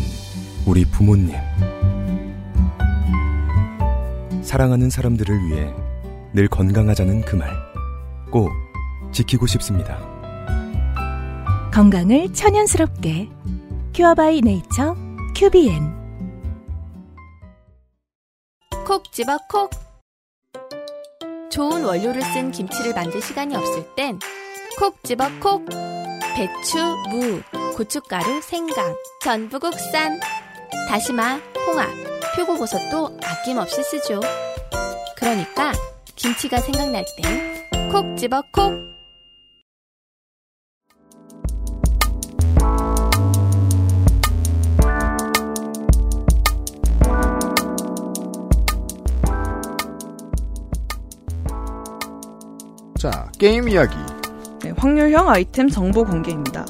[0.66, 1.36] 우리 부모님.
[4.42, 5.74] 사랑하는 사람들을 위해
[6.32, 7.52] 늘 건강하자는 그 말.
[8.32, 8.50] 꼭
[9.12, 10.00] 지키고 싶습니다.
[11.74, 13.28] 건강을 천연스럽게
[13.94, 14.96] 큐어바이 네이처
[15.36, 16.03] 큐비엔
[18.86, 19.70] 콕 집어 콕.
[21.50, 24.20] 좋은 원료를 쓴 김치를 만들 시간이 없을 땐
[24.78, 25.66] 콕 집어 콕.
[26.36, 26.78] 배추,
[27.10, 27.42] 무,
[27.76, 30.20] 고춧가루, 생강, 전부 국산.
[30.90, 31.90] 다시마, 홍합,
[32.36, 34.20] 표고버섯도 아낌없이 쓰죠.
[35.16, 35.72] 그러니까
[36.16, 38.74] 김치가 생각날 땐 콕 집어 콕.
[53.04, 53.98] 자, 게임 이야기.
[54.78, 56.66] 확률형 아이템 정보 공개입니다.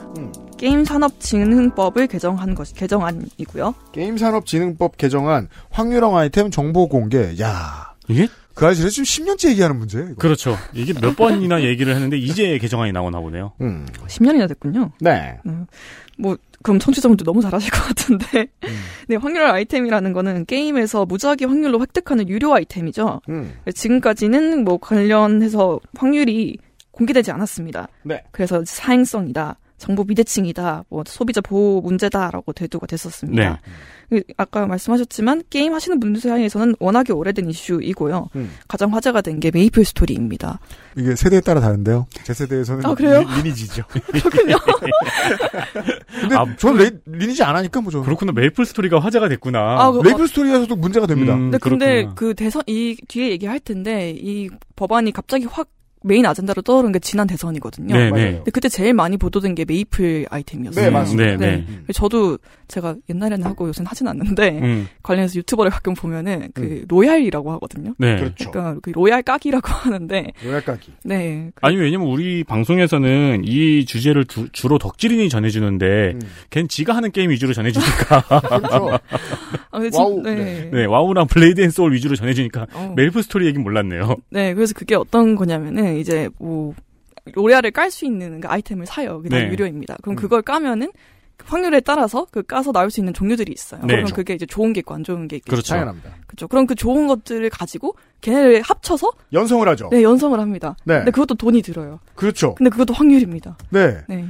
[0.58, 3.76] 게임 산업진흥법을 개정한 것이 개정안이고요.
[3.92, 7.40] 게임산업진흥법 개정안 확률형 아이템 정보 공개.
[7.40, 10.08] 야 이게 그 아저씨 지금 10년째 얘기하는 문제예요.
[10.08, 10.16] 이거.
[10.16, 10.58] 그렇죠.
[10.74, 13.54] 이게 몇 번이나 얘기를 했는데 이제 개정안이 나오나 보네요.
[13.62, 13.86] 음.
[14.08, 14.90] 10년이나 됐군요.
[15.02, 15.38] 네.
[15.46, 15.68] 음,
[16.18, 18.48] 뭐 그럼 청취자분들 너무 잘하실 것 같은데.
[19.08, 23.22] 네, 확률 아이템이라는 거는 게임에서 무작위 확률로 획득하는 유료 아이템이죠.
[23.30, 23.54] 음.
[23.74, 26.58] 지금까지는 뭐 관련해서 확률이
[26.92, 27.88] 공개되지 않았습니다.
[28.04, 28.24] 네.
[28.32, 29.58] 그래서 사행성이다.
[29.84, 33.60] 정보 비대칭이다, 뭐 소비자 보호 문제다라고 대두가 됐었습니다.
[34.10, 38.30] 그 아까 말씀하셨지만 게임 하시는 분들 사이에서는 워낙에 오래된 이슈이고요.
[38.38, 38.52] 음.
[38.70, 40.60] 가장 화제가 된 게 메이플 스토리입니다.
[40.96, 42.06] 이게 세대에 따라 다른데요.
[42.24, 43.24] 제 세대에서는 아, 그래요?
[43.24, 43.84] 리, 리니지죠.
[43.92, 44.56] 그렇군요.
[46.22, 48.04] 근데 저는 레, 리니지 안 하니까 뭐죠.
[48.04, 48.32] 그렇구나.
[48.32, 49.60] 메이플 스토리가 화제가 됐구나.
[49.82, 51.34] 아, 그- 메이플 스토리에서도 문제가 됩니다.
[51.34, 52.10] 음, 근데, 근데.
[52.16, 55.68] 그 대선 이 뒤에 얘기할 텐데 이 법안이 갑자기 확
[56.04, 57.96] 메인 아젠다로 떠오른 게 지난 대선이거든요.
[57.96, 58.32] 네, 네.
[58.36, 60.86] 근데 그때 제일 많이 보도된 게 메이플 아이템이었어요.
[60.86, 61.38] 네, 맞습니다.
[61.38, 61.94] 네, 네.
[61.94, 64.88] 저도 제가 옛날에는 하고 요새는 하진 않는데 음.
[65.02, 67.94] 관련해서 유튜버를 가끔 보면은 그 로얄이라고 하거든요.
[67.98, 68.18] 네.
[68.18, 68.52] 그렇죠.
[68.52, 70.92] 그러니까 그 로얄 까기라고 하는데 로얄 까기.
[71.04, 71.52] 네.
[71.62, 76.16] 아니 왜냐면 우리 방송에서는 이 주제를 주, 로 덕질인이 전해주는데
[76.50, 78.22] 걘 지가 하는 게임 위주로 전해주니까
[78.60, 79.00] 그렇죠.
[79.72, 80.70] 아, 와우 진- 네.
[80.72, 82.94] 네 와우랑 블레이드 앤 소울 위주로 전해주니까 어.
[82.96, 84.16] 메이플 스토리 얘긴 몰랐네요.
[84.30, 86.74] 네, 그래서 그게 어떤 거냐면은 이제 뭐
[87.34, 89.22] 로얄을 깔 수 있는 그 아이템을 사요.
[89.22, 89.50] 그냥 네.
[89.52, 89.98] 유료입니다.
[90.02, 90.92] 그럼 그걸 까면은
[91.38, 93.82] 그 확률에 따라서 그 까서 나올 수 있는 종류들이 있어요.
[93.82, 93.88] 네.
[93.88, 94.16] 그럼 그렇죠.
[94.16, 95.50] 그게 이제 좋은 게 있고 안 좋은 게 있겠죠.
[95.50, 95.70] 그렇죠.
[95.74, 96.10] 당연합니다.
[96.28, 96.48] 그렇죠.
[96.48, 99.90] 그럼 그 좋은 것들을 가지고 걔네를 합쳐서 연성을 하죠.
[99.92, 100.76] 네, 연성을 합니다.
[100.84, 100.98] 네.
[100.98, 102.00] 근데 그것도 돈이 들어요.
[102.16, 102.56] 그렇죠.
[102.56, 103.58] 근데 그것도 확률입니다.
[103.70, 104.02] 네.
[104.08, 104.28] 네.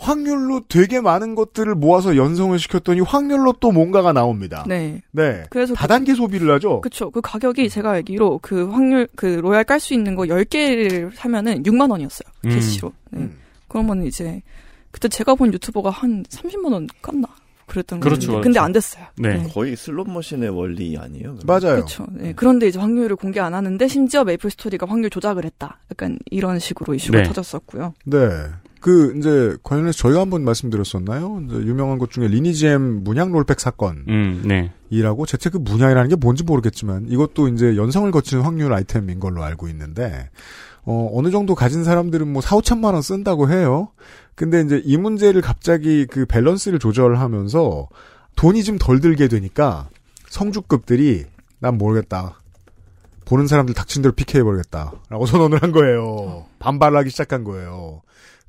[0.00, 4.64] 확률로 되게 많은 것들을 모아서 연성을 시켰더니 확률로 또 뭔가가 나옵니다.
[4.66, 5.02] 네.
[5.12, 5.44] 네.
[5.50, 6.80] 그래서 다단계 소비를 하죠.
[6.80, 7.10] 그쵸.
[7.10, 11.90] 그 가격이 제가 알기로 그 확률, 그 로얄 깔 수 있는 거 10개를 사면은 6만
[11.90, 12.28] 원이었어요.
[12.46, 12.50] 음.
[12.50, 12.92] 캐시로.
[13.10, 13.28] 네.
[13.68, 14.42] 그러면 이제,
[14.90, 17.26] 그때 제가 본 유튜버가 한 30만 원 깠나?
[17.66, 18.32] 그랬던 그렇죠, 거죠.
[18.40, 18.60] 근데 그렇죠.
[18.62, 19.04] 안 됐어요.
[19.16, 19.46] 네.
[19.54, 21.36] 거의 슬롯머신의 원리 아니에요?
[21.36, 21.40] 그럼?
[21.46, 21.76] 맞아요.
[21.76, 22.04] 그렇죠.
[22.10, 22.32] 네.
[22.34, 25.78] 그런데 이제 확률을 공개 안 하는데 심지어 메이플 스토리가 확률 조작을 했다.
[25.90, 27.24] 약간 이런 식으로 이슈가 네.
[27.24, 27.94] 터졌었고요.
[28.06, 28.18] 네.
[28.80, 31.42] 그 이제 관련해서 저희가 한번 말씀드렸었나요?
[31.46, 34.04] 이제 유명한 것 중에 리니지엠 문양 롤백 사건.
[34.08, 34.72] 음, 네.
[34.88, 40.30] 이라고 그 문양이라는 게 뭔지 모르겠지만 이것도 이제 연성을 거치는 확률 아이템인 걸로 알고 있는데
[40.84, 43.90] 어 어느 정도 가진 사람들은 뭐 4, 5천만 원 쓴다고 해요.
[44.34, 47.88] 근데 이제 이 문제를 갑자기 그 밸런스를 조절하면서
[48.36, 49.88] 돈이 좀 덜 들게 되니까
[50.30, 51.26] 성주급들이
[51.58, 52.40] 난 모르겠다.
[53.26, 54.92] 보는 사람들 닥친 대로 PK해버리겠다.
[55.10, 56.46] 라고 선언을 한 거예요.
[56.58, 58.02] 반발하기 시작한 거예요.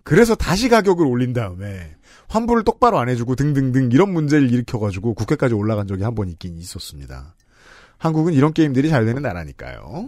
[0.03, 1.95] 그래서 다시 가격을 올린 다음에
[2.27, 7.35] 환불을 똑바로 안 해주고 등등등 이런 문제를 일으켜가지고 국회까지 올라간 적이 한 번 있긴 있었습니다.
[7.97, 10.07] 한국은 이런 게임들이 잘 되는 나라니까요.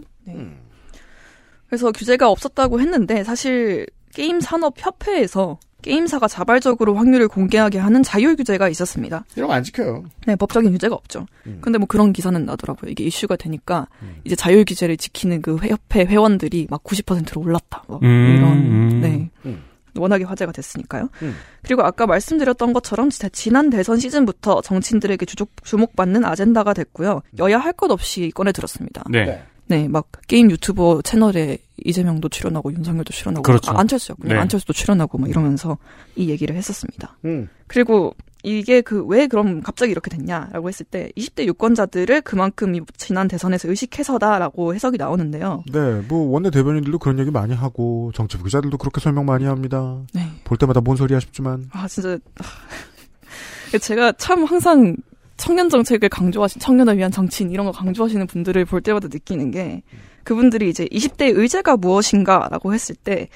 [1.68, 8.70] 그래서 규제가 없었다고 했는데 사실 게임 산업 협회에서 게임사가 자발적으로 확률을 공개하게 하는 자율 규제가
[8.70, 9.24] 있었습니다.
[9.36, 10.04] 이런 거 안 지켜요.
[10.26, 11.26] 네, 법적인 규제가 없죠.
[11.46, 11.58] 음.
[11.60, 12.90] 근데 뭐 그런 기사는 나더라고요.
[12.90, 13.86] 이게 이슈가 되니까
[14.24, 17.82] 이제 자율 규제를 지키는 그 회- 협회 회원들이 막 90%로 올랐다.
[17.86, 19.00] 뭐 음, 이런 음.
[19.02, 19.30] 네.
[19.44, 19.62] 음.
[19.96, 21.08] 워낙에 화제가 됐으니까요.
[21.22, 21.34] 음.
[21.62, 27.22] 그리고 아까 말씀드렸던 것처럼 지난 대선 시즌부터 정치인들에게 주족, 주목 받는 아젠다가 됐고요.
[27.38, 29.04] 여야 할 것 없이 꺼내 들었습니다.
[29.10, 29.42] 네.
[29.66, 33.72] 네, 막 게임 유튜버 채널에 이재명도 출연하고 윤석열도 출연하고 그렇죠.
[33.72, 34.34] 아, 안철수였군요.
[34.34, 34.38] 네.
[34.40, 35.76] 안철수도 출연하고 막 이러면서
[36.16, 37.16] 이 얘기를 했었습니다.
[37.24, 37.48] 음.
[37.66, 38.14] 그리고
[38.44, 43.68] 이게 그 왜 그럼 갑자기 이렇게 됐냐라고 했을 때 20대 유권자들을 그만큼 이 지난 대선에서
[43.68, 45.64] 의식해서다라고 해석이 나오는데요.
[45.72, 50.00] 네, 뭐 원내 대변인들도 그런 얘기 많이 하고 정치 부 기자들도 그렇게 설명 많이 합니다.
[50.12, 50.22] 네.
[50.44, 52.18] 볼 때마다 뭔 소리야 싶지만 아 진짜
[53.80, 54.96] 제가 참 항상
[55.36, 59.82] 청년 정책을 강조하신 청년을 위한 정치인 이런 거 강조하시는 분들을 볼 때마다 느끼는 게
[60.22, 63.28] 그분들이 이제 20대 의제가 무엇인가라고 했을 때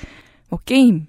[0.50, 1.06] 뭐 게임,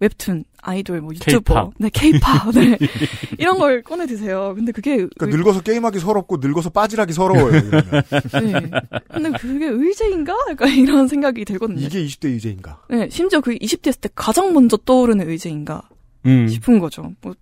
[0.00, 1.74] 웹툰, 아이돌, 뭐 유튜버, K-pop.
[1.78, 2.78] 네 케이팝, 네
[3.38, 4.54] 이런 걸 꺼내 드세요.
[4.56, 7.52] 근데 그게 그러니까 늙어서 게임하기 서럽고 늙어서 빠지라기 서러워요.
[7.52, 8.70] 네.
[9.12, 10.34] 근데 그게 의제인가?
[10.50, 11.80] 약간 이런 생각이 들거든요.
[11.80, 12.82] 이게 20대 의제인가?
[12.88, 15.82] 네, 심지어 그 20대였을 때 가장 먼저 떠오르는 의제인가
[16.24, 16.48] 음.
[16.48, 17.12] 싶은 거죠.
[17.20, 17.34] 뭐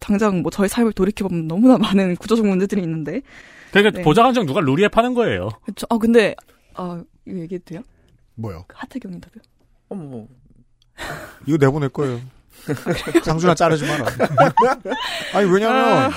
[0.00, 3.22] 당장 뭐 저의 삶을 돌이켜 보면 너무나 많은 구조적 문제들이 있는데.
[3.70, 4.02] 그러니까 네.
[4.02, 5.50] 보장한정 누가 루리에 파는 거예요.
[5.64, 5.86] 그쵸.
[5.88, 6.34] 아 근데
[6.74, 7.82] 아 이거 얘기해도 돼요?
[8.34, 8.64] 뭐요?
[8.66, 9.38] 그 하태경 인터뷰.
[9.88, 10.26] 어머.
[11.46, 12.20] 이거 내보낼 거예요.
[13.24, 14.04] 상준아 자르지 마라.
[15.34, 16.10] 아니 왜냐면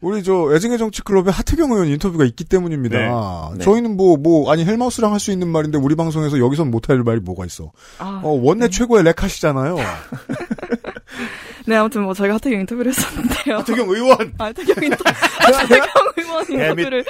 [0.00, 2.98] 우리 저 애증의 정치 클럽에 하태경 의원 인터뷰가 있기 때문입니다.
[2.98, 3.58] 네.
[3.58, 3.64] 네.
[3.64, 7.72] 저희는 뭐뭐 아니 헬마우스랑 할 수 있는 말인데 우리 방송에서 여기선 못할 말이 뭐가 있어?
[7.98, 9.76] 아, 어, 원내 최고의 렉하시잖아요.
[11.66, 13.56] 네 아무튼 뭐 저희가 하태경 인터뷰를 했었는데요.
[13.58, 14.34] 하태경 의원.
[14.38, 14.96] 아, 하태경 인터
[15.38, 15.86] 하태경
[16.18, 17.04] 의원 네, 및- 인터뷰를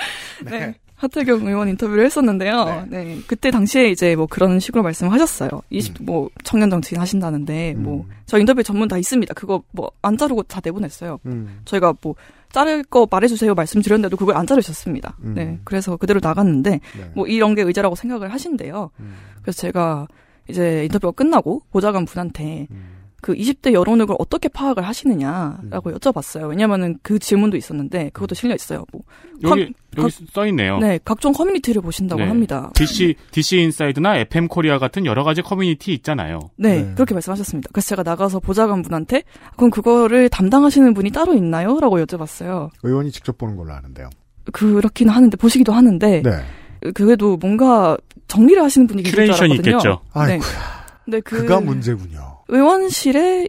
[0.45, 0.75] 네.
[0.97, 2.87] 하태경 의원 인터뷰를 했었는데요.
[2.89, 3.19] 네.
[3.27, 5.51] 그때 당시에 이제 뭐 그런 식으로 말씀하셨어요.
[5.71, 6.07] 20, 음.
[6.07, 9.35] 뭐 청년 정치인 하신다는데 뭐저 인터뷰 전문 다 있습니다.
[9.35, 11.19] 그거 뭐 안 자르고 다 내보냈어요.
[11.27, 11.61] 음.
[11.65, 12.15] 저희가 뭐
[12.53, 15.17] 자를 거 말해주세요 말씀드렸는데도 그걸 안 자르셨습니다.
[15.25, 15.35] 음.
[15.35, 15.59] 네.
[15.65, 17.11] 그래서 그대로 나갔는데 네.
[17.15, 18.91] 뭐 이런 게 의자라고 생각을 하신대요.
[19.01, 19.15] 음.
[19.43, 20.07] 그래서 제가
[20.49, 23.04] 이제 인터뷰가 끝나고 보좌관 분한테 음.
[23.25, 25.95] 그 20대 여론을 그걸 어떻게 파악을 하시느냐라고 음.
[25.95, 26.47] 여쭤봤어요.
[26.51, 28.85] 왜냐면은 그 질문도 있었는데 그것도 실려 있어요.
[28.93, 29.01] 뭐
[29.45, 30.77] 여기 각- 여기 써 있네요.
[30.79, 32.29] 네, 각종 커뮤니티를 보신다고 네.
[32.29, 32.71] 합니다.
[32.75, 36.39] DC DC 인사이드나 FM 코리아 같은 여러 가지 커뮤니티 있잖아요.
[36.57, 37.71] 네, 그렇게 말씀하셨습니다.
[37.73, 39.23] 그래서 제가 나가서 보좌관 분한테
[39.57, 41.81] 그럼 그거를 담당하시는 분이 따로 있나요?
[41.81, 42.69] 라고 여쭤봤어요.
[42.83, 44.11] 의원이 직접 보는 걸로 아는데요.
[44.53, 46.91] 그렇긴 하는데 보시기도 하는데 네.
[46.93, 47.97] 그래도 뭔가
[48.29, 49.55] 정리를 하시는 분이 계실 줄 알았거든요.
[49.55, 50.01] 있겠죠.
[50.27, 51.21] 네.
[51.21, 52.34] 그 그가 문제군요.
[52.49, 53.49] 의원실에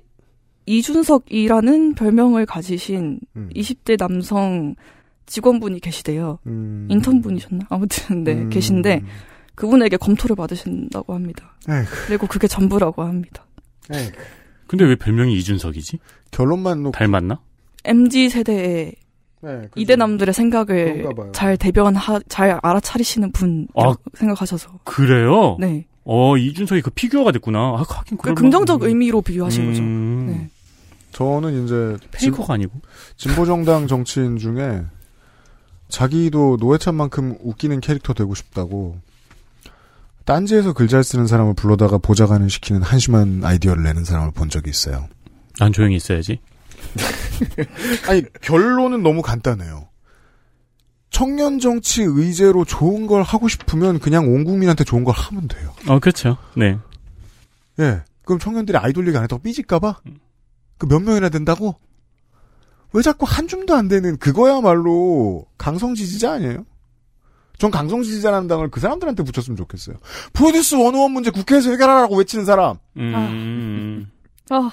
[0.66, 3.50] 이준석이라는 별명을 가지신 음.
[3.56, 4.76] 20대 남성
[5.26, 6.40] 직원분이 계시대요.
[6.48, 6.88] 음.
[6.90, 7.66] 인턴분이셨나?
[7.70, 8.50] 아무튼 네 음.
[8.50, 9.04] 계신데
[9.56, 11.56] 그분에게 검토를 받으신다고 합니다.
[11.70, 12.08] 에이그.
[12.08, 13.46] 그리고 그게 전부라고 합니다.
[13.94, 14.18] 에이그.
[14.68, 16.00] 근데 왜 별명이 이준석이지?
[16.32, 17.40] 결론만 놓고 닮았나?
[17.84, 18.96] MZ 세대의
[19.42, 19.70] 네, 그죠.
[19.76, 21.06] 이대남들의 생각을.
[21.32, 23.94] 잘 대변하 잘 알아차리시는 분 아.
[24.16, 25.58] 생각하셔서 그래요?
[25.60, 25.86] 네.
[26.06, 27.60] 어 이준석이 그 피규어가 됐구나.
[27.60, 29.82] 아, 하긴 그 긍정적 만- 의미로 비유하신 거죠.
[29.82, 30.26] 음.
[30.28, 30.50] 네.
[31.12, 32.80] 저는 이제 페이커가 아니고
[33.18, 34.84] 진보정당 정치인 중에
[35.90, 38.98] 자기도 노회찬만큼 웃기는 캐릭터 되고 싶다고
[40.26, 45.08] 딴지에서 글 잘 쓰는 사람을 불러다가 보좌관을 시키는 한심한 아이디어를 내는 사람을 본 적이 있어요.
[45.60, 46.40] 난 조용히 있어야지.
[48.10, 49.88] 아니 결론은 너무 간단해요.
[51.16, 55.74] 청년 정치 의제로 좋은 걸 하고 싶으면 그냥 온 국민한테 좋은 걸 하면 돼요.
[55.88, 56.36] 어 그렇죠.
[56.58, 56.78] 네.
[57.80, 58.02] 예.
[58.26, 60.02] 그럼 청년들이 아이돌 얘기 안 했다고 삐질까봐?
[60.78, 61.76] 그 몇 명이나 된다고?
[62.92, 66.66] 왜 자꾸 한 줌도 안 되는 그거야말로 강성 지지자 아니에요?
[67.60, 69.96] 전 강성 지지자라는 당을 그 사람들한테 붙였으면 좋겠어요.
[70.34, 72.76] 프로듀스 101 문제 국회에서 해결하라고 외치는 사람.
[72.98, 74.12] 음.
[74.50, 74.70] 아,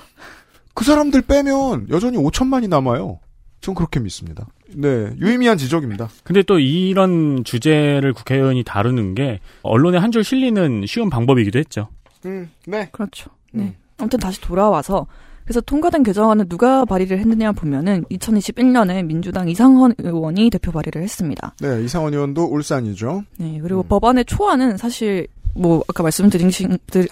[0.75, 3.21] 그 사람들 빼면 여전히 5천만이 남아요.
[3.63, 4.47] 전 그렇게 믿습니다.
[4.75, 5.11] 네.
[5.21, 6.09] 유의미한 지적입니다.
[6.25, 11.89] 근데 또 이런 주제를 국회의원이 다루는 게 언론에 한 줄 실리는 쉬운 방법이기도 했죠.
[12.27, 12.89] 음, 네.
[12.93, 13.31] 그렇죠.
[13.53, 13.75] 네.
[13.99, 15.07] 아무튼 다시 돌아와서
[15.45, 21.55] 그래서 통과된 개정안은 누가 발의를 했느냐 보면은 2021년에 민주당 이상헌 의원이 대표 발의를 했습니다.
[21.61, 21.83] 네.
[21.83, 23.23] 이상원 의원도 울산이죠.
[23.39, 23.59] 네.
[23.63, 26.51] 그리고 법안의 초안은 사실 뭐 아까 말씀드린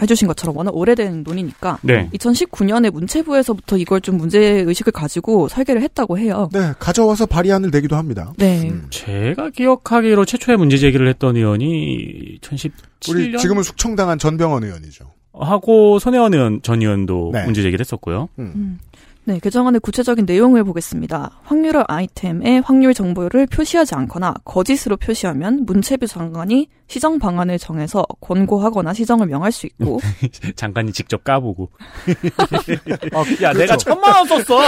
[0.01, 2.09] 해주신 것처럼 워낙 오래된 논의니까 네.
[2.15, 6.49] 2019년에 문체부에서부터 이걸 좀 문제 의식을 가지고 설계를 했다고 해요.
[6.53, 6.73] 네.
[6.79, 8.33] 가져와서 발의안을 내기도 합니다.
[8.37, 8.73] 네.
[8.91, 15.07] 제가 기억하기로 최초의 문제 제기를 했던 의원이 2017년 우리 지금은 숙청당한 전병헌 의원이죠.
[15.33, 17.45] 하고 손혜원 의원 전 의원도 네.
[17.45, 18.29] 문제 제기를 했었고요.
[18.39, 18.79] 음.
[19.25, 21.41] 네, 개정안의 구체적인 내용을 보겠습니다.
[21.45, 29.29] 확률화 아이템에 확률 정보를 표시하지 않거나 거짓으로 표시하면 문체부 장관이 시정 방안을 정해서 권고하거나 시정을
[29.29, 30.01] 명할 수 있고
[30.57, 31.71] 장관이 직접 까보고.
[33.43, 34.61] 야, 내가 천만 원 썼어.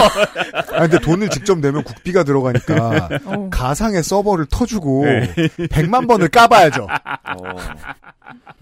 [0.72, 3.48] 아, 근데 돈을 직접 내면 국비가 들어가니까 어.
[3.50, 5.34] 가상의 서버를 터주고 네.
[5.66, 6.86] 100만 번을 까봐야죠.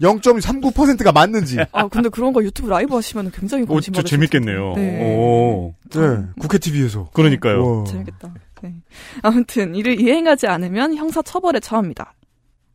[0.01, 1.59] 0.39%가 맞는지.
[1.71, 4.73] 아 근데 그런 거 유튜브 라이브 하시면 굉장히 오, 관심 진짜 받으실 재밌겠네요.
[4.73, 5.15] 텐데.
[5.15, 5.75] 오.
[5.93, 5.99] 네,
[6.39, 7.09] 국회 TV에서.
[7.13, 7.83] 그러니까요.
[7.87, 8.33] 재밌겠다.
[8.63, 8.73] 네.
[9.21, 12.15] 아무튼 이를 이행하지 않으면 형사 처벌에 처합니다.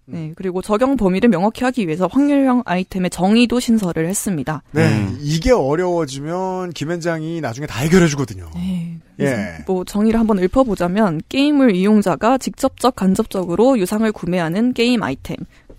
[0.09, 4.63] 네, 그리고 적용 범위를 명확히 하기 위해서 확률형 아이템의 정의도 신설을 했습니다.
[4.71, 5.19] 네, 음.
[5.21, 8.51] 이게 어려워지면 김현장이 나중에 다 해결해주거든요.
[8.55, 8.99] 네.
[9.19, 9.65] 예.
[9.67, 15.37] 뭐 정의를 한번 읊어보자면 게임을 이용자가 직접적 간접적으로 유상으로 구매하는 게임 아이템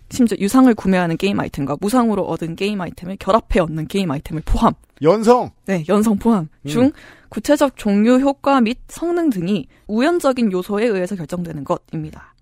[0.09, 5.51] 심지어 유상으로 구매하는 게임 아이템과 무상으로 얻은 게임 아이템을 결합해 얻는 게임 아이템을 포함 연성.
[5.65, 6.67] 네 연성 포함 음.
[6.67, 6.91] 중
[7.29, 12.33] 구체적 종류 효과 및 성능 등이 우연적인 요소에 의해서 결정되는 것입니다.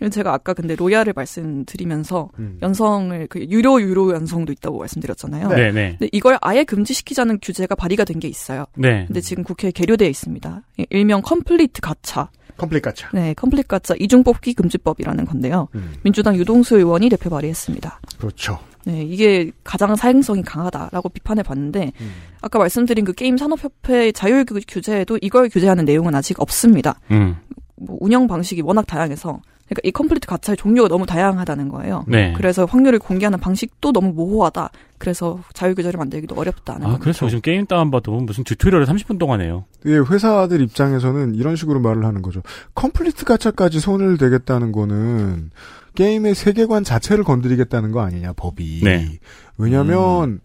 [0.00, 0.08] 네.
[0.10, 2.58] 제가 아까 근데 로얄을 말씀드리면서 음.
[2.62, 5.48] 연성을 그 유료 유료 연성도 있다고 말씀드렸잖아요.
[5.48, 5.90] 네, 네.
[5.98, 8.66] 근데 이걸 아예 금지시키자는 규제가 발의가 된 게 있어요.
[8.76, 9.04] 네.
[9.06, 10.62] 근데 지금 국회에 계류되어 있습니다.
[10.90, 12.28] 일명 complete 가차.
[12.58, 13.08] complete 가차.
[13.14, 15.68] 네, complete 가차 이중 뽑기 금지법이라는 건데요.
[15.74, 15.94] 음.
[16.02, 18.00] 민주당 유동수 의원이 대표 발의했습니다.
[18.18, 18.58] 그렇죠.
[18.84, 22.12] 네, 이게 가장 사행성이 강하다라고 비판을 받는데 음.
[22.42, 26.98] 아까 말씀드린 그 게임 산업협회 자율 규- 규제에도 이걸 규제하는 내용은 아직 없습니다.
[27.10, 27.36] 음.
[27.76, 29.40] 뭐 운영 방식이 워낙 다양해서
[29.70, 32.04] 그러니까 이 complete 가차의 종류가 너무 다양하다는 거예요.
[32.08, 32.34] 네.
[32.36, 34.70] 그래서 확률을 공개하는 방식도 너무 모호하다.
[34.98, 37.02] 그래서 규제를 만들기도 어렵다는 아, 겁니다.
[37.02, 39.64] 그래서 요즘 게임 다운받아도 무슨 튜토리얼을 30분 동안 해요.
[39.86, 42.42] 예, 회사들 입장에서는 이런 식으로 말을 하는 거죠.
[42.74, 45.50] complete 가차까지 손을 대겠다는 거는
[45.94, 48.80] 게임의 세계관 자체를 건드리겠다는 거 아니냐, 법이.
[48.82, 49.20] 네.
[49.56, 50.40] 왜냐면,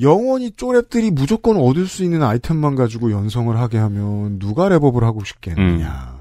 [0.00, 6.17] 영원히 쪼렙들이 무조건 얻을 수 있는 아이템만 가지고 연성을 하게 하면 누가 렙업을 하고 싶겠느냐.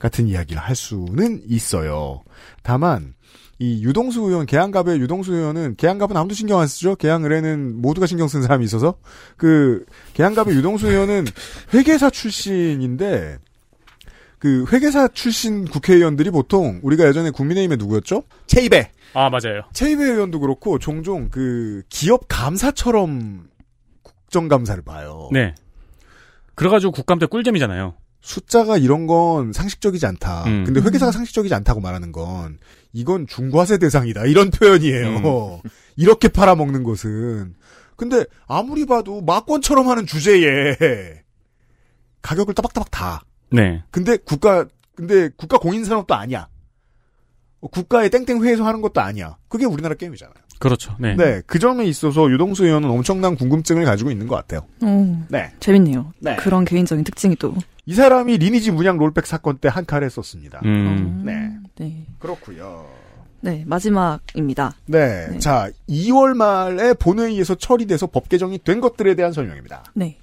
[0.00, 2.22] 같은 이야기를 할 수는 있어요.
[2.64, 3.14] 다만
[3.60, 6.96] 이 유동수 의원, 계양갑의 유동수 의원은 계양갑은 아무도 신경 안 쓰죠.
[6.96, 8.94] 계양 의뢰는 모두가 신경 쓴 사람이 있어서
[9.36, 11.26] 그 계양갑의 유동수 의원은
[11.74, 13.38] 회계사 출신인데
[14.38, 18.22] 그 회계사 출신 국회의원들이 보통 우리가 예전에 국민의힘에 누구였죠?
[18.46, 18.90] 최이배.
[19.12, 19.62] 아 맞아요.
[19.74, 23.50] 최이배 의원도 그렇고 종종 그 기업 감사처럼
[24.02, 25.28] 국정감사를 봐요.
[25.30, 25.54] 네.
[26.54, 27.94] 그래가지고 국감 때 꿀잼이잖아요.
[28.20, 30.44] 숫자가 이런 건 상식적이지 않다.
[30.44, 30.64] 음.
[30.64, 32.58] 근데 회계사가 상식적이지 않다고 말하는 건
[32.92, 34.26] 이건 중과세 대상이다.
[34.26, 35.62] 이런 표현이에요.
[35.96, 37.54] 이렇게 팔아먹는 것은.
[37.96, 41.22] 근데 아무리 봐도 막권처럼 하는 주제에
[42.22, 43.22] 가격을 따박따박 다.
[43.50, 43.82] 네.
[43.90, 46.48] 근데 국가 근데 국가 공인 산업도 아니야.
[47.60, 49.36] 어, 국가의 땡땡 회에서 하는 것도 아니야.
[49.48, 50.34] 그게 우리나라 게임이잖아요.
[50.58, 50.94] 그렇죠.
[50.98, 51.14] 네.
[51.16, 54.66] 네, 그 점에 있어서 유동수 의원은 엄청난 궁금증을 가지고 있는 것 같아요.
[54.82, 55.50] 어, 네.
[55.58, 56.12] 재밌네요.
[56.18, 56.36] 네.
[56.36, 57.54] 그런 개인적인 특징이 또.
[57.86, 60.60] 이 사람이 리니지 문양 롤백 사건 때 한칼 했었습니다.
[60.64, 61.22] 음.
[61.24, 61.50] 네.
[61.78, 62.06] 네.
[62.18, 62.86] 그렇고요.
[63.42, 64.74] 네, 마지막입니다.
[64.86, 65.28] 네.
[65.30, 65.38] 네.
[65.38, 69.84] 자, 2월 말에 본회의에서 처리돼서 법 개정이 된 것들에 대한 설명입니다.
[69.94, 70.18] 네.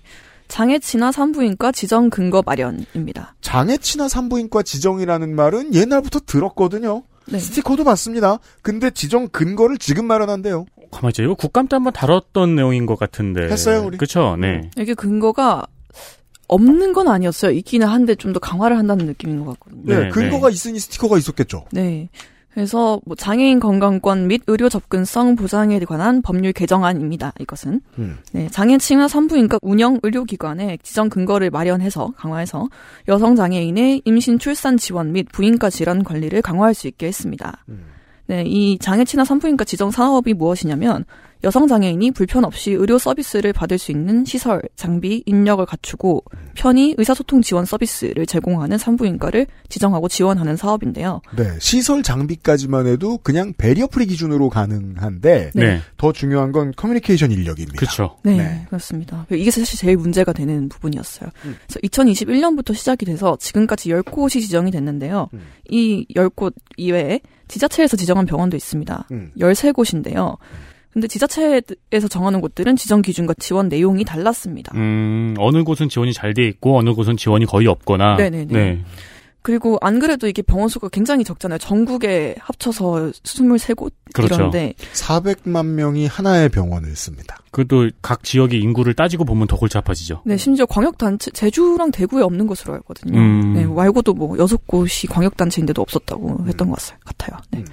[0.47, 3.35] 장애치나 산부인과 지정 근거 마련입니다.
[3.41, 7.03] 장애치나 산부인과 지정이라는 말은 옛날부터 들었거든요.
[7.25, 7.39] 네.
[7.39, 8.37] 스티커도 봤습니다.
[8.61, 10.65] 근데 지정 근거를 지금 마련한대요.
[10.91, 11.23] 가만 있죠.
[11.23, 13.49] 이거 국감 때 한번 다뤘던 내용인 것 같은데.
[13.49, 13.97] 했어요, 우리?
[13.97, 14.69] 그쵸, 네.
[14.77, 15.65] 이게 근거가
[16.47, 17.51] 없는 건 아니었어요.
[17.51, 19.83] 있기는 한데 좀 더 강화를 한다는 느낌인 것 같거든요.
[19.85, 21.65] 네, 네, 근거가 있으니 스티커가 있었겠죠.
[21.71, 22.09] 네.
[22.53, 27.33] 그래서 뭐 장애인 건강권 및 의료 접근성 보장에 관한 법률 개정안입니다.
[27.39, 28.17] 이것은 음.
[28.31, 32.67] 네, 장애치나 산부인과 운영 의료기관에 지정 근거를 마련해서 강화해서
[33.07, 37.63] 여성 장애인의 임신 출산 지원 및 부인과 질환 관리를 강화할 수 있게 했습니다.
[38.25, 41.05] 네, 이 장애치나 산부인과 지정 사업이 무엇이냐면
[41.43, 46.23] 여성 장애인이 불편 없이 의료 서비스를 받을 수 있는 시설, 장비, 인력을 갖추고
[46.55, 51.21] 편의 의사소통 지원 서비스를 제공하는 산부인과를 지정하고 지원하는 사업인데요.
[51.35, 55.81] 네, 시설 장비까지만 해도 그냥 베리어프리 기준으로 가능한데 네.
[55.97, 57.77] 더 중요한 건 커뮤니케이션 인력입니다.
[57.77, 58.17] 그렇죠.
[58.23, 58.65] 네, 네.
[58.67, 59.25] 그렇습니다.
[59.31, 61.29] 이게 사실 제일 문제가 되는 부분이었어요.
[61.41, 65.29] 그래서 2021년부터 시작이 돼서 지금까지 10곳이 지정이 됐는데요.
[65.69, 69.07] 이 10곳 이외에 지자체에서 지정한 병원도 있습니다.
[69.11, 69.31] 음.
[69.39, 70.37] 13곳인데요.
[70.93, 74.71] 근데 지자체에서 정하는 곳들은 지정 기준과 지원 내용이 달랐습니다.
[74.75, 78.15] 음, 어느 곳은 지원이 잘 돼 있고, 어느 곳은 지원이 거의 없거나.
[78.17, 78.45] 네네네.
[78.45, 78.83] 네.
[79.43, 81.57] 그리고 안 그래도 이게 병원 수가 굉장히 적잖아요.
[81.57, 84.35] 전국에 합쳐서 23곳 그렇죠.
[84.35, 87.37] 이런데 400만 명이 하나의 병원을 씁니다.
[87.51, 90.21] 그것도 각 지역의 인구를 따지고 보면 더 골치 아파지죠.
[90.25, 93.17] 네, 심지어 광역 단체, 제주랑 대구에 없는 것으로 알거든요.
[93.17, 93.53] 음.
[93.53, 96.47] 네, 말고도 뭐 여섯 곳이 광역 단체인데도 없었다고 음.
[96.49, 96.99] 했던 것 같아요.
[97.05, 97.39] 같아요.
[97.51, 97.63] 네.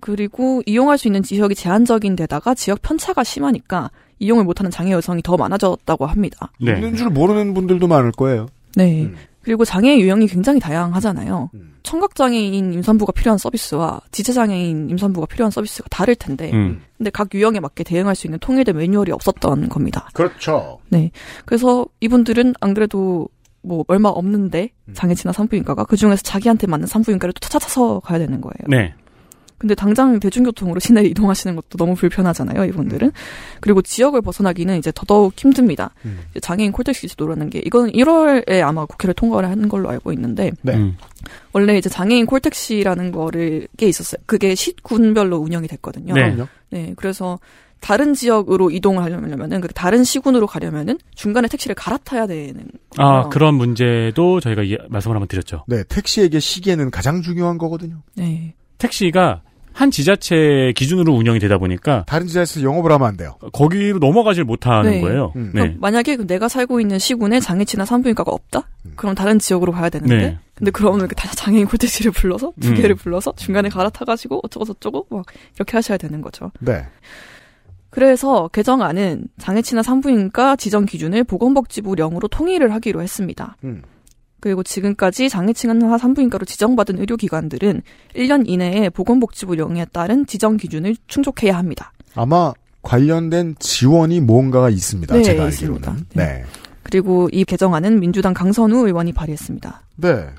[0.00, 5.36] 그리고 이용할 수 있는 지역이 제한적인 데다가 지역 편차가 심하니까 이용을 못하는 장애 여성이 더
[5.36, 6.52] 많아졌다고 합니다.
[6.60, 6.74] 네.
[6.74, 8.48] 있는 줄 모르는 분들도 많을 거예요.
[8.76, 9.04] 네.
[9.04, 9.16] 음.
[9.42, 11.50] 그리고 장애 유형이 굉장히 다양하잖아요.
[11.82, 16.82] 청각장애인 임산부가 필요한 서비스와 지체장애인 임산부가 필요한 서비스가 다를 텐데, 음.
[16.98, 20.08] 근데 각 유형에 맞게 대응할 수 있는 통일된 매뉴얼이 없었던 겁니다.
[20.12, 20.78] 그렇죠.
[20.90, 21.10] 네.
[21.46, 23.28] 그래서 이분들은 안 그래도
[23.62, 24.94] 뭐 얼마 없는데 음.
[24.94, 28.54] 장애치나 산부인과가 그 중에서 자기한테 맞는 산부인과를 또 찾아서 가야 되는 거예요.
[28.68, 28.94] 네.
[29.60, 33.12] 근데 당장 대중교통으로 시내에 이동하시는 것도 너무 불편하잖아요, 이분들은.
[33.60, 35.90] 그리고 지역을 벗어나기는 이제 더더욱 힘듭니다.
[36.06, 36.20] 음.
[36.40, 40.76] 장애인 콜택시 제도라는 게 이건 1월에 아마 국회를 통과를 하는 걸로 알고 있는데 네.
[40.76, 40.96] 음.
[41.52, 44.22] 원래 이제 장애인 콜택시라는 거를 게 있었어요.
[44.24, 46.14] 그게 시군별로 운영이 됐거든요.
[46.14, 46.34] 네.
[46.70, 47.38] 네, 그래서
[47.80, 52.64] 다른 지역으로 이동을 하려면은 그 다른 시군으로 가려면은 중간에 택시를 갈아타야 되는
[52.96, 53.28] 아, 거예요.
[53.30, 55.64] 그런 문제도 저희가 이- 말씀을 한번 드렸죠.
[55.66, 57.96] 네, 택시에게 시계는 가장 중요한 거거든요.
[58.16, 58.54] 네.
[58.78, 59.42] 택시가
[59.72, 63.36] 한 지자체 기준으로 운영이 되다 보니까 다른 지자체에서 영업을 하면 안 돼요.
[63.52, 65.00] 거기로 넘어가질 못하는 네.
[65.00, 65.32] 거예요.
[65.36, 65.52] 음.
[65.54, 65.62] 네.
[65.62, 68.68] 그럼 만약에 그 내가 살고 있는 시군에 장애치나 산부인과가 없다?
[68.96, 70.16] 그럼 다른 지역으로 가야 되는데.
[70.16, 70.38] 네.
[70.54, 72.74] 근데 그러면 이렇게 다 장애인 콜택시를 불러서 두 음.
[72.74, 75.24] 개를 불러서 중간에 갈아타가지고 어쩌고 저쩌고 막
[75.56, 76.52] 이렇게 하셔야 되는 거죠.
[76.60, 76.84] 네.
[77.88, 83.56] 그래서 개정안은 장애치나 산부인과 지정 기준을 보건복지부령으로 통일을 하기로 했습니다.
[84.40, 84.42] 음.
[84.42, 87.82] 그리고 지금까지 장애치나 산부인과로 지정받은 의료기관들은
[88.14, 91.92] 1년 이내에 보건복지부령에 따른 지정 기준을 충족해야 합니다.
[92.14, 92.52] 아마
[92.82, 95.14] 관련된 지원이 뭔가가 있습니다.
[95.14, 95.90] 네, 제가 있습니다.
[95.90, 96.06] 알기로는.
[96.14, 96.44] 네.
[96.82, 99.82] 그리고 이 개정안은 민주당 강선우 의원이 발의했습니다.
[99.96, 100.30] 네.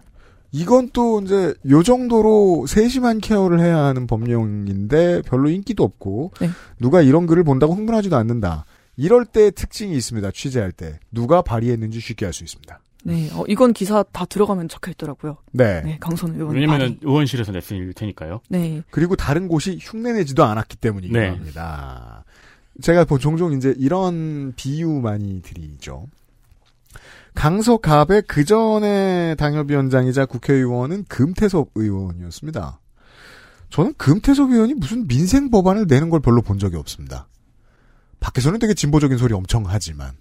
[0.51, 6.49] 이건 또 이제 요 정도로 세심한 케어를 해야 하는 법령인데 별로 인기도 없고 네.
[6.79, 8.65] 누가 이런 글을 본다고 흥분하지도 않는다.
[8.97, 10.29] 이럴 때 특징이 있습니다.
[10.31, 12.80] 취재할 때 누가 발의했는지 쉽게 알 수 있습니다.
[13.03, 15.37] 네, 어, 이건 기사 다 들어가면 적혀 있더라고요.
[15.51, 15.81] 네.
[15.81, 16.53] 네, 강선우 의원.
[16.55, 16.99] 왜냐면은 발의.
[17.03, 18.41] 의원실에서 냈을 테니까요.
[18.49, 21.29] 네, 그리고 다른 곳이 흉내내지도 않았기 때문이기도 네.
[21.29, 22.23] 합니다.
[22.81, 26.07] 제가 보- 종종 이제 이런 비유 많이 드리죠.
[27.33, 32.79] 강서갑의 그 전에 당협위원장이자 국회의원은 금태섭 의원이었습니다.
[33.69, 37.27] 저는 금태섭 의원이 무슨 민생 법안을 내는 걸 별로 본 적이 없습니다.
[38.19, 40.11] 밖에서는 되게 진보적인 소리 엄청 하지만.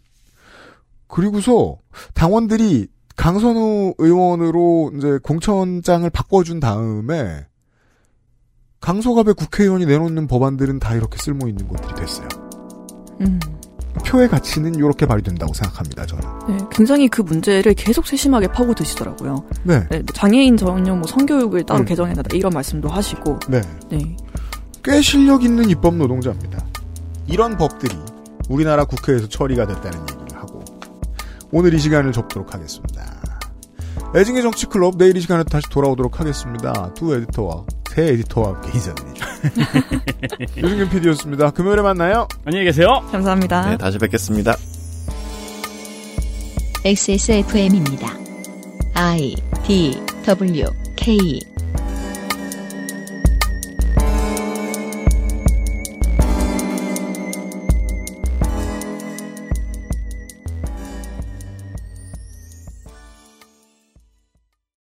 [1.10, 1.76] 그리고서
[2.14, 7.46] 당원들이 강선우 의원으로 이제 공천장을 바꿔준 다음에
[8.80, 12.28] 강서갑의 국회의원이 내놓는 법안들은 다 이렇게 쓸모 있는 것들이 됐어요.
[13.20, 13.38] 음.
[14.06, 16.06] 표의 가치는 이렇게 발휘된다고 생각합니다.
[16.06, 16.24] 저는.
[16.48, 19.44] 네, 굉장히 그 문제를 계속 세심하게 파고 드시더라고요.
[19.64, 19.86] 네.
[19.90, 21.84] 네, 장애인 전용 뭐 성교육을 따로 음.
[21.84, 23.40] 개정해야 된다 이런 말씀도 하시고.
[23.48, 23.60] 네.
[23.90, 24.16] 네.
[24.82, 26.64] 꽤 실력 있는 입법 노동자입니다.
[27.26, 27.94] 이런 법들이
[28.48, 30.19] 우리나라 국회에서 처리가 됐다는 하고
[31.52, 33.20] 오늘 이 시간을 접도록 하겠습니다.
[34.14, 36.92] 애증의 정치클럽 내일 이 시간에 다시 돌아오도록 하겠습니다.
[36.94, 39.26] 두 에디터와 새 에디터와 함께 인사드리죠.
[40.62, 41.50] 유승균 PD였습니다.
[41.50, 42.26] 금요일에 만나요.
[42.44, 42.88] 안녕히 계세요.
[43.10, 43.70] 감사합니다.
[43.70, 44.56] 네, 다시 뵙겠습니다.
[46.84, 48.16] XSFM입니다.
[48.94, 49.34] I
[49.66, 50.64] D W
[50.96, 51.40] K